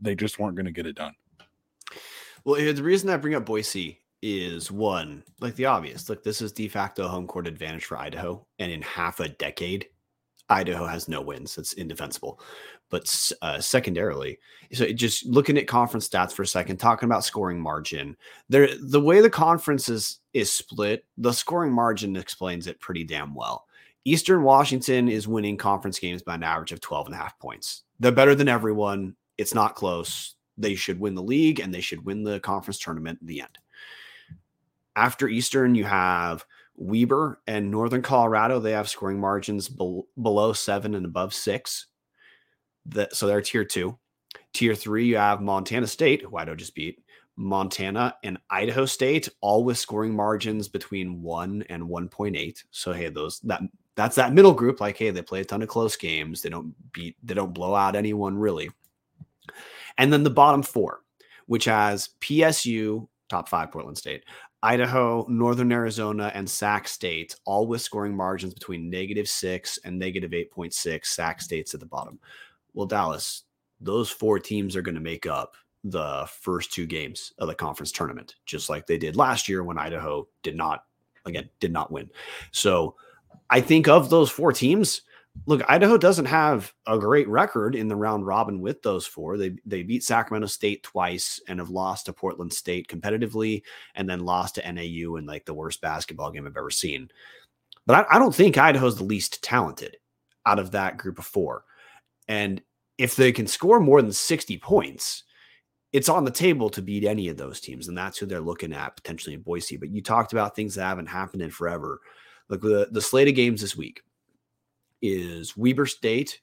they 0.00 0.14
just 0.14 0.38
weren't 0.38 0.56
going 0.56 0.66
to 0.66 0.72
get 0.72 0.86
it 0.86 0.96
done. 0.96 1.14
Well, 2.44 2.60
the 2.60 2.82
reason 2.82 3.08
I 3.08 3.16
bring 3.16 3.34
up 3.34 3.46
Boise 3.46 4.00
is 4.22 4.70
one, 4.70 5.22
like 5.40 5.54
the 5.54 5.66
obvious, 5.66 6.08
like 6.08 6.22
this 6.22 6.42
is 6.42 6.52
de 6.52 6.68
facto 6.68 7.08
home 7.08 7.26
court 7.26 7.46
advantage 7.46 7.84
for 7.84 7.98
Idaho, 7.98 8.46
and 8.58 8.70
in 8.70 8.82
half 8.82 9.20
a 9.20 9.28
decade, 9.28 9.86
Idaho 10.48 10.86
has 10.86 11.08
no 11.08 11.20
wins. 11.20 11.56
It's 11.56 11.72
indefensible. 11.72 12.40
But 12.90 13.32
uh, 13.42 13.60
secondarily, 13.60 14.38
so 14.72 14.86
just 14.92 15.26
looking 15.26 15.56
at 15.56 15.66
conference 15.66 16.08
stats 16.08 16.32
for 16.32 16.42
a 16.42 16.46
second, 16.46 16.76
talking 16.76 17.08
about 17.08 17.24
scoring 17.24 17.60
margin, 17.60 18.16
there 18.48 18.68
the 18.80 19.00
way 19.00 19.20
the 19.20 19.30
conference 19.30 19.88
is 19.88 20.20
is 20.32 20.52
split, 20.52 21.04
the 21.16 21.32
scoring 21.32 21.72
margin 21.72 22.16
explains 22.16 22.66
it 22.66 22.80
pretty 22.80 23.04
damn 23.04 23.34
well. 23.34 23.66
Eastern 24.04 24.42
Washington 24.42 25.08
is 25.08 25.26
winning 25.26 25.56
conference 25.56 25.98
games 25.98 26.22
by 26.22 26.34
an 26.34 26.42
average 26.42 26.72
of 26.72 26.80
12 26.80 27.06
and 27.06 27.14
a 27.14 27.18
half 27.18 27.38
points. 27.38 27.84
They're 28.00 28.12
better 28.12 28.34
than 28.34 28.48
everyone. 28.48 29.16
It's 29.38 29.54
not 29.54 29.76
close. 29.76 30.34
They 30.58 30.74
should 30.74 31.00
win 31.00 31.14
the 31.14 31.22
league 31.22 31.58
and 31.58 31.72
they 31.72 31.80
should 31.80 32.04
win 32.04 32.22
the 32.22 32.38
conference 32.40 32.78
tournament 32.78 33.18
in 33.22 33.26
the 33.26 33.40
end. 33.40 33.58
After 34.94 35.26
Eastern, 35.26 35.74
you 35.74 35.84
have 35.84 36.44
Weber 36.76 37.40
and 37.46 37.70
Northern 37.70 38.02
Colorado, 38.02 38.58
they 38.58 38.72
have 38.72 38.88
scoring 38.88 39.20
margins 39.20 39.68
be- 39.68 40.02
below 40.20 40.52
seven 40.52 40.94
and 40.94 41.06
above 41.06 41.32
six. 41.32 41.86
That 42.86 43.14
so 43.14 43.26
they're 43.26 43.40
tier 43.40 43.64
two. 43.64 43.98
Tier 44.52 44.74
three, 44.74 45.06
you 45.06 45.16
have 45.16 45.40
Montana 45.40 45.86
State, 45.86 46.22
who 46.22 46.36
I 46.36 46.44
don't 46.44 46.58
just 46.58 46.74
beat, 46.74 47.02
Montana 47.36 48.14
and 48.22 48.38
Idaho 48.50 48.84
State, 48.86 49.28
all 49.40 49.64
with 49.64 49.78
scoring 49.78 50.14
margins 50.14 50.68
between 50.68 51.22
one 51.22 51.64
and 51.68 51.82
1.8. 51.82 52.64
So 52.70 52.92
hey, 52.92 53.08
those 53.08 53.40
that 53.40 53.62
that's 53.96 54.16
that 54.16 54.32
middle 54.32 54.52
group. 54.52 54.80
Like, 54.80 54.96
hey, 54.96 55.10
they 55.10 55.22
play 55.22 55.40
a 55.40 55.44
ton 55.44 55.62
of 55.62 55.68
close 55.68 55.96
games. 55.96 56.42
They 56.42 56.50
don't 56.50 56.74
beat, 56.92 57.16
they 57.22 57.34
don't 57.34 57.54
blow 57.54 57.74
out 57.74 57.96
anyone 57.96 58.36
really. 58.36 58.70
And 59.98 60.12
then 60.12 60.24
the 60.24 60.30
bottom 60.30 60.62
four, 60.62 61.00
which 61.46 61.66
has 61.66 62.10
PSU, 62.20 63.08
top 63.28 63.48
five 63.48 63.70
Portland 63.70 63.98
State. 63.98 64.24
Idaho, 64.64 65.26
Northern 65.28 65.70
Arizona, 65.70 66.32
and 66.34 66.48
Sac 66.48 66.88
State, 66.88 67.36
all 67.44 67.66
with 67.66 67.82
scoring 67.82 68.16
margins 68.16 68.54
between 68.54 68.88
negative 68.88 69.28
six 69.28 69.78
and 69.84 69.98
negative 69.98 70.30
8.6. 70.30 71.04
Sac 71.04 71.42
State's 71.42 71.74
at 71.74 71.80
the 71.80 71.86
bottom. 71.86 72.18
Well, 72.72 72.86
Dallas, 72.86 73.42
those 73.78 74.08
four 74.08 74.38
teams 74.38 74.74
are 74.74 74.80
going 74.80 74.94
to 74.94 75.02
make 75.02 75.26
up 75.26 75.54
the 75.84 76.26
first 76.40 76.72
two 76.72 76.86
games 76.86 77.34
of 77.38 77.48
the 77.48 77.54
conference 77.54 77.92
tournament, 77.92 78.36
just 78.46 78.70
like 78.70 78.86
they 78.86 78.96
did 78.96 79.16
last 79.16 79.50
year 79.50 79.62
when 79.62 79.76
Idaho 79.76 80.26
did 80.42 80.56
not, 80.56 80.86
again, 81.26 81.50
did 81.60 81.70
not 81.70 81.92
win. 81.92 82.08
So 82.50 82.96
I 83.50 83.60
think 83.60 83.86
of 83.86 84.08
those 84.08 84.30
four 84.30 84.50
teams, 84.50 85.02
look, 85.46 85.62
Idaho 85.68 85.96
doesn't 85.96 86.24
have 86.26 86.72
a 86.86 86.98
great 86.98 87.28
record 87.28 87.74
in 87.74 87.88
the 87.88 87.96
round 87.96 88.26
robin 88.26 88.60
with 88.60 88.82
those 88.82 89.06
four. 89.06 89.36
They 89.36 89.56
they 89.66 89.82
beat 89.82 90.04
Sacramento 90.04 90.46
State 90.46 90.82
twice 90.82 91.40
and 91.48 91.58
have 91.58 91.70
lost 91.70 92.06
to 92.06 92.12
Portland 92.12 92.52
State 92.52 92.88
competitively, 92.88 93.62
and 93.94 94.08
then 94.08 94.24
lost 94.24 94.56
to 94.56 94.72
NAU 94.72 95.16
in 95.16 95.26
like 95.26 95.44
the 95.44 95.54
worst 95.54 95.80
basketball 95.80 96.30
game 96.30 96.46
I've 96.46 96.56
ever 96.56 96.70
seen. 96.70 97.10
But 97.86 98.06
I, 98.06 98.16
I 98.16 98.18
don't 98.18 98.34
think 98.34 98.56
Idaho's 98.56 98.96
the 98.96 99.04
least 99.04 99.42
talented 99.42 99.96
out 100.46 100.58
of 100.58 100.70
that 100.72 100.96
group 100.96 101.18
of 101.18 101.26
four. 101.26 101.64
And 102.28 102.62
if 102.96 103.16
they 103.16 103.32
can 103.32 103.46
score 103.46 103.80
more 103.80 104.00
than 104.00 104.12
60 104.12 104.56
points, 104.58 105.24
it's 105.92 106.08
on 106.08 106.24
the 106.24 106.30
table 106.30 106.70
to 106.70 106.82
beat 106.82 107.04
any 107.04 107.28
of 107.28 107.36
those 107.36 107.60
teams. 107.60 107.88
And 107.88 107.96
that's 107.96 108.16
who 108.18 108.26
they're 108.26 108.40
looking 108.40 108.72
at 108.72 108.96
potentially 108.96 109.34
in 109.34 109.42
Boise. 109.42 109.76
But 109.76 109.90
you 109.90 110.02
talked 110.02 110.32
about 110.32 110.56
things 110.56 110.74
that 110.74 110.84
haven't 110.84 111.06
happened 111.06 111.42
in 111.42 111.50
forever. 111.50 112.00
Like 112.48 112.60
the, 112.60 112.88
the 112.90 113.02
slate 113.02 113.28
of 113.28 113.34
games 113.34 113.60
this 113.60 113.76
week 113.76 114.02
is 115.04 115.56
Weber 115.56 115.86
State 115.86 116.40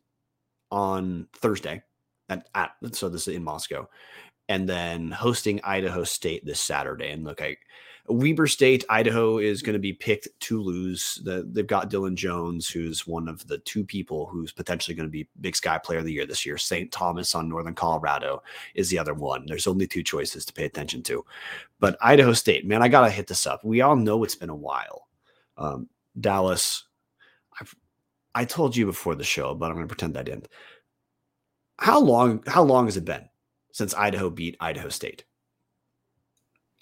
on 0.72 1.28
Thursday 1.34 1.82
at, 2.30 2.48
at 2.56 2.72
so 2.92 3.10
this 3.10 3.28
is 3.28 3.36
in 3.36 3.44
Moscow, 3.44 3.90
and 4.50 4.70
then 4.70 5.12
hosting 5.12 5.60
Idaho 5.64 6.04
State 6.04 6.46
this 6.46 6.62
Saturday. 6.62 7.10
And 7.10 7.24
look, 7.24 7.42
I 7.42 7.58
Weber 8.08 8.48
State, 8.48 8.84
Idaho 8.90 9.38
is 9.38 9.62
going 9.62 9.74
to 9.74 9.80
be 9.80 9.94
picked 9.94 10.28
to 10.42 10.62
lose. 10.62 11.22
The, 11.24 11.48
they've 11.52 11.68
got 11.68 11.90
Dillon 11.90 12.16
Jones, 12.16 12.68
who's 12.68 13.06
one 13.06 13.28
of 13.28 13.46
the 13.48 13.60
two 13.60 13.84
people 13.84 14.26
who's 14.26 14.52
potentially 14.52 14.96
going 14.96 15.08
to 15.08 15.12
be 15.12 15.28
Big 15.40 15.56
Sky 15.56 15.78
Player 15.78 16.00
of 16.00 16.06
the 16.06 16.14
Year 16.14 16.26
this 16.26 16.46
year. 16.46 16.58
St. 16.58 16.92
Thomas 16.92 17.36
on 17.36 17.48
Northern 17.48 17.76
Colorado 17.76 18.42
is 18.76 18.90
the 18.90 19.00
other 19.00 19.14
one. 19.14 19.46
There's 19.46 19.68
only 19.68 19.88
two 19.88 20.04
choices 20.04 20.46
to 20.46 20.54
pay 20.54 20.66
attention 20.66 21.04
to. 21.04 21.24
But 21.80 21.98
Idaho 22.02 22.34
State, 22.34 22.66
man, 22.66 22.82
I 22.82 22.88
got 22.88 23.06
to 23.06 23.12
hit 23.12 23.28
this 23.28 23.46
up. 23.46 23.64
We 23.64 23.82
all 23.82 23.96
know 23.96 24.24
it's 24.24 24.36
been 24.36 24.50
a 24.50 24.56
while. 24.56 25.08
Um, 25.58 25.88
Dallas, 26.20 26.86
I 28.34 28.46
told 28.46 28.76
you 28.76 28.86
before 28.86 29.16
the 29.16 29.24
show, 29.24 29.54
but 29.54 29.68
I'm 29.68 29.76
going 29.76 29.88
to 29.88 29.94
pretend 29.94 30.18
I 30.18 30.24
didn't. 30.24 30.48
How 31.80 32.00
long? 32.00 32.44
How 32.48 32.64
long 32.64 32.86
has 32.86 32.98
it 32.98 33.06
been 33.06 33.28
since 33.74 33.94
Idaho 33.94 34.30
beat 34.30 34.56
Idaho 34.60 34.90
State? 34.90 35.26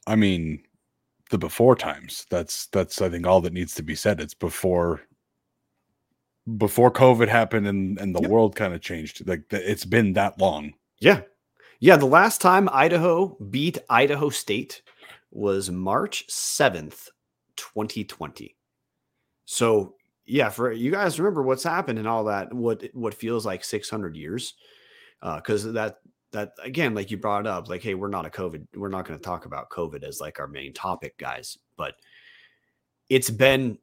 I 0.05 0.15
mean, 0.15 0.63
the 1.29 1.37
before 1.37 1.75
times. 1.75 2.25
That's 2.29 2.67
that's 2.67 3.01
I 3.01 3.09
think 3.09 3.25
all 3.25 3.41
that 3.41 3.53
needs 3.53 3.75
to 3.75 3.83
be 3.83 3.95
said. 3.95 4.19
It's 4.19 4.33
before 4.33 5.01
before 6.57 6.91
COVID 6.91 7.27
happened 7.27 7.67
and 7.67 7.99
and 7.99 8.15
the 8.15 8.21
yep. 8.21 8.29
world 8.29 8.55
kind 8.55 8.73
of 8.73 8.81
changed. 8.81 9.27
Like 9.27 9.43
it's 9.51 9.85
been 9.85 10.13
that 10.13 10.39
long. 10.39 10.73
Yeah, 10.99 11.21
yeah. 11.79 11.97
The 11.97 12.05
last 12.05 12.41
time 12.41 12.69
Idaho 12.71 13.37
beat 13.49 13.77
Idaho 13.89 14.29
State 14.29 14.81
was 15.31 15.69
March 15.69 16.25
seventh, 16.29 17.09
2020. 17.55 18.55
So 19.45 19.95
yeah, 20.29 20.49
for 20.49 20.71
you 20.71 20.91
guys 20.91 21.19
remember 21.19 21.41
what's 21.41 21.63
happened 21.63 21.99
and 21.99 22.07
all 22.07 22.25
that, 22.25 22.53
what 22.53 22.83
what 22.93 23.13
feels 23.13 23.45
like 23.45 23.63
600 23.63 24.15
years, 24.15 24.53
because 25.21 25.65
uh, 25.65 25.71
that 25.71 25.99
that 26.31 26.53
again, 26.63 26.93
like 26.93 27.09
you 27.09 27.17
brought 27.17 27.47
up, 27.47 27.67
like, 27.67 27.81
hey, 27.81 27.95
we're 27.95 28.07
not 28.07 28.25
a 28.25 28.29
COVID, 28.29 28.67
we're 28.75 28.89
not 28.89 29.05
going 29.07 29.19
to 29.19 29.23
talk 29.23 29.45
about 29.45 29.69
COVID 29.69 30.03
as 30.03 30.21
like 30.21 30.39
our 30.39 30.47
main 30.47 30.73
topic, 30.73 31.17
guys, 31.17 31.57
but 31.75 31.95
it's 33.09 33.31
been, 33.31 33.79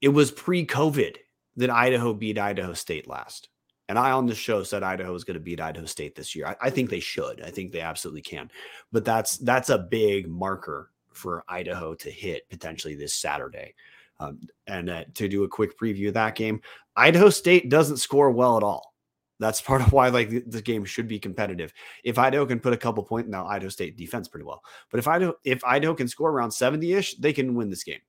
it 0.00 0.08
was 0.08 0.32
pre-COVID 0.32 1.16
that 1.56 1.70
Idaho 1.70 2.12
beat 2.12 2.38
Idaho 2.38 2.72
State 2.72 3.06
last. 3.06 3.48
And 3.88 3.98
I 3.98 4.10
on 4.10 4.26
the 4.26 4.34
show 4.34 4.64
said 4.64 4.82
Idaho 4.82 5.14
is 5.14 5.24
going 5.24 5.34
to 5.34 5.40
beat 5.40 5.60
Idaho 5.60 5.86
State 5.86 6.14
this 6.14 6.34
year. 6.34 6.46
I, 6.46 6.56
I, 6.62 6.70
think 6.70 6.90
they 6.90 7.00
should. 7.00 7.40
I 7.40 7.50
think 7.50 7.72
they 7.72 7.80
absolutely 7.80 8.20
can. 8.20 8.50
But 8.92 9.04
that's 9.04 9.38
that's 9.38 9.70
a 9.70 9.78
big 9.78 10.28
marker 10.28 10.90
for 11.12 11.42
Idaho 11.48 11.94
to 11.94 12.10
hit 12.10 12.48
potentially 12.50 12.96
this 12.96 13.14
Saturday. 13.14 13.74
Um, 14.20 14.40
and 14.66 14.90
uh, 14.90 15.04
to 15.14 15.28
do 15.28 15.44
a 15.44 15.48
quick 15.48 15.78
preview 15.78 16.08
of 16.08 16.14
that 16.14 16.34
game, 16.34 16.60
Idaho 16.96 17.30
State 17.30 17.68
doesn't 17.68 17.98
score 17.98 18.30
well 18.30 18.56
at 18.56 18.62
all. 18.62 18.94
That's 19.40 19.60
part 19.62 19.82
of 19.82 19.92
why 19.92 20.08
like 20.08 20.30
the, 20.46 20.62
game 20.62 20.84
should 20.84 21.08
be 21.08 21.18
competitive. 21.18 21.72
If 22.04 22.18
Idaho 22.18 22.46
can 22.46 22.60
put 22.60 22.72
a 22.72 22.78
couple 22.78 23.04
points 23.04 23.30
now, 23.30 23.46
Idaho 23.46 23.68
State 23.68 23.96
defense 23.96 24.28
pretty 24.28 24.44
well. 24.44 24.62
But 24.90 24.98
if 24.98 25.08
Idaho 25.08 25.34
if 25.44 25.64
Idaho 25.64 25.94
can 25.94 26.08
score 26.08 26.30
around 26.30 26.50
70-ish, 26.50 27.16
they 27.16 27.32
can 27.32 27.54
win 27.54 27.70
this 27.70 27.84
game. 27.84 28.00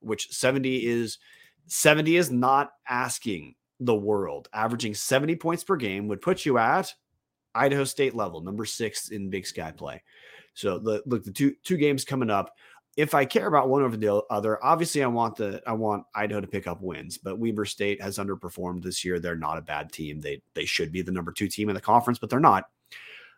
Which 0.00 0.28
70 0.30 0.86
is 0.86 1.18
70 1.66 2.16
is 2.16 2.30
not 2.30 2.70
asking 2.88 3.54
the 3.80 3.94
world. 3.94 4.48
Averaging 4.52 4.94
70 4.94 5.36
points 5.36 5.64
per 5.64 5.76
game 5.76 6.08
would 6.08 6.20
put 6.20 6.46
you 6.46 6.58
at 6.58 6.94
Idaho 7.54 7.84
State 7.84 8.14
level, 8.14 8.40
number 8.40 8.64
6 8.64 9.08
in 9.08 9.30
Big 9.30 9.46
Sky 9.46 9.72
play. 9.72 10.02
So 10.54 10.78
the 10.78 11.02
look 11.04 11.22
the 11.22 11.32
two 11.32 11.54
two 11.64 11.76
games 11.76 12.04
coming 12.04 12.30
up 12.30 12.54
if 12.96 13.12
I 13.14 13.26
care 13.26 13.46
about 13.46 13.68
one 13.68 13.82
over 13.82 13.96
the 13.96 14.22
other, 14.30 14.62
obviously 14.64 15.02
I 15.02 15.06
want 15.06 15.36
the 15.36 15.62
I 15.66 15.72
want 15.72 16.04
Idaho 16.14 16.40
to 16.40 16.46
pick 16.46 16.66
up 16.66 16.80
wins, 16.80 17.18
but 17.18 17.38
Weber 17.38 17.66
State 17.66 18.00
has 18.00 18.18
underperformed 18.18 18.82
this 18.82 19.04
year. 19.04 19.20
They're 19.20 19.36
not 19.36 19.58
a 19.58 19.62
bad 19.62 19.92
team. 19.92 20.20
They 20.20 20.42
they 20.54 20.64
should 20.64 20.92
be 20.92 21.02
the 21.02 21.12
number 21.12 21.30
two 21.30 21.48
team 21.48 21.68
in 21.68 21.74
the 21.74 21.80
conference, 21.80 22.18
but 22.18 22.30
they're 22.30 22.40
not. 22.40 22.64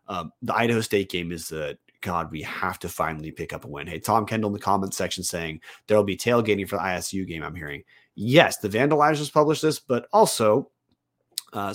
Um, 0.06 0.32
the 0.42 0.54
Idaho 0.54 0.80
State 0.80 1.10
game 1.10 1.32
is 1.32 1.48
the 1.48 1.76
God. 2.00 2.30
We 2.30 2.42
have 2.42 2.78
to 2.80 2.88
finally 2.88 3.32
pick 3.32 3.52
up 3.52 3.64
a 3.64 3.68
win. 3.68 3.88
Hey, 3.88 3.98
Tom 3.98 4.26
Kendall 4.26 4.48
in 4.48 4.54
the 4.54 4.60
comment 4.60 4.94
section 4.94 5.24
saying 5.24 5.60
there 5.86 5.96
will 5.96 6.04
be 6.04 6.16
tailgating 6.16 6.68
for 6.68 6.76
the 6.76 6.82
ISU 6.82 7.26
game. 7.26 7.42
I'm 7.42 7.54
hearing 7.54 7.82
yes. 8.14 8.58
The 8.58 8.68
Vandalizers 8.68 9.32
published 9.32 9.62
this, 9.62 9.80
but 9.80 10.06
also 10.12 10.70
uh, 11.52 11.74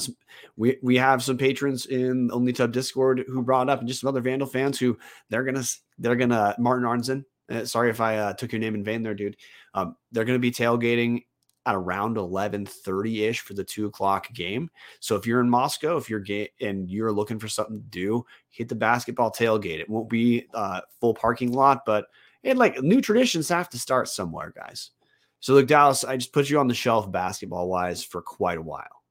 we 0.55 0.77
we 0.81 0.95
have 0.95 1.21
some 1.21 1.37
patrons 1.37 1.85
in 1.87 2.31
Only 2.31 2.53
Tub 2.53 2.71
Discord 2.71 3.25
who 3.27 3.41
brought 3.41 3.69
up, 3.69 3.79
and 3.79 3.89
just 3.89 3.99
some 3.99 4.07
other 4.07 4.21
Vandal 4.21 4.47
fans 4.47 4.79
who 4.79 4.97
they're 5.29 5.43
gonna 5.43 5.63
they're 5.99 6.15
gonna 6.15 6.55
Martin 6.57 6.87
Arnzen 6.87 7.25
uh, 7.49 7.65
sorry 7.65 7.89
if 7.89 8.01
I 8.01 8.17
uh, 8.17 8.33
took 8.33 8.51
your 8.51 8.59
name 8.59 8.75
in 8.75 8.83
vain 8.83 9.03
there, 9.03 9.13
dude. 9.13 9.37
Um, 9.73 9.95
they're 10.11 10.25
going 10.25 10.37
to 10.37 10.39
be 10.39 10.51
tailgating 10.51 11.23
at 11.65 11.75
around 11.75 12.17
11:30 12.17 13.29
ish 13.29 13.39
for 13.39 13.53
the 13.53 13.63
two 13.63 13.85
o'clock 13.85 14.31
game. 14.33 14.69
So 14.99 15.15
if 15.15 15.25
you're 15.25 15.41
in 15.41 15.49
Moscow, 15.49 15.97
if 15.97 16.09
you're 16.09 16.19
ga- 16.19 16.51
and 16.61 16.89
you're 16.89 17.11
looking 17.11 17.39
for 17.39 17.47
something 17.47 17.77
to 17.77 17.89
do, 17.89 18.25
hit 18.49 18.69
the 18.69 18.75
basketball 18.75 19.31
tailgate. 19.31 19.79
It 19.79 19.89
won't 19.89 20.09
be 20.09 20.47
uh, 20.53 20.81
full 20.99 21.13
parking 21.13 21.51
lot, 21.51 21.83
but 21.85 22.07
and 22.43 22.59
like 22.59 22.81
new 22.81 23.01
traditions 23.01 23.47
have 23.49 23.69
to 23.69 23.79
start 23.79 24.09
somewhere, 24.09 24.53
guys. 24.55 24.91
So 25.39 25.53
look, 25.53 25.67
Dallas, 25.67 26.03
I 26.03 26.17
just 26.17 26.33
put 26.33 26.49
you 26.49 26.59
on 26.59 26.67
the 26.67 26.73
shelf 26.73 27.11
basketball 27.11 27.67
wise 27.67 28.03
for 28.03 28.21
quite 28.21 28.57
a 28.57 28.61
while. 28.61 29.02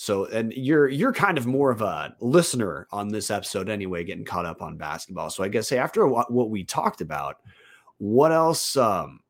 So 0.00 0.24
and 0.24 0.50
you're 0.54 0.88
you're 0.88 1.12
kind 1.12 1.36
of 1.36 1.44
more 1.46 1.70
of 1.70 1.82
a 1.82 2.16
listener 2.20 2.88
on 2.90 3.08
this 3.08 3.30
episode 3.30 3.68
anyway, 3.68 4.02
getting 4.02 4.24
caught 4.24 4.46
up 4.46 4.62
on 4.62 4.78
basketball. 4.78 5.28
So 5.28 5.44
I 5.44 5.48
guess 5.48 5.68
hey, 5.68 5.76
after 5.76 6.06
what, 6.06 6.48
we 6.48 6.64
talked 6.64 7.02
about, 7.02 7.36
what 7.98 8.32
else 8.32 8.78
um 8.78 9.20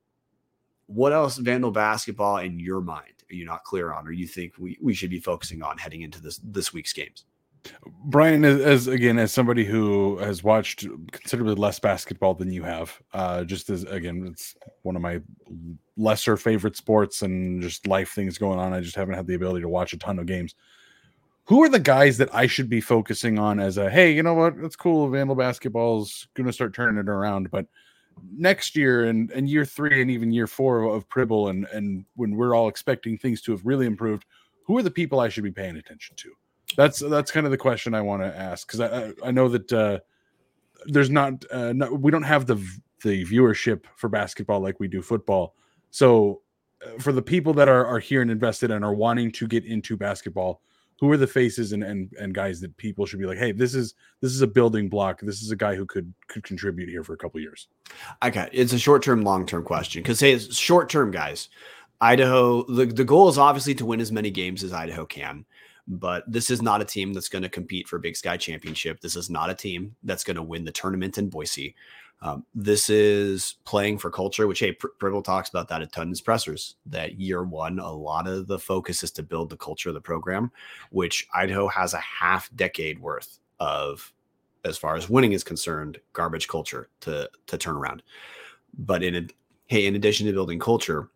what 0.87 1.13
else 1.13 1.39
Vandal 1.39 1.73
basketball 1.73 2.37
in 2.37 2.61
your 2.61 2.81
mind 2.81 3.15
are 3.29 3.35
you 3.35 3.45
not 3.45 3.65
clear 3.65 3.93
on 3.93 4.07
or 4.07 4.13
you 4.13 4.29
think 4.29 4.53
we, 4.59 4.79
we 4.81 4.95
should 4.95 5.11
be 5.11 5.19
focusing 5.19 5.61
on 5.61 5.77
heading 5.77 6.03
into 6.03 6.23
this 6.23 6.39
this 6.45 6.73
week's 6.73 6.93
games? 6.93 7.25
Brian, 8.05 8.45
as, 8.45 8.61
as, 8.61 8.87
again 8.87 9.19
as 9.19 9.33
somebody 9.33 9.65
who 9.65 10.19
has 10.19 10.43
watched 10.43 10.87
considerably 11.13 11.55
less 11.55 11.79
basketball 11.79 12.35
than 12.35 12.51
you 12.51 12.63
have, 12.63 12.99
uh, 13.13 13.45
just 13.45 13.69
as 13.71 13.85
again, 13.85 14.27
it's 14.31 14.55
one 14.83 14.97
of 14.97 15.03
my 15.03 15.21
lesser 15.97 16.37
favorite 16.37 16.77
sports 16.77 17.23
and 17.23 17.61
just 17.61 17.87
life 17.87 18.13
things 18.13 18.39
going 18.39 18.59
on. 18.59 18.73
I 18.73 18.81
just 18.81 18.97
haven't 18.97 19.15
had 19.15 19.27
the 19.27 19.35
ability 19.35 19.61
to 19.63 19.69
watch 19.69 19.93
a 19.93 19.99
ton 19.99 20.19
of 20.19 20.27
games. 20.27 20.55
Who 21.45 21.63
are 21.63 21.69
the 21.69 21.81
guys 21.81 22.17
that 22.19 22.35
I 22.35 22.47
should 22.47 22.71
be 22.71 22.81
focusing 22.81 23.39
on 23.39 23.61
as 23.61 23.77
a 23.77 23.91
hey, 23.91 24.13
you 24.13 24.23
know 24.23 24.35
what? 24.35 24.55
It's 24.63 24.77
cool. 24.77 25.09
Vandal 25.09 25.37
basketball's 25.37 26.29
to 26.37 26.53
start 26.53 26.75
turning 26.75 26.99
it 26.99 27.09
around, 27.09 27.51
but 27.51 27.67
next 28.33 28.77
year 28.77 29.07
and, 29.07 29.31
and 29.33 29.49
year 29.49 29.65
three 29.65 30.01
and 30.01 30.11
even 30.11 30.33
year 30.33 30.47
four 30.47 30.85
of 30.85 31.09
Pribble 31.09 31.51
and 31.51 31.67
and 31.73 32.05
when 32.17 32.37
we're 32.37 32.55
all 32.55 32.69
expecting 32.69 33.19
things 33.19 33.43
to 33.43 33.53
have 33.53 33.67
really 33.67 33.87
improved, 33.87 34.25
who 34.65 34.79
are 34.79 34.83
the 34.83 34.91
people 34.91 35.21
I 35.21 35.29
should 35.29 35.45
be 35.45 35.51
paying 35.51 35.77
attention 35.77 36.17
to? 36.17 36.33
That's 36.77 37.01
that's 37.01 37.31
kind 37.31 37.47
of 37.47 37.53
the 37.53 37.59
question 37.59 37.95
I 37.95 38.01
want 38.01 38.23
to 38.23 38.37
ask 38.37 38.67
because 38.67 38.81
I 38.81 39.13
I 39.27 39.31
know 39.31 39.49
that 39.49 39.73
uh, 39.73 39.99
there's 40.87 41.11
not, 41.11 41.45
uh, 41.51 41.75
we 41.93 42.11
don't 42.11 42.23
have 42.23 42.47
the 42.47 42.57
the 43.03 43.25
viewership 43.25 43.85
for 43.97 44.09
basketball 44.09 44.61
like 44.61 44.79
we 44.79 44.89
do 44.89 45.03
football. 45.03 45.55
So 45.91 46.43
uh, 46.85 46.99
for 46.99 47.13
the 47.13 47.23
people 47.23 47.55
that 47.55 47.69
are, 47.69 47.87
are 47.87 47.99
here 47.99 48.21
and 48.23 48.31
invested 48.31 48.71
and 48.71 48.85
are 48.85 48.95
wanting 48.95 49.33
to 49.33 49.49
get 49.49 49.65
into 49.65 49.97
basketball, 49.97 50.61
who 51.01 51.11
are 51.11 51.17
the 51.17 51.27
faces 51.27 51.73
and, 51.73 51.83
and 51.83 52.13
and 52.21 52.35
guys 52.35 52.61
that 52.61 52.77
people 52.77 53.07
should 53.07 53.19
be 53.19 53.27
like, 53.27 53.39
hey, 53.39 53.53
this 53.53 53.75
is 53.75 53.95
this 54.21 54.33
is 54.33 54.43
a 54.43 54.47
building 54.47 54.89
block. 54.89 55.21
This 55.21 55.43
is 55.43 55.51
a 55.51 55.57
guy 55.57 55.75
who 55.75 55.87
could 55.87 56.13
could 56.29 56.43
contribute 56.43 56.89
here 56.89 57.03
for 57.03 57.15
a 57.15 57.17
couple 57.17 57.41
years. 57.41 57.69
Okay, 58.23 58.49
it's 58.53 58.75
a 58.75 58.79
short 58.79 59.03
term, 59.03 59.23
long 59.23 59.47
term 59.47 59.65
question 59.65 60.03
because 60.03 60.21
hey, 60.21 60.39
short 60.39 60.89
term 60.91 61.11
guys. 61.11 61.49
Idaho, 62.03 62.65
the, 62.65 62.87
the 62.87 63.05
goal 63.05 63.29
is 63.29 63.37
obviously 63.37 63.75
to 63.75 63.85
win 63.85 64.01
as 64.01 64.11
many 64.11 64.31
games 64.31 64.65
as 64.65 64.73
Idaho 64.73 65.05
can, 65.05 65.45
but 65.91 66.23
this 66.31 66.51
is 66.51 66.63
not 66.63 66.81
a 66.81 66.85
team 66.85 67.13
that's 67.13 67.29
going 67.29 67.43
to 67.43 67.49
compete 67.49 67.89
for 67.89 67.99
Big 67.99 68.17
Sky 68.17 68.37
Championship. 68.37 69.01
This 69.01 69.17
is 69.17 69.29
not 69.29 69.51
a 69.51 69.55
team 69.55 69.97
that's 70.05 70.23
going 70.23 70.37
to 70.37 70.43
win 70.43 70.65
the 70.65 70.71
tournament 70.71 71.19
in 71.19 71.29
Boise. 71.29 71.75
Um, 72.23 72.45
this 72.55 72.89
is 72.91 73.57
playing 73.65 73.99
for 73.99 74.11
culture, 74.11 74.47
which 74.47 74.61
hey, 74.61 74.73
Pribble 74.73 75.25
talks 75.25 75.49
about 75.49 75.69
that 75.69 75.83
a 75.83 75.87
ton 75.87 76.05
in 76.05 76.11
his 76.11 76.21
pressers. 76.21 76.77
That 76.87 77.19
year 77.19 77.43
one, 77.43 77.81
a 77.81 77.91
lot 77.91 78.29
of 78.29 78.47
the 78.47 78.59
focus 78.59 79.03
is 79.03 79.11
to 79.13 79.23
build 79.25 79.51
the 79.51 79.57
culture 79.57 79.89
of 79.89 79.95
the 79.95 80.01
program, 80.01 80.53
which 80.91 81.27
Idaho 81.35 81.67
has 81.69 81.93
a 81.93 81.99
half 81.99 82.55
decade 82.55 83.01
worth 83.01 83.41
of, 83.59 84.13
as 84.65 84.79
far 84.79 84.95
as 84.95 85.11
winning 85.11 85.33
is 85.33 85.43
concerned, 85.43 85.99
garbage 86.13 86.47
culture 86.47 86.89
to 87.01 87.29
to 87.47 87.59
turn 87.59 87.77
around. 87.77 88.03
But 88.79 89.03
in 89.03 89.17
a, 89.17 89.27
hey, 89.67 89.87
in 89.87 89.97
addition 89.97 90.27
to 90.27 90.33
building 90.33 90.61
culture, 90.61 91.09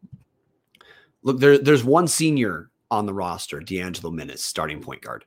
look 1.22 1.38
there. 1.38 1.58
There's 1.58 1.84
one 1.84 2.08
senior 2.08 2.70
on 2.94 3.06
the 3.06 3.14
roster, 3.14 3.60
D'Angelo 3.60 4.12
Minnis, 4.12 4.38
starting 4.38 4.80
point 4.80 5.02
guard. 5.02 5.24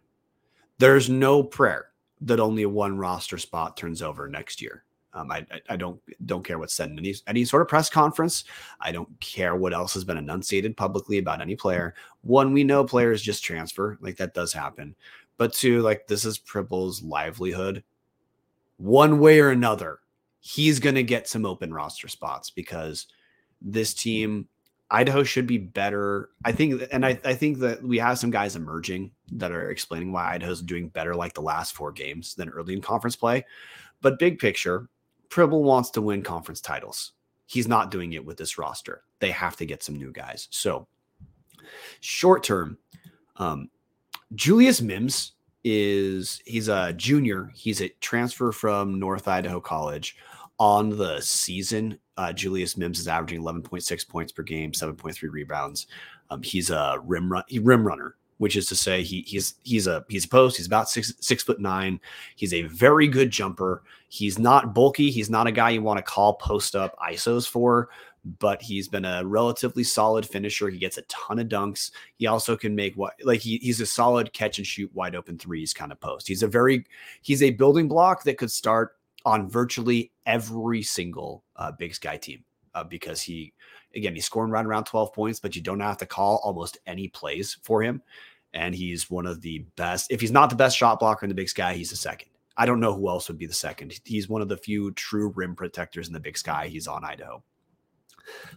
There's 0.80 1.10
no 1.10 1.44
prayer 1.44 1.90
that 2.22 2.40
only 2.40 2.66
one 2.66 2.98
roster 2.98 3.38
spot 3.38 3.78
turns 3.78 4.02
over 4.02 4.28
next 4.28 4.62
year. 4.62 4.84
Um, 5.14 5.32
I, 5.32 5.46
I 5.70 5.76
don't 5.76 6.00
don't 6.26 6.46
care 6.46 6.60
what's 6.60 6.74
said 6.74 6.92
in 6.92 7.00
any 7.00 7.16
any 7.26 7.44
sort 7.46 7.62
of 7.62 7.68
press 7.68 7.90
conference. 7.90 8.44
I 8.80 8.92
don't 8.92 9.20
care 9.20 9.56
what 9.56 9.74
else 9.74 9.94
has 9.96 10.04
been 10.04 10.18
enunciated 10.18 10.78
publicly 10.78 11.18
about 11.18 11.42
any 11.42 11.56
player. 11.56 11.96
One, 12.22 12.54
we 12.54 12.64
know 12.64 12.84
players 12.84 13.22
just 13.22 13.44
transfer, 13.44 13.98
like 14.02 14.18
that 14.18 14.34
does 14.34 14.54
happen. 14.54 14.96
But 15.38 15.54
two, 15.54 15.82
like 15.82 16.08
this 16.08 16.26
is 16.26 16.38
Pribble's 16.38 17.02
livelihood. 17.02 17.84
One 18.78 19.20
way 19.20 19.40
or 19.40 19.50
another, 19.50 20.00
he's 20.40 20.80
going 20.80 20.96
to 20.96 21.04
get 21.04 21.28
some 21.28 21.46
open 21.46 21.74
roster 21.74 22.08
spots 22.08 22.52
because 22.52 23.08
this 23.60 23.94
team 23.94 24.48
Idaho 24.90 25.24
should 25.24 25.48
be 25.48 25.58
better. 25.58 26.30
I 26.46 26.52
think, 26.52 26.82
and 26.92 27.06
I, 27.06 27.20
I, 27.26 27.34
think 27.34 27.60
that 27.60 27.84
we 27.84 27.98
have 27.98 28.20
some 28.20 28.32
guys 28.32 28.56
emerging 28.56 29.12
that 29.34 29.52
are 29.52 29.70
explaining 29.70 30.14
why 30.14 30.34
Idaho's 30.34 30.62
doing 30.62 30.88
better 30.88 31.14
like 31.14 31.34
the 31.34 31.42
last 31.42 31.74
four 31.74 31.92
games 31.92 32.36
than 32.36 32.50
early 32.50 32.74
in 32.74 32.82
conference 32.82 33.16
play. 33.16 33.46
But 34.02 34.20
big 34.20 34.40
picture, 34.40 34.88
Pribble 35.30 35.64
wants 35.64 35.90
to 35.92 36.02
win 36.02 36.22
conference 36.22 36.62
titles. 36.62 37.12
He's 37.48 37.68
not 37.68 37.92
doing 37.92 38.14
it 38.14 38.26
with 38.26 38.38
this 38.38 38.58
roster. 38.58 39.04
They 39.20 39.32
have 39.32 39.58
to 39.58 39.66
get 39.66 39.84
some 39.84 39.96
new 39.96 40.12
guys. 40.12 40.48
So, 40.52 40.88
short 42.00 42.44
term, 42.44 42.78
um, 43.38 43.70
Julius 44.36 44.82
Mims 44.82 45.34
is 45.64 46.42
he's 46.46 46.70
a 46.70 46.94
junior. 46.94 47.52
He's 47.54 47.82
a 47.82 47.90
transfer 48.00 48.52
from 48.52 49.00
North 49.00 49.28
Idaho 49.28 49.60
College 49.60 50.16
on 50.60 50.90
the 50.90 51.22
season, 51.22 52.00
uh, 52.18 52.34
Julius 52.34 52.78
Mims 52.78 53.00
is 53.00 53.08
averaging 53.08 53.42
11.6 53.42 54.08
points 54.08 54.32
per 54.32 54.44
game, 54.44 54.72
7.3 54.72 55.32
rebounds. 55.32 55.88
Um, 56.30 56.42
he's 56.42 56.70
a 56.70 57.00
rim 57.04 57.32
run, 57.32 57.44
rim 57.62 57.86
runner, 57.86 58.16
which 58.38 58.56
is 58.56 58.66
to 58.68 58.76
say 58.76 59.04
he 59.04 59.22
he's 59.22 59.56
he's 59.64 59.88
a 59.88 60.04
he's 60.10 60.26
a 60.26 60.30
post. 60.30 60.58
He's 60.58 60.68
about 60.68 60.90
six 60.90 61.14
six 61.22 61.44
foot 61.44 61.60
nine. 61.60 62.00
He's 62.36 62.54
a 62.54 62.64
very 62.64 63.08
good 63.08 63.32
jumper. 63.32 63.84
He's 64.10 64.38
not 64.38 64.74
bulky. 64.74 65.10
He's 65.10 65.30
not 65.30 65.48
a 65.48 65.52
guy 65.52 65.72
you 65.72 65.82
want 65.82 65.98
to 65.98 66.04
call 66.04 66.34
post 66.34 66.76
up 66.76 66.98
ISOs 67.00 67.48
for, 67.48 67.90
but 68.40 68.62
he's 68.62 68.88
been 68.88 69.06
a 69.06 69.26
relatively 69.26 69.84
solid 69.84 70.26
finisher. 70.26 70.70
He 70.70 70.80
gets 70.80 70.98
a 70.98 71.04
ton 71.04 71.40
of 71.40 71.48
dunks. 71.48 71.92
He 72.18 72.28
also 72.28 72.58
can 72.58 72.76
make 72.76 72.96
what 72.96 73.14
like 73.24 73.40
he, 73.40 73.58
he's 73.58 73.80
a 73.80 73.86
solid 73.86 74.34
catch 74.34 74.58
and 74.58 74.68
shoot 74.68 74.94
wide 74.94 75.16
open 75.16 75.38
threes 75.38 75.74
kind 75.74 75.92
of 75.92 76.00
post. 76.00 76.28
He's 76.28 76.44
a 76.44 76.48
very 76.48 76.86
he's 77.22 77.44
a 77.44 77.52
building 77.52 77.88
block 77.88 78.24
that 78.24 78.38
could 78.38 78.52
start 78.52 78.98
on 79.28 79.50
virtually 79.50 80.12
every 80.26 80.82
single 80.82 81.44
uh, 81.58 81.72
Big 81.74 81.94
Sky 81.94 82.16
team 82.16 82.44
uh, 82.74 82.84
because 82.84 83.22
he, 83.22 83.54
again, 83.94 84.16
he's 84.16 84.26
scoring 84.26 84.52
right 84.52 84.66
around 84.66 84.86
12 84.86 85.14
points, 85.14 85.40
but 85.40 85.56
you 85.56 85.62
don't 85.62 85.82
have 85.82 85.98
to 85.98 86.06
call 86.06 86.40
almost 86.44 86.78
any 86.88 87.10
plays 87.10 87.58
for 87.62 87.84
him. 87.84 88.02
And 88.54 88.74
he's 88.74 89.10
one 89.10 89.26
of 89.26 89.42
the 89.42 89.60
best. 89.76 90.10
If 90.10 90.22
he's 90.22 90.32
not 90.32 90.50
the 90.50 90.56
best 90.56 90.78
shot 90.78 91.00
blocker 91.00 91.26
in 91.26 91.30
the 91.30 91.36
Big 91.36 91.50
Sky, 91.50 91.74
he's 91.74 91.90
the 91.90 91.98
second. 91.98 92.30
I 92.56 92.66
don't 92.66 92.80
know 92.80 92.94
who 92.94 93.10
else 93.10 93.28
would 93.28 93.38
be 93.38 93.46
the 93.46 93.54
second. 93.54 94.00
He's 94.06 94.30
one 94.30 94.42
of 94.42 94.48
the 94.48 94.58
few 94.58 94.92
true 94.94 95.34
rim 95.36 95.56
protectors 95.56 96.08
in 96.08 96.14
the 96.14 96.20
Big 96.20 96.38
Sky. 96.38 96.68
He's 96.68 96.88
on 96.88 97.04
Idaho. 97.04 97.44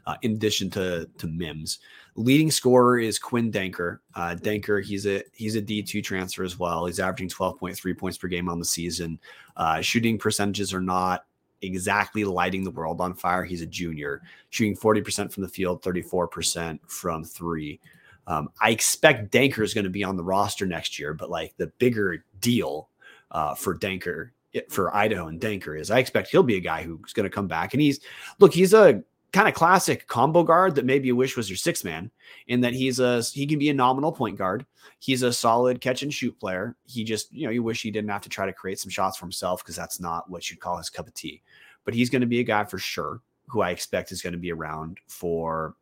Uh, 0.06 0.16
in 0.22 0.32
addition 0.32 0.70
to 0.70 1.08
to 1.18 1.26
Mims, 1.26 1.78
leading 2.16 2.50
scorer 2.50 2.98
is 2.98 3.18
Quinn 3.18 3.50
Denker. 3.50 3.98
Uh, 4.14 4.36
Denker, 4.38 4.84
he's 4.84 5.06
a 5.06 5.22
he's 5.32 5.56
a 5.56 5.60
D 5.60 5.82
two 5.82 6.02
transfer 6.02 6.44
as 6.44 6.58
well. 6.58 6.86
He's 6.86 7.00
averaging 7.00 7.28
twelve 7.28 7.58
point 7.58 7.76
three 7.76 7.94
points 7.94 8.18
per 8.18 8.28
game 8.28 8.48
on 8.48 8.58
the 8.58 8.64
season. 8.64 9.18
Uh, 9.56 9.80
shooting 9.80 10.18
percentages 10.18 10.72
are 10.72 10.80
not 10.80 11.26
exactly 11.62 12.24
lighting 12.24 12.64
the 12.64 12.70
world 12.70 13.00
on 13.00 13.14
fire. 13.14 13.44
He's 13.44 13.62
a 13.62 13.66
junior, 13.66 14.22
shooting 14.50 14.76
forty 14.76 15.00
percent 15.00 15.32
from 15.32 15.42
the 15.42 15.48
field, 15.48 15.82
thirty 15.82 16.02
four 16.02 16.26
percent 16.28 16.80
from 16.90 17.24
three. 17.24 17.80
Um, 18.26 18.50
I 18.60 18.70
expect 18.70 19.32
Denker 19.32 19.64
is 19.64 19.74
going 19.74 19.84
to 19.84 19.90
be 19.90 20.04
on 20.04 20.16
the 20.16 20.22
roster 20.22 20.66
next 20.66 20.98
year, 20.98 21.14
but 21.14 21.30
like 21.30 21.56
the 21.56 21.66
bigger 21.78 22.24
deal 22.40 22.88
uh, 23.30 23.54
for 23.54 23.76
Denker 23.76 24.30
for 24.68 24.94
Idaho 24.94 25.28
and 25.28 25.40
Denker 25.40 25.78
is 25.78 25.90
I 25.90 25.98
expect 25.98 26.28
he'll 26.28 26.42
be 26.42 26.56
a 26.56 26.60
guy 26.60 26.82
who's 26.82 27.12
going 27.12 27.28
to 27.28 27.34
come 27.34 27.46
back. 27.46 27.72
And 27.72 27.80
he's 27.80 28.00
look, 28.38 28.52
he's 28.52 28.74
a 28.74 29.02
kind 29.33 29.49
of 29.49 29.55
classic 29.55 30.07
combo 30.07 30.43
guard 30.43 30.74
that 30.74 30.85
maybe 30.85 31.07
you 31.07 31.16
wish 31.16 31.37
was 31.37 31.49
your 31.49 31.57
six 31.57 31.85
man 31.85 32.11
in 32.49 32.61
that 32.61 32.72
he's 32.72 32.99
a 32.99 33.22
he 33.22 33.47
can 33.47 33.59
be 33.59 33.70
a 33.70 33.74
nominal 33.74 34.12
point 34.12 34.37
guard. 34.37 34.66
He's 34.99 35.22
a 35.22 35.33
solid 35.33 35.81
catch 35.81 36.03
and 36.03 36.12
shoot 36.12 36.39
player. 36.39 36.76
He 36.87 37.05
just 37.05 37.33
you 37.33 37.47
know 37.47 37.53
you 37.53 37.62
wish 37.62 37.83
he 37.83 37.91
didn't 37.91 38.11
have 38.11 38.22
to 38.22 38.28
try 38.28 38.47
to 38.47 38.53
create 38.53 38.78
some 38.78 38.91
shots 38.91 39.16
for 39.16 39.24
himself 39.24 39.62
because 39.62 39.76
that's 39.76 40.01
not 40.01 40.28
what 40.31 40.51
you'd 40.51 40.61
call 40.61 40.76
his 40.76 40.91
cup 40.91 41.07
of 41.07 41.14
tea. 41.14 41.43
But 41.85 41.95
he's 41.95 42.11
going 42.11 42.20
to 42.20 42.26
be 42.26 42.41
a 42.41 42.45
guy 42.45 42.64
for 42.64 42.78
sure 42.78 43.20
who 43.47 43.62
i 43.62 43.70
expect 43.70 44.12
is 44.12 44.22
going 44.22 44.33
to 44.33 44.39
be 44.39 44.53
around 44.53 44.99
for 45.09 45.74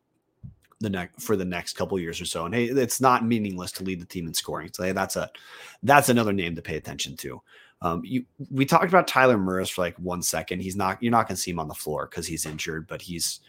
the 0.80 0.88
next 0.88 1.22
for 1.22 1.36
the 1.36 1.44
next 1.44 1.74
couple 1.74 1.98
years 1.98 2.20
or 2.20 2.24
so. 2.24 2.44
And 2.46 2.54
hey 2.54 2.66
it's 2.66 3.00
not 3.00 3.26
meaningless 3.26 3.72
to 3.72 3.84
lead 3.84 4.00
the 4.00 4.06
team 4.06 4.26
in 4.26 4.34
scoring. 4.34 4.70
So 4.72 4.84
hey, 4.84 4.92
that's 4.92 5.16
a 5.16 5.30
that's 5.82 6.08
another 6.08 6.32
name 6.32 6.54
to 6.54 6.62
pay 6.62 6.76
attention 6.76 7.16
to 7.18 7.40
um, 7.80 8.02
you, 8.04 8.24
we 8.50 8.64
talked 8.64 8.88
about 8.88 9.06
Tyler 9.06 9.36
Mrus 9.36 9.70
for 9.70 9.82
like 9.82 9.96
one 9.98 10.22
second. 10.22 10.60
He's 10.60 10.76
not, 10.76 11.02
you're 11.02 11.12
not 11.12 11.28
going 11.28 11.36
to 11.36 11.40
see 11.42 11.50
him 11.50 11.60
on 11.60 11.68
the 11.68 11.74
floor 11.74 12.06
because 12.06 12.26
he's 12.26 12.44
injured, 12.44 12.86
but 12.88 13.02
he's, 13.02 13.40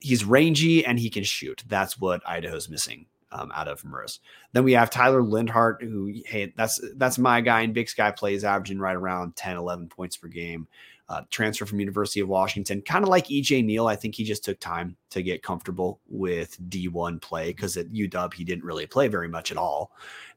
he's 0.00 0.24
rangy 0.24 0.84
and 0.84 0.98
he 0.98 1.08
can 1.08 1.24
shoot. 1.24 1.64
That's 1.66 1.98
what 1.98 2.22
Idaho's 2.26 2.68
missing 2.68 3.06
um, 3.32 3.50
out 3.54 3.68
of 3.68 3.82
Mrus. 3.82 4.18
Then 4.52 4.64
we 4.64 4.72
have 4.72 4.90
Tyler 4.90 5.22
Linhart, 5.22 5.82
who, 5.82 6.12
hey, 6.26 6.52
that's, 6.56 6.80
that's 6.96 7.18
my 7.18 7.40
guy 7.40 7.62
in 7.62 7.72
Big 7.72 7.88
Sky 7.88 8.10
plays 8.10 8.44
averaging 8.44 8.78
right 8.78 8.96
around 8.96 9.34
10, 9.36 9.56
11 9.56 9.88
points 9.88 10.16
per 10.16 10.28
game. 10.28 10.68
Uh, 11.06 11.20
transfer 11.28 11.66
from 11.66 11.80
University 11.80 12.20
of 12.20 12.28
Washington, 12.28 12.80
kind 12.80 13.02
of 13.02 13.10
like 13.10 13.26
EJ 13.26 13.62
Neal. 13.62 13.86
I 13.86 13.94
think 13.94 14.14
he 14.14 14.24
just 14.24 14.42
took 14.42 14.58
time 14.58 14.96
to 15.10 15.22
get 15.22 15.42
comfortable 15.42 16.00
with 16.08 16.58
D1 16.70 17.20
play 17.20 17.48
because 17.48 17.76
at 17.76 17.92
UW 17.92 18.32
he 18.32 18.42
didn't 18.42 18.64
really 18.64 18.86
play 18.86 19.08
very 19.08 19.28
much 19.28 19.50
at 19.50 19.58
all, 19.58 19.92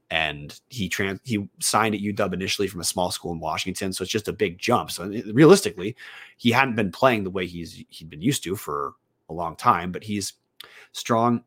and 0.09 0.59
he 0.69 0.87
trans 0.87 1.19
he 1.23 1.49
signed 1.59 1.93
at 1.93 2.01
UW 2.01 2.33
initially 2.33 2.67
from 2.67 2.81
a 2.81 2.85
small 2.85 3.11
school 3.11 3.33
in 3.33 3.39
Washington, 3.39 3.91
so 3.91 4.03
it's 4.03 4.11
just 4.11 4.29
a 4.29 4.33
big 4.33 4.57
jump. 4.57 4.91
So 4.91 5.05
realistically, 5.33 5.95
he 6.37 6.51
hadn't 6.51 6.75
been 6.75 6.91
playing 6.91 7.23
the 7.23 7.29
way 7.29 7.45
he's 7.45 7.83
he'd 7.89 8.09
been 8.09 8.21
used 8.21 8.43
to 8.43 8.55
for 8.55 8.93
a 9.29 9.33
long 9.33 9.55
time, 9.55 9.91
but 9.91 10.03
he's 10.03 10.33
strong, 10.93 11.43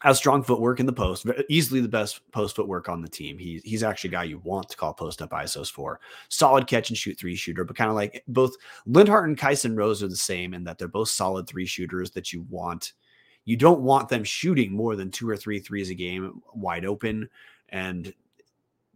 has 0.00 0.16
strong 0.16 0.44
footwork 0.44 0.78
in 0.78 0.86
the 0.86 0.92
post, 0.92 1.26
easily 1.48 1.80
the 1.80 1.88
best 1.88 2.20
post 2.30 2.54
footwork 2.54 2.88
on 2.88 3.02
the 3.02 3.08
team. 3.08 3.36
He's 3.36 3.62
he's 3.64 3.82
actually 3.82 4.08
a 4.08 4.12
guy 4.12 4.24
you 4.24 4.38
want 4.44 4.68
to 4.68 4.76
call 4.76 4.94
post 4.94 5.20
up 5.20 5.30
ISOs 5.30 5.70
for. 5.70 5.98
Solid 6.28 6.68
catch 6.68 6.90
and 6.90 6.98
shoot 6.98 7.18
three 7.18 7.34
shooter, 7.34 7.64
but 7.64 7.76
kind 7.76 7.90
of 7.90 7.96
like 7.96 8.22
both 8.28 8.54
Linhart 8.88 9.24
and 9.24 9.36
Kyson 9.36 9.74
Rose 9.74 10.04
are 10.04 10.08
the 10.08 10.16
same 10.16 10.54
in 10.54 10.62
that 10.64 10.78
they're 10.78 10.86
both 10.86 11.08
solid 11.08 11.48
three 11.48 11.66
shooters 11.66 12.12
that 12.12 12.32
you 12.32 12.46
want. 12.48 12.92
You 13.44 13.56
don't 13.56 13.80
want 13.80 14.08
them 14.08 14.22
shooting 14.22 14.72
more 14.72 14.94
than 14.94 15.10
two 15.10 15.28
or 15.28 15.36
three 15.36 15.58
threes 15.58 15.90
a 15.90 15.94
game 15.94 16.42
wide 16.54 16.84
open 16.84 17.28
and 17.68 18.12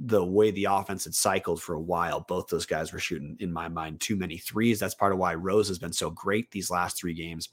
the 0.05 0.25
way 0.25 0.51
the 0.51 0.65
offense 0.65 1.05
had 1.05 1.15
cycled 1.15 1.63
for 1.63 1.75
a 1.75 1.81
while, 1.81 2.21
both 2.21 2.49
those 2.49 2.67
guys 2.67 2.93
were 2.93 2.99
shooting, 2.99 3.37
in 3.39 3.53
my 3.53 3.69
mind, 3.69 4.01
too 4.01 4.17
many 4.17 4.37
threes. 4.37 4.81
That's 4.81 4.95
part 4.95 5.13
of 5.13 5.19
why 5.19 5.35
Rose 5.35 5.69
has 5.69 5.79
been 5.79 5.93
so 5.93 6.11
great 6.11 6.51
these 6.51 6.71
last 6.71 6.97
three 6.97 7.15
games. 7.15 7.51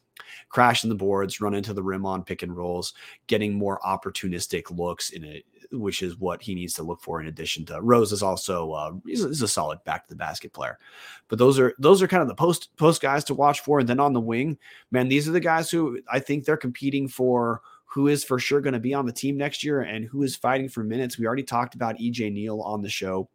Crashing 0.49 0.89
the 0.89 0.95
boards, 0.95 1.41
run 1.41 1.53
into 1.53 1.74
the 1.74 1.84
rim 1.84 2.05
on 2.05 2.24
pick 2.24 2.41
and 2.41 2.55
rolls, 2.55 2.93
getting 3.28 3.53
more 3.53 3.80
opportunistic 3.86 4.76
looks 4.76 5.11
in 5.11 5.24
it, 5.24 5.45
which 5.72 6.01
is 6.01 6.17
what 6.17 6.41
he 6.41 6.55
needs 6.55 6.74
to 6.74 6.84
look 6.84 7.01
for. 7.01 7.22
In 7.22 7.28
addition 7.28 7.65
to 7.65 7.82
Rose 7.82 8.11
is 8.11 8.24
also 8.24 8.72
uh, 8.72 8.91
is, 9.07 9.24
is 9.24 9.41
a 9.41 9.47
solid 9.47 9.84
back 9.84 10.07
to 10.07 10.09
the 10.09 10.17
basket 10.17 10.51
player. 10.51 10.80
But 11.28 11.39
those 11.39 11.59
are 11.59 11.74
those 11.78 12.01
are 12.01 12.07
kind 12.07 12.22
of 12.22 12.28
the 12.28 12.36
post 12.36 12.76
post 12.78 13.01
guys 13.01 13.24
to 13.26 13.34
watch 13.34 13.61
for. 13.61 13.80
And 13.80 13.88
then 13.88 13.99
on 13.99 14.13
the 14.13 14.20
wing, 14.20 14.57
man, 14.91 15.07
these 15.07 15.28
are 15.28 15.34
the 15.34 15.39
guys 15.39 15.70
who 15.70 16.01
I 16.11 16.20
think 16.20 16.43
they're 16.43 16.57
competing 16.57 17.07
for 17.07 17.61
who 17.92 18.08
is 18.08 18.24
for 18.24 18.38
sure 18.38 18.62
going 18.62 18.74
to 18.74 18.80
be 18.80 18.94
on 18.94 19.08
the 19.08 19.12
team 19.12 19.36
next 19.36 19.64
year 19.64 19.82
and 19.82 20.06
who 20.06 20.22
is 20.22 20.36
fighting 20.36 20.70
for 20.70 20.84
minutes. 20.84 21.18
We 21.18 21.26
already 21.26 21.44
talked 21.44 21.74
about 21.74 21.98
EJ 21.98 22.32
Neal 22.32 22.62
on 22.62 22.84
the 22.84 22.90
show 22.90 23.28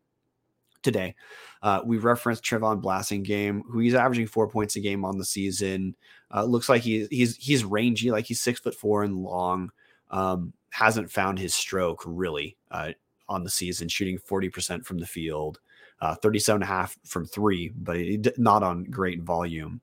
today. 0.85 1.17
Uh, 1.61 1.81
we 1.85 1.99
referenced 1.99 2.45
Trevon 2.45 2.81
Blassingame, 2.81 3.63
who 3.69 3.81
he's 3.81 3.95
averaging 3.95 4.29
four 4.29 4.49
points 4.49 4.77
a 4.77 4.81
game 4.81 5.05
on 5.05 5.19
the 5.19 5.25
season. 5.25 5.97
Uh, 6.33 6.45
looks 6.45 6.69
like 6.69 6.83
he, 6.83 7.09
he's 7.11 7.37
he's 7.37 7.65
rangy, 7.65 8.13
like 8.13 8.27
he's 8.27 8.41
six 8.41 8.61
foot 8.61 8.77
four 8.77 9.03
and 9.03 9.17
long. 9.17 9.73
Um, 10.11 10.53
hasn't 10.71 11.11
found 11.11 11.39
his 11.39 11.55
stroke 11.55 12.03
really 12.07 12.57
uh, 12.71 12.93
on 13.29 13.43
the 13.43 13.51
season, 13.51 13.89
shooting 13.89 14.19
40% 14.19 14.85
from 14.85 14.99
the 14.99 15.07
field, 15.07 15.59
uh, 16.01 16.15
37 16.17 16.63
and 16.63 16.65
a 16.65 16.73
half 16.73 16.97
from 17.05 17.27
three, 17.27 17.73
but 17.75 17.97
it, 17.97 18.39
not 18.39 18.63
on 18.63 18.85
great 18.85 19.23
volume. 19.23 19.81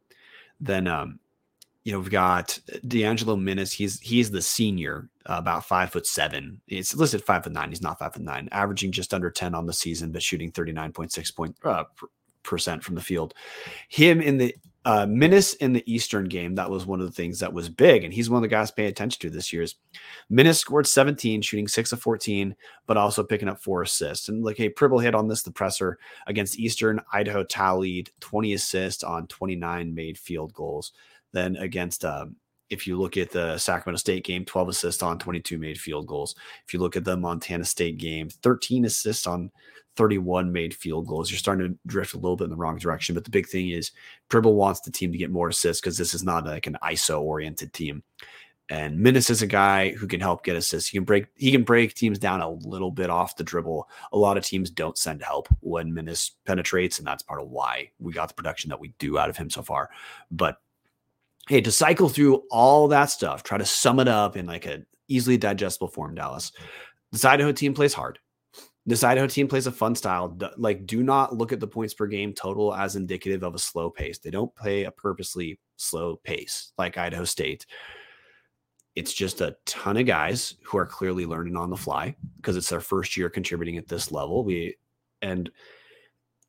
Then 0.59 0.87
um, 0.87 1.19
you 1.83 1.91
know, 1.91 1.99
we've 1.99 2.11
got 2.11 2.59
D'Angelo 2.87 3.35
Minnis. 3.35 3.73
He's 3.73 3.99
he's 3.99 4.29
the 4.29 4.41
senior, 4.41 5.09
uh, 5.25 5.35
about 5.37 5.65
five 5.65 5.91
foot 5.91 6.05
seven. 6.05 6.61
It's 6.67 6.95
listed 6.95 7.23
five 7.23 7.43
foot 7.43 7.53
nine. 7.53 7.69
He's 7.69 7.81
not 7.81 7.99
five 7.99 8.13
foot 8.13 8.21
nine, 8.21 8.49
averaging 8.51 8.91
just 8.91 9.13
under 9.13 9.31
ten 9.31 9.55
on 9.55 9.65
the 9.65 9.73
season, 9.73 10.11
but 10.11 10.21
shooting 10.21 10.51
thirty 10.51 10.71
nine 10.71 10.91
point 10.91 11.11
six 11.11 11.31
point 11.31 11.55
uh, 11.63 11.85
percent 12.43 12.83
from 12.83 12.95
the 12.95 13.01
field. 13.01 13.33
Him 13.89 14.21
in 14.21 14.37
the 14.37 14.55
uh, 14.83 15.05
Minnis 15.05 15.55
in 15.57 15.73
the 15.73 15.83
Eastern 15.91 16.25
game, 16.25 16.55
that 16.55 16.69
was 16.69 16.85
one 16.87 16.99
of 16.99 17.05
the 17.05 17.11
things 17.11 17.39
that 17.39 17.53
was 17.53 17.69
big. 17.69 18.03
And 18.03 18.13
he's 18.13 18.29
one 18.29 18.37
of 18.37 18.41
the 18.41 18.47
guys 18.47 18.71
paying 18.71 18.89
attention 18.89 19.19
to 19.21 19.29
this 19.29 19.53
year. 19.53 19.61
Is 19.61 19.75
Minnis 20.31 20.57
scored 20.57 20.87
17, 20.87 21.41
shooting 21.41 21.67
six 21.67 21.91
of 21.91 22.01
14, 22.01 22.55
but 22.87 22.97
also 22.97 23.23
picking 23.23 23.47
up 23.47 23.61
four 23.61 23.83
assists. 23.83 24.27
And 24.27 24.43
like, 24.43 24.57
hey, 24.57 24.69
Pribble 24.69 25.03
hit 25.03 25.13
on 25.13 25.27
this, 25.27 25.43
the 25.43 25.51
presser 25.51 25.99
against 26.25 26.59
Eastern. 26.59 26.99
Idaho 27.13 27.43
tallied 27.43 28.09
20 28.21 28.53
assists 28.53 29.03
on 29.03 29.27
29 29.27 29.93
made 29.93 30.17
field 30.17 30.53
goals. 30.53 30.93
Then 31.33 31.55
against, 31.57 32.05
um, 32.05 32.35
if 32.69 32.87
you 32.87 32.97
look 32.97 33.17
at 33.17 33.31
the 33.31 33.57
Sacramento 33.57 33.97
State 33.97 34.23
game, 34.23 34.45
12 34.45 34.69
assists 34.69 35.03
on 35.03 35.19
22 35.19 35.57
made 35.57 35.79
field 35.79 36.07
goals. 36.07 36.35
If 36.65 36.73
you 36.73 36.79
look 36.79 36.95
at 36.95 37.03
the 37.03 37.17
Montana 37.17 37.65
State 37.65 37.97
game, 37.97 38.29
13 38.29 38.85
assists 38.85 39.27
on 39.27 39.51
31 39.97 40.51
made 40.51 40.73
field 40.73 41.07
goals. 41.07 41.29
You're 41.29 41.37
starting 41.37 41.73
to 41.73 41.79
drift 41.85 42.13
a 42.13 42.17
little 42.17 42.37
bit 42.37 42.45
in 42.45 42.49
the 42.49 42.55
wrong 42.55 42.77
direction. 42.77 43.15
But 43.15 43.25
the 43.25 43.29
big 43.29 43.47
thing 43.47 43.69
is 43.69 43.91
Pribble 44.29 44.55
wants 44.55 44.81
the 44.81 44.91
team 44.91 45.11
to 45.11 45.17
get 45.17 45.31
more 45.31 45.49
assists 45.49 45.81
because 45.81 45.97
this 45.97 46.13
is 46.13 46.23
not 46.23 46.45
like 46.45 46.67
an 46.67 46.77
ISO 46.83 47.21
oriented 47.21 47.73
team. 47.73 48.03
And 48.69 48.97
Minnis 48.97 49.29
is 49.29 49.41
a 49.41 49.47
guy 49.47 49.91
who 49.91 50.07
can 50.07 50.21
help 50.21 50.45
get 50.45 50.55
assists. 50.55 50.89
He 50.89 50.97
can 50.97 51.03
break 51.03 51.25
he 51.35 51.51
can 51.51 51.63
break 51.63 51.93
teams 51.93 52.17
down 52.17 52.39
a 52.39 52.49
little 52.49 52.89
bit 52.89 53.09
off 53.09 53.35
the 53.35 53.43
dribble. 53.43 53.89
A 54.13 54.17
lot 54.17 54.37
of 54.37 54.45
teams 54.45 54.69
don't 54.69 54.97
send 54.97 55.21
help 55.21 55.49
when 55.59 55.91
Minnis 55.91 56.31
penetrates, 56.45 56.97
and 56.97 57.05
that's 57.05 57.21
part 57.21 57.41
of 57.41 57.49
why 57.49 57.91
we 57.99 58.13
got 58.13 58.29
the 58.29 58.33
production 58.33 58.69
that 58.69 58.79
we 58.79 58.93
do 58.97 59.17
out 59.17 59.29
of 59.29 59.35
him 59.35 59.49
so 59.49 59.61
far. 59.61 59.89
But 60.31 60.61
hey, 61.47 61.61
to 61.61 61.71
cycle 61.71 62.09
through 62.09 62.43
all 62.49 62.87
that 62.89 63.09
stuff, 63.09 63.43
try 63.43 63.57
to 63.57 63.65
sum 63.65 63.99
it 63.99 64.07
up 64.07 64.37
in 64.37 64.45
like 64.45 64.65
a 64.65 64.83
easily 65.07 65.37
digestible 65.37 65.87
form, 65.87 66.15
Dallas. 66.15 66.51
This 67.11 67.25
Idaho 67.25 67.51
team 67.51 67.73
plays 67.73 67.93
hard 67.93 68.19
this 68.85 69.03
Idaho 69.03 69.27
team 69.27 69.47
plays 69.47 69.67
a 69.67 69.71
fun 69.71 69.95
style. 69.95 70.37
Like, 70.57 70.85
do 70.85 71.03
not 71.03 71.35
look 71.35 71.53
at 71.53 71.59
the 71.59 71.67
points 71.67 71.93
per 71.93 72.07
game 72.07 72.33
total 72.33 72.73
as 72.73 72.95
indicative 72.95 73.43
of 73.43 73.53
a 73.53 73.59
slow 73.59 73.89
pace. 73.89 74.17
They 74.17 74.31
don't 74.31 74.53
play 74.55 74.83
a 74.83 74.91
purposely 74.91 75.59
slow 75.77 76.15
pace 76.23 76.73
like 76.77 76.97
Idaho 76.97 77.25
State. 77.25 77.65
It's 78.95 79.13
just 79.13 79.39
a 79.39 79.55
ton 79.65 79.97
of 79.97 80.05
guys 80.05 80.55
who 80.63 80.77
are 80.77 80.85
clearly 80.85 81.25
learning 81.25 81.55
on 81.55 81.69
the 81.69 81.77
fly 81.77 82.15
because 82.37 82.57
it's 82.57 82.69
their 82.69 82.81
first 82.81 83.15
year 83.15 83.29
contributing 83.29 83.77
at 83.77 83.87
this 83.87 84.11
level. 84.11 84.43
We 84.43 84.75
and 85.21 85.49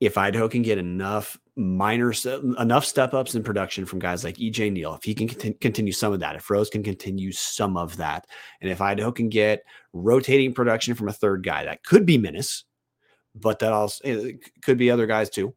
if 0.02 0.18
Idaho 0.18 0.48
can 0.48 0.62
get 0.62 0.78
enough 0.78 1.38
minor 1.54 2.12
enough 2.58 2.84
step 2.84 3.14
ups 3.14 3.36
in 3.36 3.42
production 3.44 3.86
from 3.86 4.00
guys 4.00 4.24
like 4.24 4.36
EJ 4.36 4.72
Neal, 4.72 4.94
if 4.94 5.04
he 5.04 5.14
can 5.14 5.28
continue 5.28 5.92
some 5.92 6.12
of 6.12 6.20
that, 6.20 6.34
if 6.34 6.50
Rose 6.50 6.68
can 6.68 6.82
continue 6.82 7.30
some 7.30 7.76
of 7.76 7.96
that, 7.98 8.26
and 8.60 8.70
if 8.70 8.80
Idaho 8.80 9.12
can 9.12 9.28
get 9.28 9.62
rotating 9.92 10.52
production 10.54 10.94
from 10.94 11.08
a 11.08 11.12
third 11.12 11.44
guy, 11.44 11.64
that 11.64 11.84
could 11.84 12.04
be 12.04 12.18
Minnis, 12.18 12.64
but 13.36 13.60
that 13.60 13.72
also 13.72 14.02
eh, 14.04 14.32
could 14.62 14.76
be 14.76 14.90
other 14.90 15.06
guys 15.06 15.30
too 15.30 15.54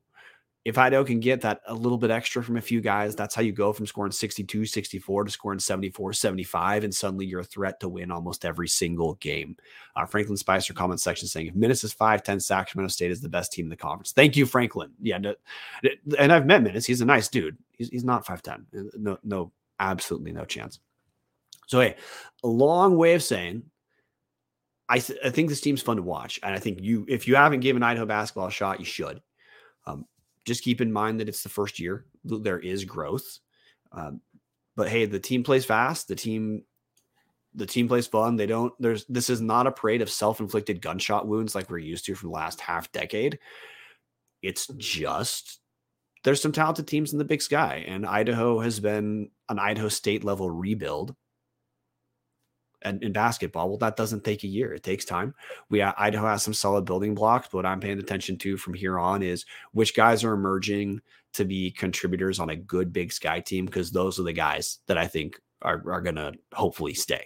if 0.66 0.80
Idaho 0.80 1.04
can 1.04 1.20
get 1.20 1.42
that 1.42 1.62
a 1.68 1.74
little 1.76 1.98
bit 2.00 2.10
extra 2.10 2.44
from 2.44 2.58
a 2.58 2.62
few 2.62 2.82
guys, 2.82 3.16
that's 3.16 3.36
how 3.36 3.44
you 3.44 3.52
go 3.52 3.72
from 3.72 3.86
scoring 3.86 4.12
62, 4.12 4.66
64 4.66 5.26
to 5.26 5.32
scoring 5.32 5.60
74, 5.60 6.14
75. 6.14 6.84
And 6.84 6.94
suddenly 6.94 7.28
you're 7.28 7.42
a 7.42 7.46
threat 7.46 7.80
to 7.82 7.88
win 7.88 8.10
almost 8.10 8.46
every 8.46 8.68
single 8.68 9.14
game. 9.16 9.56
Uh, 9.96 10.08
Franklin 10.08 10.38
Spicer 10.38 10.74
comment 10.74 11.00
section 11.00 11.28
saying, 11.28 11.48
if 11.48 11.54
Minnis 11.54 11.84
is 11.84 11.94
5'10, 11.94 12.42
Sacramento 12.42 12.92
State 12.92 13.12
is 13.12 13.22
the 13.22 13.30
best 13.30 13.54
team 13.54 13.68
in 13.68 13.70
the 13.70 13.76
conference. 13.76 14.12
Thank 14.12 14.36
you, 14.36 14.48
Franklin. 14.48 14.90
Yeah. 15.00 15.20
No, 15.20 15.36
and 16.18 16.34
I've 16.34 16.48
met 16.48 16.64
Minnis. 16.64 16.88
He's 16.88 17.02
a 17.02 17.06
nice 17.06 17.30
dude. 17.30 17.58
He's, 17.74 17.90
he's 17.90 18.04
not 18.04 18.26
5'10. 18.26 18.48
Uh, 18.76 18.90
no, 18.98 19.20
no, 19.24 19.52
absolutely 19.80 20.32
no 20.32 20.46
chance. 20.46 20.80
So, 21.68 21.80
hey, 21.80 21.96
a 22.44 22.48
long 22.48 22.98
way 22.98 23.14
of 23.14 23.22
saying, 23.22 23.62
I, 24.90 24.98
th- 24.98 25.20
I 25.24 25.30
think 25.30 25.50
this 25.50 25.62
team's 25.62 25.84
fun 25.84 25.98
to 25.98 26.04
watch. 26.04 26.40
And 26.42 26.56
I 26.56 26.60
think 26.60 26.82
you, 26.82 27.06
if 27.08 27.28
you 27.28 27.36
haven't 27.36 27.60
given 27.60 27.84
Idaho 27.84 28.08
basketball 28.08 28.48
a 28.48 28.52
shot, 28.52 28.80
you 28.80 28.86
should. 28.86 29.22
Um, 29.86 30.06
just 30.46 30.64
keep 30.64 30.80
in 30.80 30.92
mind 30.92 31.20
that 31.20 31.28
it's 31.28 31.44
the 31.44 31.50
first 31.50 31.80
year. 31.80 32.06
There 32.24 32.60
is 32.60 32.86
growth. 32.86 33.40
Um, 33.92 34.22
but 34.76 34.90
hey, 34.90 35.06
the 35.06 35.20
team 35.20 35.44
plays 35.44 35.66
fast. 35.66 36.08
The 36.08 36.16
team 36.16 36.64
the 37.56 37.66
team 37.66 37.88
plays 37.88 38.08
fun. 38.08 38.36
They 38.36 38.46
don't 38.46 38.74
there's 38.80 39.06
this 39.06 39.30
is 39.30 39.42
not 39.42 39.68
a 39.68 39.72
parade 39.72 40.02
of 40.02 40.10
self-inflicted 40.10 40.82
gunshot 40.82 41.28
wounds 41.28 41.56
like 41.56 41.70
we're 41.70 41.78
used 41.80 42.06
to 42.06 42.16
from 42.16 42.30
the 42.30 42.36
last 42.36 42.60
half 42.62 42.92
decade. 42.92 43.40
It's 44.42 44.68
just 44.78 45.60
there's 46.24 46.42
some 46.42 46.52
talented 46.52 46.88
teams 46.88 47.14
in 47.14 47.20
the 47.20 47.26
big 47.26 47.42
sky 47.42 47.86
and 47.88 48.06
Idaho 48.06 48.60
has 48.60 48.80
been 48.80 49.30
an 49.48 49.60
Idaho 49.60 49.88
state 49.88 50.24
level 50.24 50.50
rebuild 50.50 51.16
and 52.86 53.04
in 53.04 53.12
basketball, 53.12 53.68
well, 53.68 53.78
that 53.80 53.98
doesn't 53.98 54.24
take 54.24 54.44
a 54.44 54.48
year. 54.48 54.74
It 54.74 54.84
takes 54.84 55.04
time. 55.04 55.34
We 55.70 55.82
Idaho 55.82 56.28
has 56.28 56.44
some 56.44 56.54
solid 56.54 56.86
building 56.86 57.16
blocks, 57.16 57.50
but 57.52 57.58
what 57.58 57.66
I'm 57.66 57.80
paying 57.80 58.00
attention 58.00 58.38
to 58.40 58.58
from 58.58 58.74
here 58.74 58.98
on 58.98 59.22
is 59.22 59.46
which 59.74 59.96
guys 59.96 60.24
are 60.24 60.34
emerging 60.34 61.02
to 61.34 61.44
be 61.44 61.72
contributors 61.72 62.40
on 62.40 62.52
a 62.52 62.56
good 62.56 62.94
Big 62.94 63.12
Sky 63.12 63.42
team 63.42 63.66
because 63.66 63.92
those 63.92 64.20
are 64.20 64.24
the 64.24 64.34
guys 64.34 64.80
that 64.88 64.98
I 64.98 65.08
think 65.08 65.40
are 65.62 65.84
are 65.92 66.02
going 66.02 66.16
to 66.16 66.34
hopefully 66.54 66.94
stay. 66.94 67.26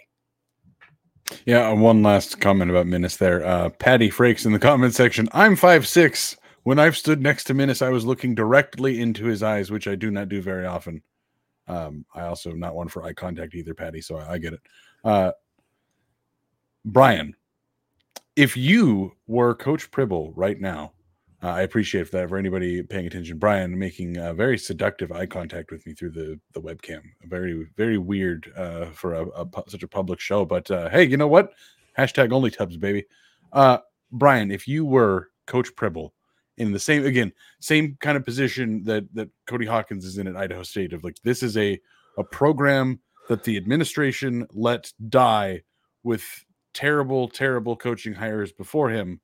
Yeah, 1.44 1.68
uh, 1.68 1.76
one 1.76 2.02
last 2.02 2.40
comment 2.40 2.70
about 2.70 2.86
Minnis 2.86 3.18
there. 3.18 3.44
Uh, 3.44 3.68
Patty 3.68 4.10
Frerks 4.10 4.46
in 4.46 4.52
the 4.52 4.58
comment 4.58 4.94
section. 4.94 5.28
I'm 5.32 5.54
five 5.54 5.86
six. 5.86 6.36
When 6.64 6.78
I've 6.78 6.96
stood 6.96 7.22
next 7.22 7.44
to 7.44 7.54
Minnis, 7.54 7.80
I 7.80 7.88
was 7.88 8.04
looking 8.04 8.34
directly 8.34 9.00
into 9.00 9.24
his 9.24 9.42
eyes, 9.42 9.70
which 9.70 9.88
I 9.88 9.94
do 9.94 10.10
not 10.10 10.28
do 10.28 10.42
very 10.42 10.66
often. 10.66 11.02
Um, 11.68 12.04
I 12.14 12.22
also 12.22 12.52
not 12.52 12.74
one 12.74 12.88
for 12.88 13.04
eye 13.04 13.12
contact 13.12 13.54
either, 13.54 13.74
Patty. 13.74 14.00
So 14.00 14.16
I, 14.16 14.32
I 14.32 14.38
get 14.38 14.54
it. 14.54 14.60
Uh, 15.04 15.32
Brian, 16.84 17.34
if 18.36 18.56
you 18.56 19.12
were 19.26 19.54
Coach 19.54 19.90
Pribble 19.90 20.32
right 20.34 20.60
now, 20.60 20.92
uh, 21.42 21.48
I 21.48 21.62
appreciate 21.62 22.10
that 22.10 22.28
for 22.28 22.36
anybody 22.36 22.82
paying 22.82 23.06
attention. 23.06 23.38
Brian 23.38 23.78
making 23.78 24.18
a 24.18 24.34
very 24.34 24.58
seductive 24.58 25.10
eye 25.10 25.26
contact 25.26 25.70
with 25.70 25.86
me 25.86 25.94
through 25.94 26.10
the 26.10 26.38
the 26.52 26.60
webcam. 26.60 27.00
Very 27.24 27.66
very 27.76 27.96
weird 27.96 28.52
uh, 28.56 28.86
for 28.86 29.14
a, 29.14 29.26
a, 29.28 29.46
such 29.68 29.82
a 29.82 29.88
public 29.88 30.20
show. 30.20 30.44
But 30.44 30.70
uh, 30.70 30.90
hey, 30.90 31.04
you 31.04 31.16
know 31.16 31.28
what? 31.28 31.52
Hashtag 31.96 32.32
only 32.32 32.50
tubs, 32.50 32.76
baby. 32.76 33.04
Uh, 33.52 33.78
Brian, 34.12 34.50
if 34.50 34.68
you 34.68 34.84
were 34.84 35.30
Coach 35.46 35.74
Pribble 35.76 36.12
in 36.58 36.72
the 36.72 36.78
same 36.78 37.06
again 37.06 37.32
same 37.60 37.96
kind 38.00 38.18
of 38.18 38.24
position 38.24 38.82
that 38.84 39.12
that 39.14 39.30
Cody 39.46 39.66
Hawkins 39.66 40.04
is 40.04 40.18
in 40.18 40.26
at 40.26 40.36
Idaho 40.36 40.62
State 40.62 40.92
of 40.92 41.02
like 41.04 41.16
this 41.24 41.42
is 41.42 41.56
a 41.56 41.80
a 42.18 42.24
program 42.24 43.00
that 43.28 43.44
the 43.44 43.56
administration 43.56 44.46
let 44.52 44.92
die 45.08 45.62
with 46.02 46.44
terrible, 46.74 47.28
terrible 47.28 47.76
coaching 47.76 48.12
hires 48.12 48.52
before 48.52 48.90
him. 48.90 49.20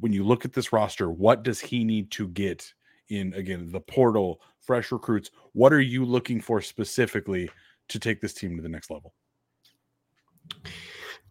When 0.00 0.12
you 0.12 0.24
look 0.24 0.44
at 0.44 0.52
this 0.52 0.72
roster, 0.72 1.10
what 1.10 1.42
does 1.42 1.60
he 1.60 1.84
need 1.84 2.10
to 2.12 2.28
get 2.28 2.72
in 3.08 3.34
again 3.34 3.70
the 3.70 3.80
portal, 3.80 4.40
fresh 4.60 4.92
recruits? 4.92 5.30
What 5.52 5.72
are 5.72 5.80
you 5.80 6.04
looking 6.04 6.40
for 6.40 6.60
specifically 6.60 7.50
to 7.88 7.98
take 7.98 8.20
this 8.20 8.34
team 8.34 8.56
to 8.56 8.62
the 8.62 8.68
next 8.68 8.90
level? 8.90 9.14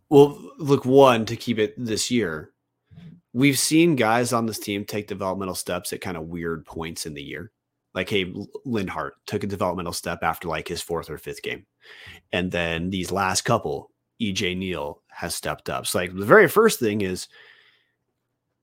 Well, 0.09 0.51
look, 0.57 0.85
one 0.85 1.25
to 1.25 1.35
keep 1.35 1.59
it 1.59 1.73
this 1.77 2.09
year. 2.09 2.51
We've 3.33 3.59
seen 3.59 3.95
guys 3.95 4.33
on 4.33 4.45
this 4.45 4.59
team 4.59 4.85
take 4.85 5.07
developmental 5.07 5.55
steps 5.55 5.93
at 5.93 6.01
kind 6.01 6.17
of 6.17 6.23
weird 6.23 6.65
points 6.65 7.05
in 7.05 7.13
the 7.13 7.21
year. 7.21 7.51
Like, 7.97 8.11
hey, 8.11 8.31
linhart 8.63 9.13
took 9.25 9.43
a 9.43 9.47
developmental 9.47 9.91
step 9.91 10.19
after 10.21 10.47
like 10.47 10.67
his 10.67 10.83
fourth 10.83 11.09
or 11.09 11.17
fifth 11.17 11.41
game. 11.41 11.65
And 12.31 12.51
then 12.51 12.91
these 12.91 13.11
last 13.11 13.41
couple, 13.41 13.89
EJ 14.21 14.55
Neal 14.55 15.01
has 15.07 15.33
stepped 15.33 15.67
up. 15.67 15.87
So, 15.87 15.97
like, 15.97 16.15
the 16.15 16.23
very 16.23 16.47
first 16.47 16.79
thing 16.79 17.01
is 17.01 17.27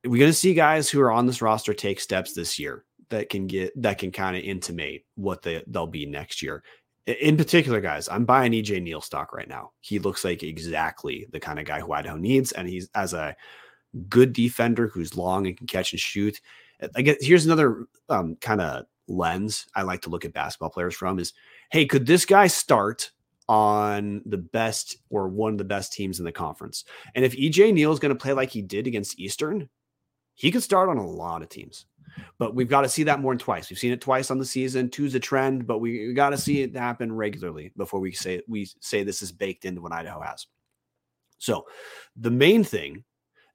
we're 0.05 0.21
going 0.21 0.31
to 0.31 0.33
see 0.33 0.55
guys 0.55 0.89
who 0.89 1.01
are 1.01 1.11
on 1.11 1.27
this 1.27 1.43
roster 1.43 1.75
take 1.75 1.99
steps 1.99 2.33
this 2.33 2.61
year 2.61 2.85
that 3.09 3.29
can 3.29 3.49
get 3.49 3.73
that 3.83 3.99
can 3.99 4.13
kind 4.13 4.37
of 4.37 4.45
intimate 4.45 5.05
what 5.17 5.43
they, 5.43 5.65
they'll 5.67 5.89
be 5.89 6.07
next 6.07 6.41
year. 6.41 6.63
In 7.05 7.37
particular, 7.37 7.81
guys, 7.81 8.09
I'm 8.09 8.25
buying 8.25 8.53
EJ 8.53 8.85
Neal 8.85 9.01
stock 9.01 9.33
right 9.33 9.49
now. 9.49 9.73
He 9.81 9.99
looks 9.99 10.25
like 10.25 10.45
exactly 10.45 11.27
the 11.33 11.41
kind 11.41 11.59
of 11.59 11.65
guy 11.65 11.81
who 11.81 11.93
Idaho 11.93 12.17
needs, 12.17 12.53
and 12.53 12.69
he's 12.69 12.89
as 12.95 13.15
a 13.15 13.35
good 14.09 14.33
defender 14.33 14.87
who's 14.87 15.17
long 15.17 15.49
and 15.49 15.57
can 15.57 15.67
catch 15.67 15.93
and 15.93 15.99
shoot. 15.99 16.41
I 16.95 17.03
guess 17.03 17.17
here's 17.21 17.47
another 17.47 17.87
um, 18.09 18.37
kind 18.41 18.61
of 18.61 18.85
lens 19.09 19.67
I 19.75 19.83
like 19.83 20.03
to 20.03 20.11
look 20.11 20.25
at 20.25 20.33
basketball 20.33 20.71
players 20.71 20.95
from 20.95 21.19
is 21.19 21.33
hey, 21.71 21.87
could 21.87 22.07
this 22.07 22.25
guy 22.25 22.47
start 22.47 23.11
on 23.49 24.23
the 24.25 24.39
best 24.39 24.97
or 25.11 25.29
one 25.29 25.53
of 25.53 25.59
the 25.59 25.65
best 25.65 25.93
teams 25.93 26.19
in 26.19 26.25
the 26.25 26.33
conference? 26.33 26.85
And 27.15 27.25
if 27.25 27.37
EJ 27.37 27.73
Neal 27.73 27.93
is 27.93 27.99
going 27.99 28.15
to 28.15 28.21
play 28.21 28.33
like 28.33 28.51
he 28.51 28.63
did 28.63 28.87
against 28.87 29.19
Eastern, 29.19 29.69
he 30.35 30.51
could 30.51 30.63
start 30.63 30.89
on 30.89 30.99
a 30.99 31.07
lot 31.07 31.43
of 31.43 31.49
teams. 31.49 31.87
But 32.39 32.55
we've 32.55 32.69
got 32.69 32.83
to 32.83 32.89
see 32.89 33.03
that 33.05 33.21
more 33.21 33.33
than 33.33 33.39
twice. 33.39 33.71
We've 33.71 33.79
seen 33.79 33.93
it 33.93 34.01
twice 34.01 34.31
on 34.31 34.39
the 34.39 34.45
season. 34.45 34.89
Two's 34.89 35.15
a 35.15 35.21
trend, 35.21 35.67
but 35.67 35.79
we, 35.79 36.13
got 36.13 36.31
to 36.31 36.39
see 36.39 36.63
it 36.63 36.77
happen 36.77 37.13
regularly 37.13 37.73
before 37.77 38.01
we 38.01 38.13
say 38.13 38.43
we 38.47 38.69
say 38.81 39.03
this 39.03 39.23
is 39.23 39.33
baked 39.33 39.65
into 39.65 39.81
what 39.81 39.93
Idaho 39.93 40.21
has. 40.21 40.47
So 41.39 41.67
the 42.17 42.31
main 42.31 42.63
thing 42.63 43.05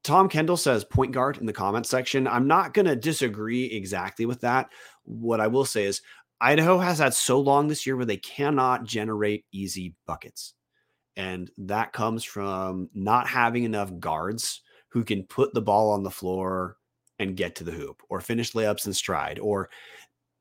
Tom 0.04 0.30
Kendall 0.30 0.58
says 0.58 0.86
point 0.86 1.12
guard 1.12 1.38
in 1.38 1.46
the 1.46 1.54
comment 1.54 1.86
section. 1.86 2.28
I'm 2.28 2.48
not 2.48 2.74
going 2.74 2.86
to 2.86 2.96
disagree 2.96 3.66
exactly 3.66 4.26
with 4.26 4.42
that. 4.42 4.70
What 5.04 5.42
I 5.42 5.48
will 5.48 5.66
say 5.66 5.86
is 5.86 6.02
Idaho 6.42 6.78
has 6.78 7.00
had 7.00 7.14
so 7.14 7.40
long 7.40 7.68
this 7.68 7.86
year 7.86 7.98
where 7.98 8.06
they 8.06 8.18
cannot 8.18 8.86
generate 8.86 9.46
easy 9.52 9.96
buckets. 10.08 10.54
And 11.18 11.52
that 11.58 11.92
comes 11.92 12.24
from 12.24 12.90
not 12.94 13.28
having 13.28 13.66
enough 13.66 13.92
guards 14.00 14.62
who 14.90 15.04
can 15.04 15.24
put 15.24 15.54
the 15.54 15.62
ball 15.62 15.92
on 15.92 16.04
the 16.04 16.10
floor 16.10 16.78
and 17.20 17.36
get 17.36 17.56
to 17.56 17.66
the 17.66 17.72
hoop 17.74 18.02
or 18.10 18.22
finish 18.22 18.54
layups 18.54 18.88
in 18.88 18.94
stride 18.94 19.38
or 19.40 19.70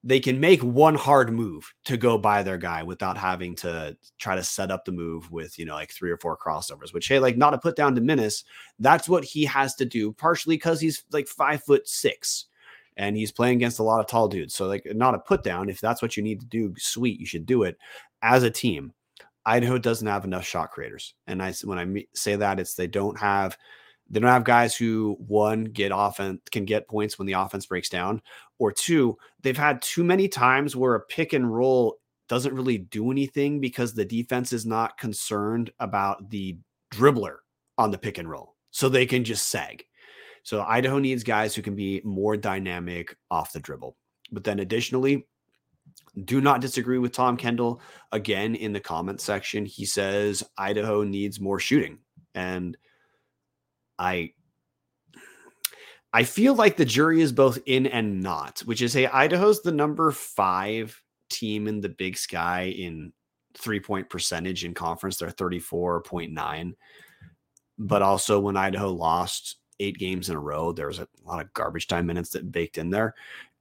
they 0.05 0.21
can 0.21 0.39
make 0.39 0.63
one 0.63 0.95
hard 0.95 1.33
move 1.33 1.73
to 1.85 1.97
go 1.97 2.17
by 2.17 2.43
their 2.43 2.57
guy 2.57 2.83
without 2.83 3.19
having 3.19 3.55
to 3.57 3.97
try 4.19 4.37
to 4.37 4.45
set 4.45 4.71
up 4.71 4.85
the 4.85 4.93
move 4.93 5.31
with, 5.31 5.59
you 5.59 5.65
know, 5.65 5.75
like 5.75 5.91
three 5.91 6.11
or 6.11 6.17
four 6.19 6.37
crossovers, 6.37 6.95
which, 6.95 7.09
hey, 7.09 7.19
like 7.19 7.37
not 7.37 7.55
a 7.55 7.59
put 7.59 7.75
down 7.75 7.95
to 7.95 8.01
Minnis. 8.01 8.45
That's 8.79 9.09
what 9.09 9.25
he 9.25 9.45
has 9.47 9.75
to 9.77 9.85
do, 9.85 10.13
partially 10.13 10.57
because 10.57 10.81
he's 10.81 11.03
like 11.11 11.27
five 11.27 11.65
foot 11.65 11.89
six 11.89 12.47
and 12.97 13.17
he's 13.17 13.33
playing 13.33 13.57
against 13.57 13.81
a 13.81 13.85
lot 13.85 14.01
of 14.01 14.07
tall 14.07 14.29
dudes. 14.29 14.55
So, 14.55 14.67
like, 14.67 14.87
not 14.87 15.15
a 15.15 15.19
put 15.19 15.43
down. 15.43 15.69
If 15.69 15.81
that's 15.81 16.03
what 16.03 16.17
you 16.17 16.23
need 16.23 16.41
to 16.41 16.47
do, 16.47 16.75
sweet, 16.79 17.19
you 17.19 17.27
should 17.27 17.47
do 17.47 17.65
it 17.65 17.77
as 18.23 18.45
a 18.45 18.51
team. 18.51 18.93
Idaho 19.47 19.79
doesn't 19.79 20.07
have 20.07 20.25
enough 20.25 20.45
shot 20.45 20.71
creators. 20.71 21.15
And 21.27 21.43
I, 21.43 21.53
when 21.65 21.79
I 21.79 22.05
say 22.15 22.37
that, 22.37 22.61
it's 22.61 22.75
they 22.75 22.87
don't 22.87 23.19
have 23.19 23.57
they 24.11 24.21
don't 24.21 24.31
have 24.31 24.45
guys 24.45 24.75
who 24.77 25.17
one 25.27 25.65
get 25.65 25.93
offense 25.95 26.41
can 26.51 26.65
get 26.65 26.89
points 26.89 27.19
when 27.19 27.27
the 27.27 27.35
offense 27.35 27.67
breaks 27.67 27.89
down, 27.89 28.23
or 28.59 28.73
two, 28.73 29.19
they've 29.43 29.57
had 29.57 29.83
too 29.83 30.05
many 30.05 30.29
times 30.29 30.75
where 30.75 30.95
a 30.95 31.01
pick 31.01 31.33
and 31.33 31.53
roll 31.55 31.99
doesn't 32.29 32.55
really 32.55 32.79
do 32.79 33.11
anything 33.11 33.61
because 33.61 33.95
the 33.95 34.05
defense 34.05 34.53
is 34.53 34.67
not 34.67 34.99
concerned 34.99 35.71
about 35.79 36.31
the 36.31 36.59
dribbler 36.93 37.37
on 37.77 37.91
the 37.91 37.99
pick 37.99 38.19
and 38.19 38.29
roll. 38.29 38.55
So 38.71 38.89
they 38.89 39.07
can 39.07 39.25
just 39.25 39.49
sag. 39.49 39.85
So 40.43 40.63
Idaho 40.63 40.99
needs 40.99 41.25
guys 41.25 41.55
who 41.55 41.63
can 41.63 41.75
be 41.75 42.01
more 42.05 42.37
dynamic 42.37 43.17
off 43.31 43.53
the 43.53 43.61
dribble. 43.61 43.97
But 44.31 44.45
then 44.45 44.61
additionally, 44.61 45.27
do 46.25 46.41
not 46.41 46.61
disagree 46.61 46.99
with 46.99 47.13
Tom 47.13 47.37
Kendall 47.37 47.81
again 48.13 48.55
in 48.55 48.73
the 48.73 48.81
comment 48.81 49.21
section. 49.21 49.65
He 49.65 49.85
says 49.85 50.43
Idaho 50.57 51.03
needs 51.03 51.41
more 51.41 51.59
shooting. 51.59 51.99
And 52.35 52.77
I 53.99 54.33
I 56.13 56.25
feel 56.25 56.55
like 56.55 56.77
the 56.77 56.85
jury 56.85 57.21
is 57.21 57.33
both 57.33 57.59
in 57.67 57.87
and 57.87 58.23
not, 58.23 58.61
which 58.61 58.83
is 58.83 58.93
hey, 58.93 59.07
Idaho's 59.07 59.61
the 59.61 59.73
number 59.73 60.11
five 60.11 61.01
team 61.29 61.69
in 61.69 61.81
the 61.81 61.89
big 61.89 62.17
sky 62.17 62.75
in 62.77 63.13
three 63.55 63.81
point 63.81 64.09
percentage 64.09 64.65
in 64.65 64.75
conference. 64.75 65.19
They're 65.19 65.29
34.9. 65.29 66.73
But 67.79 68.03
also 68.03 68.41
when 68.41 68.57
Idaho 68.57 68.91
lost 68.91 69.57
eight 69.81 69.99
games 69.99 70.31
in 70.31 70.37
a 70.37 70.41
row, 70.41 70.73
there 70.73 70.89
was 70.89 70.99
a 70.99 71.09
lot 71.25 71.41
of 71.41 71.53
garbage 71.53 71.87
time 71.87 72.07
minutes 72.07 72.31
that 72.31 72.51
baked 72.51 72.79
in 72.79 72.91
there. 72.91 73.15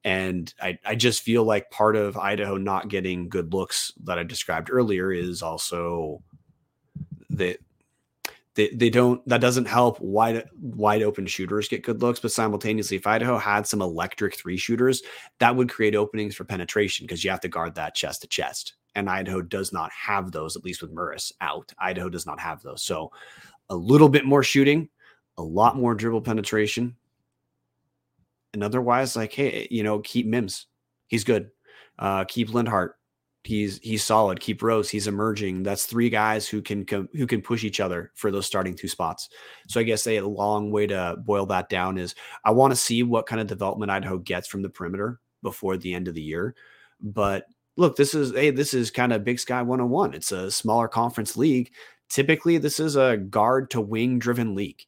And 0.04 0.52
I, 0.62 0.80
I 0.86 0.96
just 0.96 1.22
feel 1.22 1.44
like 1.44 1.70
part 1.70 1.96
of 1.96 2.18
Idaho 2.18 2.58
not 2.58 2.88
getting 2.88 3.30
good 3.30 3.54
looks 3.54 3.92
that 4.04 4.18
I 4.18 4.24
described 4.24 4.70
earlier 4.72 5.12
is 5.12 5.42
also 5.42 6.24
that 7.32 7.60
they, 8.58 8.70
they 8.70 8.90
don't 8.90 9.26
that 9.30 9.40
doesn't 9.40 9.68
help 9.68 10.02
wide 10.02 10.44
wide 10.60 11.04
open 11.04 11.28
shooters 11.28 11.68
get 11.68 11.84
good 11.84 12.02
looks 12.02 12.20
but 12.20 12.32
simultaneously 12.32 12.98
if 12.98 13.06
idaho 13.06 13.38
had 13.38 13.68
some 13.68 13.82
electric 13.82 14.36
three 14.36 14.58
shooters 14.58 15.04
that 15.40 15.56
would 15.56 15.70
create 15.70 15.96
openings 15.96 16.36
for 16.36 16.44
penetration 16.44 17.06
because 17.06 17.24
you 17.24 17.30
have 17.30 17.40
to 17.42 17.48
guard 17.48 17.76
that 17.76 17.96
chest 17.96 18.22
to 18.22 18.28
chest. 18.28 18.74
And 18.96 19.10
idaho 19.10 19.42
does 19.42 19.72
not 19.72 19.92
have 19.92 20.32
those 20.32 20.56
at 20.56 20.64
least 20.64 20.82
with 20.82 20.94
Mrus 20.94 21.32
out. 21.40 21.72
Idaho 21.78 22.10
does 22.10 22.26
not 22.26 22.40
have 22.40 22.64
those. 22.64 22.84
So 22.84 23.12
a 23.70 23.76
little 23.76 24.10
bit 24.10 24.26
more 24.26 24.44
shooting 24.44 24.90
a 25.38 25.44
lot 25.44 25.78
more 25.78 25.94
dribble 25.94 26.22
penetration. 26.22 26.96
And 28.54 28.64
otherwise 28.64 29.16
like 29.16 29.34
hey 29.34 29.68
you 29.70 29.84
know 29.84 30.00
keep 30.00 30.26
mims. 30.26 30.66
He's 31.08 31.24
good. 31.24 31.52
Uh 32.00 32.24
keep 32.26 32.50
linhart 32.50 32.92
He's 33.44 33.80
he's 33.80 34.04
solid. 34.04 34.40
Keep 34.40 34.62
Rose. 34.62 34.90
He's 34.90 35.08
emerging. 35.08 35.64
That's 35.64 35.86
three 35.86 36.10
guys 36.10 36.48
who 36.48 36.62
can 36.62 36.86
who 37.14 37.26
can 37.26 37.42
push 37.42 37.64
each 37.64 37.80
other 37.80 38.12
for 38.16 38.30
those 38.30 38.46
starting 38.46 38.76
two 38.76 38.90
spots. 38.90 39.30
So 39.68 39.80
I 39.80 39.84
guess 39.84 40.06
a 40.06 40.20
long 40.22 40.70
way 40.70 40.88
to 40.88 41.16
boil 41.24 41.46
that 41.48 41.70
down 41.70 41.98
is 41.98 42.14
I 42.44 42.52
want 42.52 42.72
to 42.72 42.76
see 42.76 43.04
what 43.04 43.26
kind 43.26 43.40
of 43.40 43.48
development 43.48 43.92
Idaho 43.92 44.18
gets 44.18 44.48
from 44.48 44.64
the 44.64 44.70
perimeter 44.70 45.20
before 45.44 45.78
the 45.78 45.94
end 45.94 46.10
of 46.10 46.14
the 46.14 46.22
year. 46.22 46.56
But 47.02 47.46
look, 47.78 47.96
this 47.96 48.14
is 48.14 48.34
hey, 48.34 48.52
this 48.52 48.74
is 48.74 48.92
kind 48.92 49.14
of 49.14 49.24
Big 49.24 49.40
Sky 49.40 49.62
101. 49.62 50.14
It's 50.14 50.32
a 50.32 50.52
smaller 50.52 50.90
conference 50.90 51.38
league. 51.38 51.72
Typically, 52.10 52.58
this 52.58 52.80
is 52.80 52.96
a 52.96 53.18
guard 53.18 53.70
to 53.72 53.82
wing 53.82 54.20
driven 54.20 54.56
league. 54.56 54.82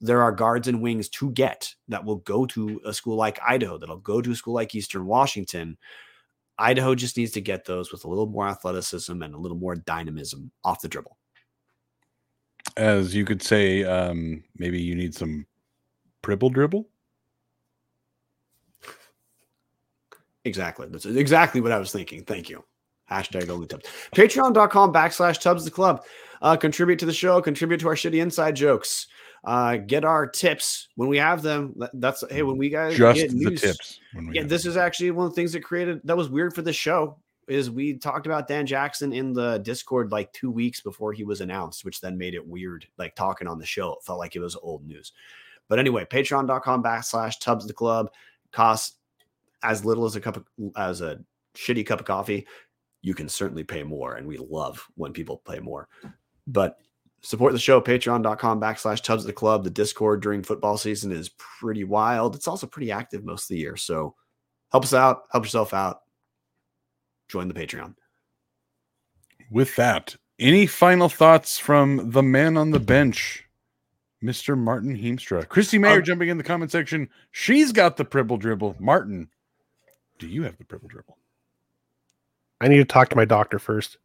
There 0.00 0.22
are 0.22 0.32
guards 0.32 0.68
and 0.68 0.82
wings 0.82 1.08
to 1.10 1.30
get 1.30 1.74
that 1.88 2.04
will 2.04 2.16
go 2.16 2.44
to 2.46 2.80
a 2.84 2.92
school 2.92 3.16
like 3.16 3.38
Idaho, 3.46 3.78
that'll 3.78 3.96
go 3.96 4.20
to 4.20 4.32
a 4.32 4.34
school 4.34 4.54
like 4.54 4.74
Eastern 4.74 5.06
Washington 5.06 5.78
Idaho 6.58 6.94
just 6.94 7.16
needs 7.16 7.32
to 7.32 7.40
get 7.40 7.64
those 7.64 7.90
with 7.90 8.04
a 8.04 8.08
little 8.08 8.26
more 8.26 8.48
athleticism 8.48 9.22
and 9.22 9.34
a 9.34 9.38
little 9.38 9.56
more 9.56 9.74
dynamism 9.74 10.50
off 10.62 10.80
the 10.80 10.88
dribble. 10.88 11.16
As 12.76 13.14
you 13.14 13.24
could 13.24 13.42
say, 13.42 13.84
um, 13.84 14.42
maybe 14.56 14.80
you 14.80 14.94
need 14.94 15.14
some 15.14 15.46
pribble 16.22 16.52
dribble. 16.52 16.88
Exactly. 20.44 20.86
That's 20.88 21.06
exactly 21.06 21.60
what 21.60 21.72
I 21.72 21.78
was 21.78 21.92
thinking. 21.92 22.22
Thank 22.24 22.48
you. 22.48 22.64
Hashtag 23.10 23.48
only 23.48 23.66
tubs. 23.66 23.86
Patreon.com 24.14 24.92
backslash 24.92 25.40
tubs 25.40 25.64
the 25.64 25.70
club. 25.70 26.04
Uh, 26.42 26.56
contribute 26.56 26.98
to 26.98 27.06
the 27.06 27.12
show, 27.12 27.40
contribute 27.40 27.80
to 27.80 27.88
our 27.88 27.94
shitty 27.94 28.20
inside 28.20 28.56
jokes 28.56 29.06
uh, 29.44 29.76
get 29.76 30.04
our 30.04 30.26
tips 30.26 30.88
when 30.96 31.08
we 31.08 31.18
have 31.18 31.42
them. 31.42 31.74
That's 31.94 32.24
hey, 32.30 32.42
when 32.42 32.56
we 32.56 32.70
guys 32.70 32.96
just 32.96 33.16
get 33.16 33.32
news, 33.32 33.60
the 33.60 33.68
tips. 33.68 34.00
yeah, 34.32 34.44
this 34.44 34.66
is 34.66 34.76
actually 34.76 35.10
one 35.10 35.26
of 35.26 35.32
the 35.32 35.36
things 35.36 35.52
that 35.52 35.62
created 35.62 36.00
that 36.04 36.16
was 36.16 36.28
weird 36.28 36.54
for 36.54 36.62
the 36.62 36.72
show. 36.72 37.18
Is 37.46 37.70
we 37.70 37.98
talked 37.98 38.24
about 38.24 38.48
Dan 38.48 38.64
Jackson 38.64 39.12
in 39.12 39.34
the 39.34 39.58
Discord 39.58 40.10
like 40.10 40.32
two 40.32 40.50
weeks 40.50 40.80
before 40.80 41.12
he 41.12 41.24
was 41.24 41.42
announced, 41.42 41.84
which 41.84 42.00
then 42.00 42.16
made 42.16 42.34
it 42.34 42.46
weird, 42.46 42.86
like 42.96 43.14
talking 43.14 43.46
on 43.46 43.58
the 43.58 43.66
show. 43.66 43.92
It 43.92 44.04
felt 44.04 44.18
like 44.18 44.34
it 44.34 44.40
was 44.40 44.56
old 44.56 44.86
news. 44.86 45.12
But 45.68 45.78
anyway, 45.78 46.06
patreon.com 46.06 46.82
backslash 46.82 47.40
tubs 47.40 47.66
the 47.66 47.74
club 47.74 48.10
costs 48.50 48.96
as 49.62 49.84
little 49.84 50.06
as 50.06 50.16
a 50.16 50.20
cup 50.20 50.36
of 50.36 50.46
as 50.76 51.02
a 51.02 51.20
shitty 51.54 51.84
cup 51.84 52.00
of 52.00 52.06
coffee. 52.06 52.46
You 53.02 53.14
can 53.14 53.28
certainly 53.28 53.64
pay 53.64 53.82
more, 53.82 54.14
and 54.14 54.26
we 54.26 54.38
love 54.38 54.86
when 54.94 55.12
people 55.12 55.42
pay 55.46 55.58
more. 55.58 55.88
But 56.46 56.78
support 57.24 57.52
the 57.52 57.58
show 57.58 57.80
patreon.com 57.80 58.60
backslash 58.60 59.02
tubs 59.02 59.22
of 59.22 59.26
the 59.26 59.32
club. 59.32 59.64
The 59.64 59.70
discord 59.70 60.22
during 60.22 60.42
football 60.42 60.76
season 60.76 61.10
is 61.10 61.30
pretty 61.30 61.84
wild. 61.84 62.36
It's 62.36 62.48
also 62.48 62.66
pretty 62.66 62.92
active 62.92 63.24
most 63.24 63.44
of 63.44 63.48
the 63.48 63.58
year 63.58 63.76
so 63.76 64.14
help 64.70 64.84
us 64.84 64.94
out 64.94 65.22
help 65.32 65.44
yourself 65.44 65.74
out. 65.74 66.00
Join 67.28 67.48
the 67.48 67.54
patreon. 67.54 67.94
With 69.50 69.74
that 69.76 70.16
any 70.38 70.66
final 70.66 71.08
thoughts 71.08 71.58
from 71.58 72.10
the 72.10 72.22
man 72.22 72.56
on 72.56 72.70
the 72.70 72.80
bench 72.80 73.44
mr 74.22 74.56
martin 74.56 74.96
heemstra? 74.96 75.46
Kristy 75.46 75.80
mayer 75.80 75.98
um, 75.98 76.04
jumping 76.04 76.28
in 76.28 76.38
the 76.38 76.44
comment 76.44 76.70
section. 76.70 77.08
She's 77.30 77.72
got 77.72 77.96
the 77.96 78.04
pribble 78.04 78.38
dribble. 78.38 78.76
Martin 78.78 79.28
do 80.18 80.28
you 80.28 80.42
have 80.44 80.56
the 80.58 80.64
pribble 80.64 80.88
dribble? 80.88 81.18
I 82.60 82.68
need 82.68 82.78
to 82.78 82.84
talk 82.84 83.08
to 83.10 83.16
my 83.16 83.24
doctor 83.24 83.58
first 83.58 83.98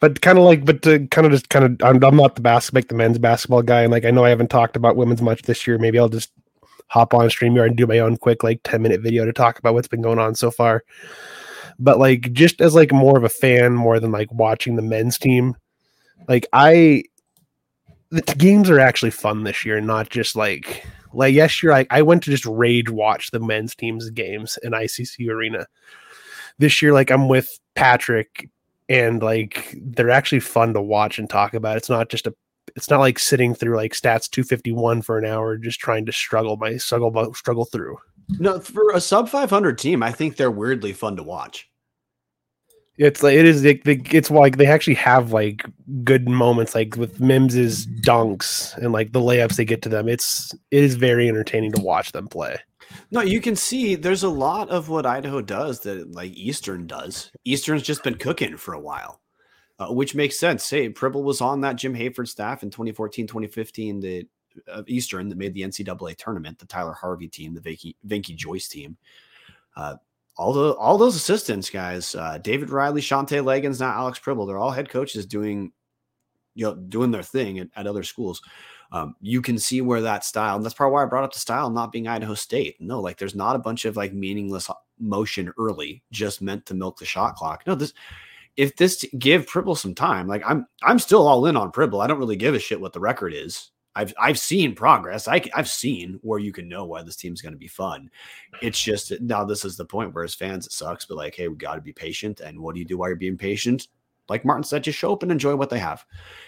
but 0.00 0.20
kind 0.20 0.38
of 0.38 0.44
like, 0.44 0.64
but 0.64 0.82
to 0.82 1.06
kind 1.08 1.26
of 1.26 1.32
just 1.32 1.48
kind 1.48 1.64
of, 1.64 1.76
I'm, 1.82 2.02
I'm 2.02 2.16
not 2.16 2.36
the 2.36 2.40
basketball, 2.40 2.78
like 2.78 2.88
the 2.88 2.94
men's 2.94 3.18
basketball 3.18 3.62
guy, 3.62 3.82
and 3.82 3.92
like 3.92 4.04
I 4.04 4.10
know 4.10 4.24
I 4.24 4.28
haven't 4.28 4.50
talked 4.50 4.76
about 4.76 4.96
women's 4.96 5.22
much 5.22 5.42
this 5.42 5.66
year. 5.66 5.78
Maybe 5.78 5.98
I'll 5.98 6.08
just 6.08 6.32
hop 6.88 7.14
on 7.14 7.28
Streamyard 7.28 7.66
and 7.66 7.76
do 7.76 7.86
my 7.86 7.98
own 7.98 8.16
quick 8.16 8.42
like 8.42 8.60
10 8.64 8.80
minute 8.80 9.00
video 9.00 9.24
to 9.24 9.32
talk 9.32 9.58
about 9.58 9.74
what's 9.74 9.88
been 9.88 10.02
going 10.02 10.18
on 10.18 10.34
so 10.34 10.50
far. 10.50 10.84
But 11.78 11.98
like, 11.98 12.32
just 12.32 12.60
as 12.60 12.74
like 12.74 12.92
more 12.92 13.16
of 13.16 13.24
a 13.24 13.28
fan, 13.28 13.74
more 13.74 14.00
than 14.00 14.12
like 14.12 14.32
watching 14.32 14.76
the 14.76 14.82
men's 14.82 15.18
team, 15.18 15.56
like 16.28 16.46
I, 16.52 17.04
the 18.10 18.22
games 18.22 18.70
are 18.70 18.80
actually 18.80 19.10
fun 19.10 19.44
this 19.44 19.64
year, 19.64 19.80
not 19.80 20.08
just 20.08 20.34
like 20.36 20.84
like 21.12 21.34
yesterday. 21.34 21.72
Like 21.72 21.86
I 21.90 22.02
went 22.02 22.22
to 22.24 22.30
just 22.30 22.46
rage 22.46 22.90
watch 22.90 23.30
the 23.30 23.40
men's 23.40 23.74
team's 23.74 24.10
games 24.10 24.58
in 24.62 24.72
ICC 24.72 25.28
Arena. 25.28 25.66
This 26.58 26.82
year, 26.82 26.92
like 26.92 27.10
I'm 27.10 27.28
with 27.28 27.58
Patrick 27.74 28.48
and 28.88 29.22
like 29.22 29.76
they're 29.80 30.10
actually 30.10 30.40
fun 30.40 30.74
to 30.74 30.82
watch 30.82 31.18
and 31.18 31.28
talk 31.28 31.54
about. 31.54 31.76
It's 31.76 31.90
not 31.90 32.08
just 32.08 32.26
a 32.26 32.34
it's 32.76 32.90
not 32.90 33.00
like 33.00 33.18
sitting 33.18 33.54
through 33.54 33.76
like 33.76 33.92
stats 33.92 34.28
251 34.30 35.02
for 35.02 35.18
an 35.18 35.24
hour 35.24 35.56
just 35.56 35.80
trying 35.80 36.06
to 36.06 36.12
struggle 36.12 36.56
my 36.56 36.76
struggle 36.76 37.34
struggle 37.34 37.64
through. 37.64 37.96
No, 38.38 38.60
for 38.60 38.90
a 38.92 39.00
sub 39.00 39.28
500 39.28 39.78
team, 39.78 40.02
I 40.02 40.12
think 40.12 40.36
they're 40.36 40.50
weirdly 40.50 40.92
fun 40.92 41.16
to 41.16 41.22
watch. 41.22 41.68
It's 42.98 43.22
like 43.22 43.34
it 43.34 43.44
is. 43.44 43.62
They, 43.62 43.80
it's 43.84 44.30
like 44.30 44.56
they 44.56 44.66
actually 44.66 44.94
have 44.94 45.32
like 45.32 45.64
good 46.02 46.28
moments, 46.28 46.74
like 46.74 46.96
with 46.96 47.20
Mims's 47.20 47.86
dunks 47.86 48.76
and 48.76 48.92
like 48.92 49.12
the 49.12 49.20
layups 49.20 49.54
they 49.54 49.64
get 49.64 49.82
to 49.82 49.88
them. 49.88 50.08
It's 50.08 50.52
it 50.72 50.82
is 50.82 50.96
very 50.96 51.28
entertaining 51.28 51.72
to 51.72 51.80
watch 51.80 52.10
them 52.10 52.26
play. 52.26 52.58
No, 53.10 53.20
you 53.20 53.40
can 53.40 53.56
see 53.56 53.94
there's 53.94 54.22
a 54.22 54.28
lot 54.28 54.68
of 54.70 54.88
what 54.88 55.06
Idaho 55.06 55.40
does 55.40 55.80
that 55.80 56.12
like 56.12 56.32
Eastern 56.32 56.86
does. 56.86 57.30
Eastern's 57.44 57.82
just 57.82 58.02
been 58.02 58.16
cooking 58.16 58.56
for 58.56 58.74
a 58.74 58.80
while, 58.80 59.20
uh, 59.78 59.88
which 59.88 60.14
makes 60.14 60.38
sense. 60.38 60.68
Hey, 60.68 60.88
Pribble 60.88 61.22
was 61.22 61.40
on 61.40 61.60
that 61.62 61.76
Jim 61.76 61.94
Hayford 61.94 62.28
staff 62.28 62.62
in 62.62 62.70
2014, 62.70 63.26
2015, 63.26 64.00
the 64.00 64.26
uh, 64.70 64.82
Eastern 64.86 65.28
that 65.28 65.38
made 65.38 65.54
the 65.54 65.62
NCAA 65.62 66.16
tournament, 66.16 66.58
the 66.58 66.66
Tyler 66.66 66.94
Harvey 66.94 67.28
team, 67.28 67.54
the 67.54 67.94
Venky 68.06 68.36
Jois 68.36 68.68
team. 68.68 68.96
Uh, 69.76 69.96
all 70.36 70.52
the 70.52 70.72
all 70.74 70.98
those 70.98 71.16
assistants 71.16 71.68
guys, 71.68 72.14
uh, 72.14 72.38
David 72.38 72.70
Riley, 72.70 73.00
Shantay 73.00 73.42
Legans, 73.42 73.80
now 73.80 73.90
Alex 73.90 74.18
Pribble, 74.20 74.46
they're 74.46 74.58
all 74.58 74.70
head 74.70 74.88
coaches 74.88 75.26
doing 75.26 75.72
you 76.54 76.64
know 76.64 76.74
doing 76.74 77.10
their 77.10 77.22
thing 77.22 77.58
at, 77.58 77.68
at 77.76 77.86
other 77.86 78.02
schools. 78.04 78.40
Um, 78.90 79.16
you 79.20 79.42
can 79.42 79.58
see 79.58 79.80
where 79.80 80.00
that 80.00 80.24
style, 80.24 80.56
and 80.56 80.64
that's 80.64 80.74
probably 80.74 80.94
why 80.94 81.02
I 81.02 81.06
brought 81.06 81.24
up 81.24 81.32
the 81.32 81.38
style 81.38 81.68
not 81.68 81.92
being 81.92 82.08
Idaho 82.08 82.34
State. 82.34 82.76
No, 82.80 83.00
like 83.00 83.18
there's 83.18 83.34
not 83.34 83.56
a 83.56 83.60
bunch 83.60 83.84
of 83.84 83.96
like 83.96 84.12
meaningless 84.12 84.70
motion 84.98 85.52
early, 85.58 86.02
just 86.10 86.40
meant 86.40 86.64
to 86.66 86.74
milk 86.74 86.98
the 86.98 87.04
shot 87.04 87.36
clock. 87.36 87.64
No, 87.66 87.74
this 87.74 87.92
if 88.56 88.74
this 88.76 89.04
give 89.18 89.46
Pribble 89.46 89.76
some 89.76 89.94
time, 89.94 90.26
like 90.26 90.42
I'm 90.44 90.66
I'm 90.82 90.98
still 90.98 91.26
all 91.26 91.46
in 91.46 91.56
on 91.56 91.70
Pribble. 91.70 92.02
I 92.02 92.06
don't 92.06 92.18
really 92.18 92.36
give 92.36 92.54
a 92.54 92.58
shit 92.58 92.80
what 92.80 92.92
the 92.92 93.00
record 93.00 93.32
is. 93.34 93.70
I've 93.94 94.14
I've 94.18 94.38
seen 94.38 94.74
progress. 94.74 95.28
I, 95.28 95.42
I've 95.54 95.68
seen 95.68 96.18
where 96.22 96.38
you 96.38 96.52
can 96.52 96.68
know 96.68 96.84
why 96.84 97.02
this 97.02 97.16
team's 97.16 97.42
going 97.42 97.52
to 97.52 97.58
be 97.58 97.68
fun. 97.68 98.10
It's 98.62 98.80
just 98.80 99.12
now 99.20 99.44
this 99.44 99.64
is 99.64 99.76
the 99.76 99.84
point 99.84 100.14
where 100.14 100.24
as 100.24 100.34
fans 100.34 100.66
it 100.66 100.72
sucks, 100.72 101.04
but 101.04 101.16
like, 101.16 101.34
hey, 101.34 101.48
we 101.48 101.56
got 101.56 101.74
to 101.74 101.80
be 101.80 101.92
patient. 101.92 102.40
And 102.40 102.60
what 102.60 102.74
do 102.74 102.80
you 102.80 102.84
do 102.84 102.98
while 102.98 103.08
you're 103.08 103.16
being 103.16 103.38
patient? 103.38 103.88
Like 104.28 104.44
Martin 104.44 104.64
said, 104.64 104.84
just 104.84 104.98
show 104.98 105.12
up 105.12 105.22
and 105.22 105.32
enjoy 105.32 105.56
what 105.56 105.70
they 105.70 105.78
have. 105.78 106.04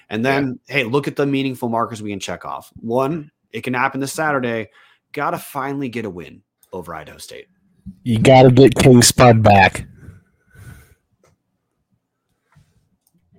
And 0.09 0.25
then, 0.25 0.59
yeah. 0.69 0.75
hey, 0.75 0.85
look 0.85 1.09
at 1.09 1.17
the 1.17 1.27
meaningful 1.27 1.69
markers 1.69 2.03
we 2.03 2.11
can 2.11 2.21
check 2.21 2.45
off. 2.45 2.71
One, 2.81 3.31
it 3.51 3.63
can 3.63 3.75
happen 3.75 4.01
this 4.01 4.13
Saturday. 4.13 4.71
Got 5.13 5.31
to 5.31 5.39
finally 5.39 5.89
get 5.89 6.05
a 6.05 6.11
win 6.11 6.43
over 6.73 6.95
Idaho 6.95 7.19
State. 7.19 7.49
You 8.03 8.19
got 8.19 8.43
to 8.43 8.51
get 8.51 8.75
King 8.75 9.03
Spud 9.03 9.43
back. 9.43 9.87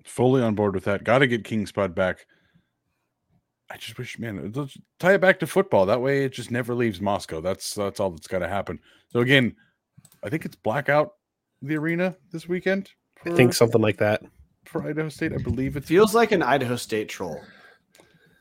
Fully 0.04 0.42
on 0.42 0.56
board 0.56 0.76
with 0.76 0.84
that. 0.86 1.04
Got 1.04 1.20
to 1.20 1.28
get 1.28 1.46
King 1.46 1.66
Spud 1.66 1.96
back. 1.96 2.26
I 3.70 3.78
just 3.78 3.98
wish, 3.98 4.20
man, 4.20 4.52
let's 4.54 4.78
tie 5.00 5.14
it 5.14 5.22
back 5.22 5.40
to 5.40 5.48
football. 5.48 5.86
That 5.86 6.02
way, 6.02 6.26
it 6.26 6.34
just 6.34 6.52
never 6.52 6.76
leaves 6.76 7.00
Moscow. 7.00 7.40
That's 7.40 7.74
that's 7.74 8.02
all 8.02 8.12
that's 8.12 8.28
got 8.28 8.40
to 8.40 8.50
happen. 8.50 8.80
So 9.08 9.22
again, 9.22 9.56
I 10.22 10.30
think 10.30 10.44
it's 10.44 10.58
blackout 10.58 11.14
the 11.62 11.78
arena 11.78 12.18
this 12.32 12.50
weekend. 12.50 12.90
I 13.26 13.32
think 13.32 13.54
something 13.54 13.82
like 13.82 13.98
that 13.98 14.24
for 14.66 14.88
Idaho 14.88 15.10
State. 15.10 15.34
I 15.34 15.38
believe 15.38 15.76
it 15.78 15.84
feels 15.84 16.16
like 16.16 16.32
an 16.32 16.42
Idaho 16.42 16.76
State 16.76 17.10
troll. 17.10 17.40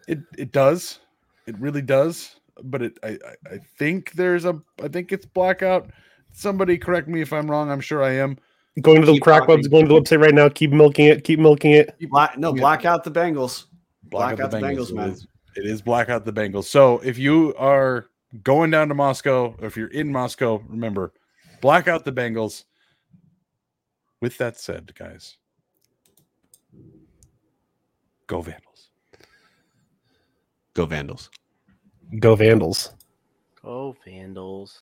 It 0.09 0.21
it 0.39 0.53
does. 0.53 1.01
It 1.47 1.59
really 1.59 1.83
does. 1.83 2.37
But 2.63 2.83
it 2.83 2.99
I 3.03 3.19
I 3.47 3.59
think 3.79 4.13
there's 4.13 4.45
a 4.45 4.61
I 4.83 4.89
think 4.89 5.13
it's 5.13 5.27
blackout. 5.27 5.91
Somebody 6.33 6.79
correct 6.79 7.09
me 7.09 7.21
if 7.21 7.33
I'm 7.33 7.51
wrong. 7.51 7.71
I'm 7.71 7.81
sure 7.81 8.03
I 8.03 8.13
am. 8.13 8.39
Going 8.81 9.01
to 9.01 9.07
the 9.07 9.19
crack 9.19 9.49
webs, 9.49 9.67
going 9.67 9.89
to 9.89 9.95
the 9.95 10.01
website 10.01 10.23
right 10.23 10.35
now. 10.35 10.49
Keep 10.49 10.71
milking 10.71 11.07
it. 11.07 11.25
Keep 11.25 11.41
milking 11.41 11.73
it. 11.73 11.95
Black, 12.09 12.39
no, 12.39 12.53
black 12.53 12.85
out 12.85 13.03
the 13.03 13.11
Bengals. 13.11 13.65
Black, 14.05 14.37
black 14.37 14.45
out 14.45 14.51
the 14.53 14.59
Bengals, 14.59 14.93
Bengals 14.93 14.93
man. 14.93 15.09
It 15.09 15.13
is, 15.13 15.27
it 15.57 15.67
is 15.67 15.83
black 15.83 16.09
out 16.09 16.25
the 16.25 16.33
Bengals. 16.33 16.65
So 16.65 17.01
if 17.01 17.19
you 17.19 17.53
are 17.57 18.07
going 18.45 18.71
down 18.71 18.89
to 18.89 18.95
Moscow, 18.95 19.57
or 19.59 19.67
if 19.67 19.77
you're 19.77 19.89
in 19.89 20.11
Moscow, 20.13 20.63
remember, 20.69 21.13
black 21.61 21.89
out 21.89 22.05
the 22.05 22.13
Bengals 22.13 22.65
with 24.21 24.37
that 24.39 24.59
said, 24.59 24.93
guys, 24.95 25.37
go 28.27 28.43
Vandals. 28.43 28.91
Go 30.75 30.87
Vandals. 30.87 31.31
Go 32.21 32.35
Vandals. 32.35 32.93
Go 33.63 33.97
Vandals. 34.05 34.83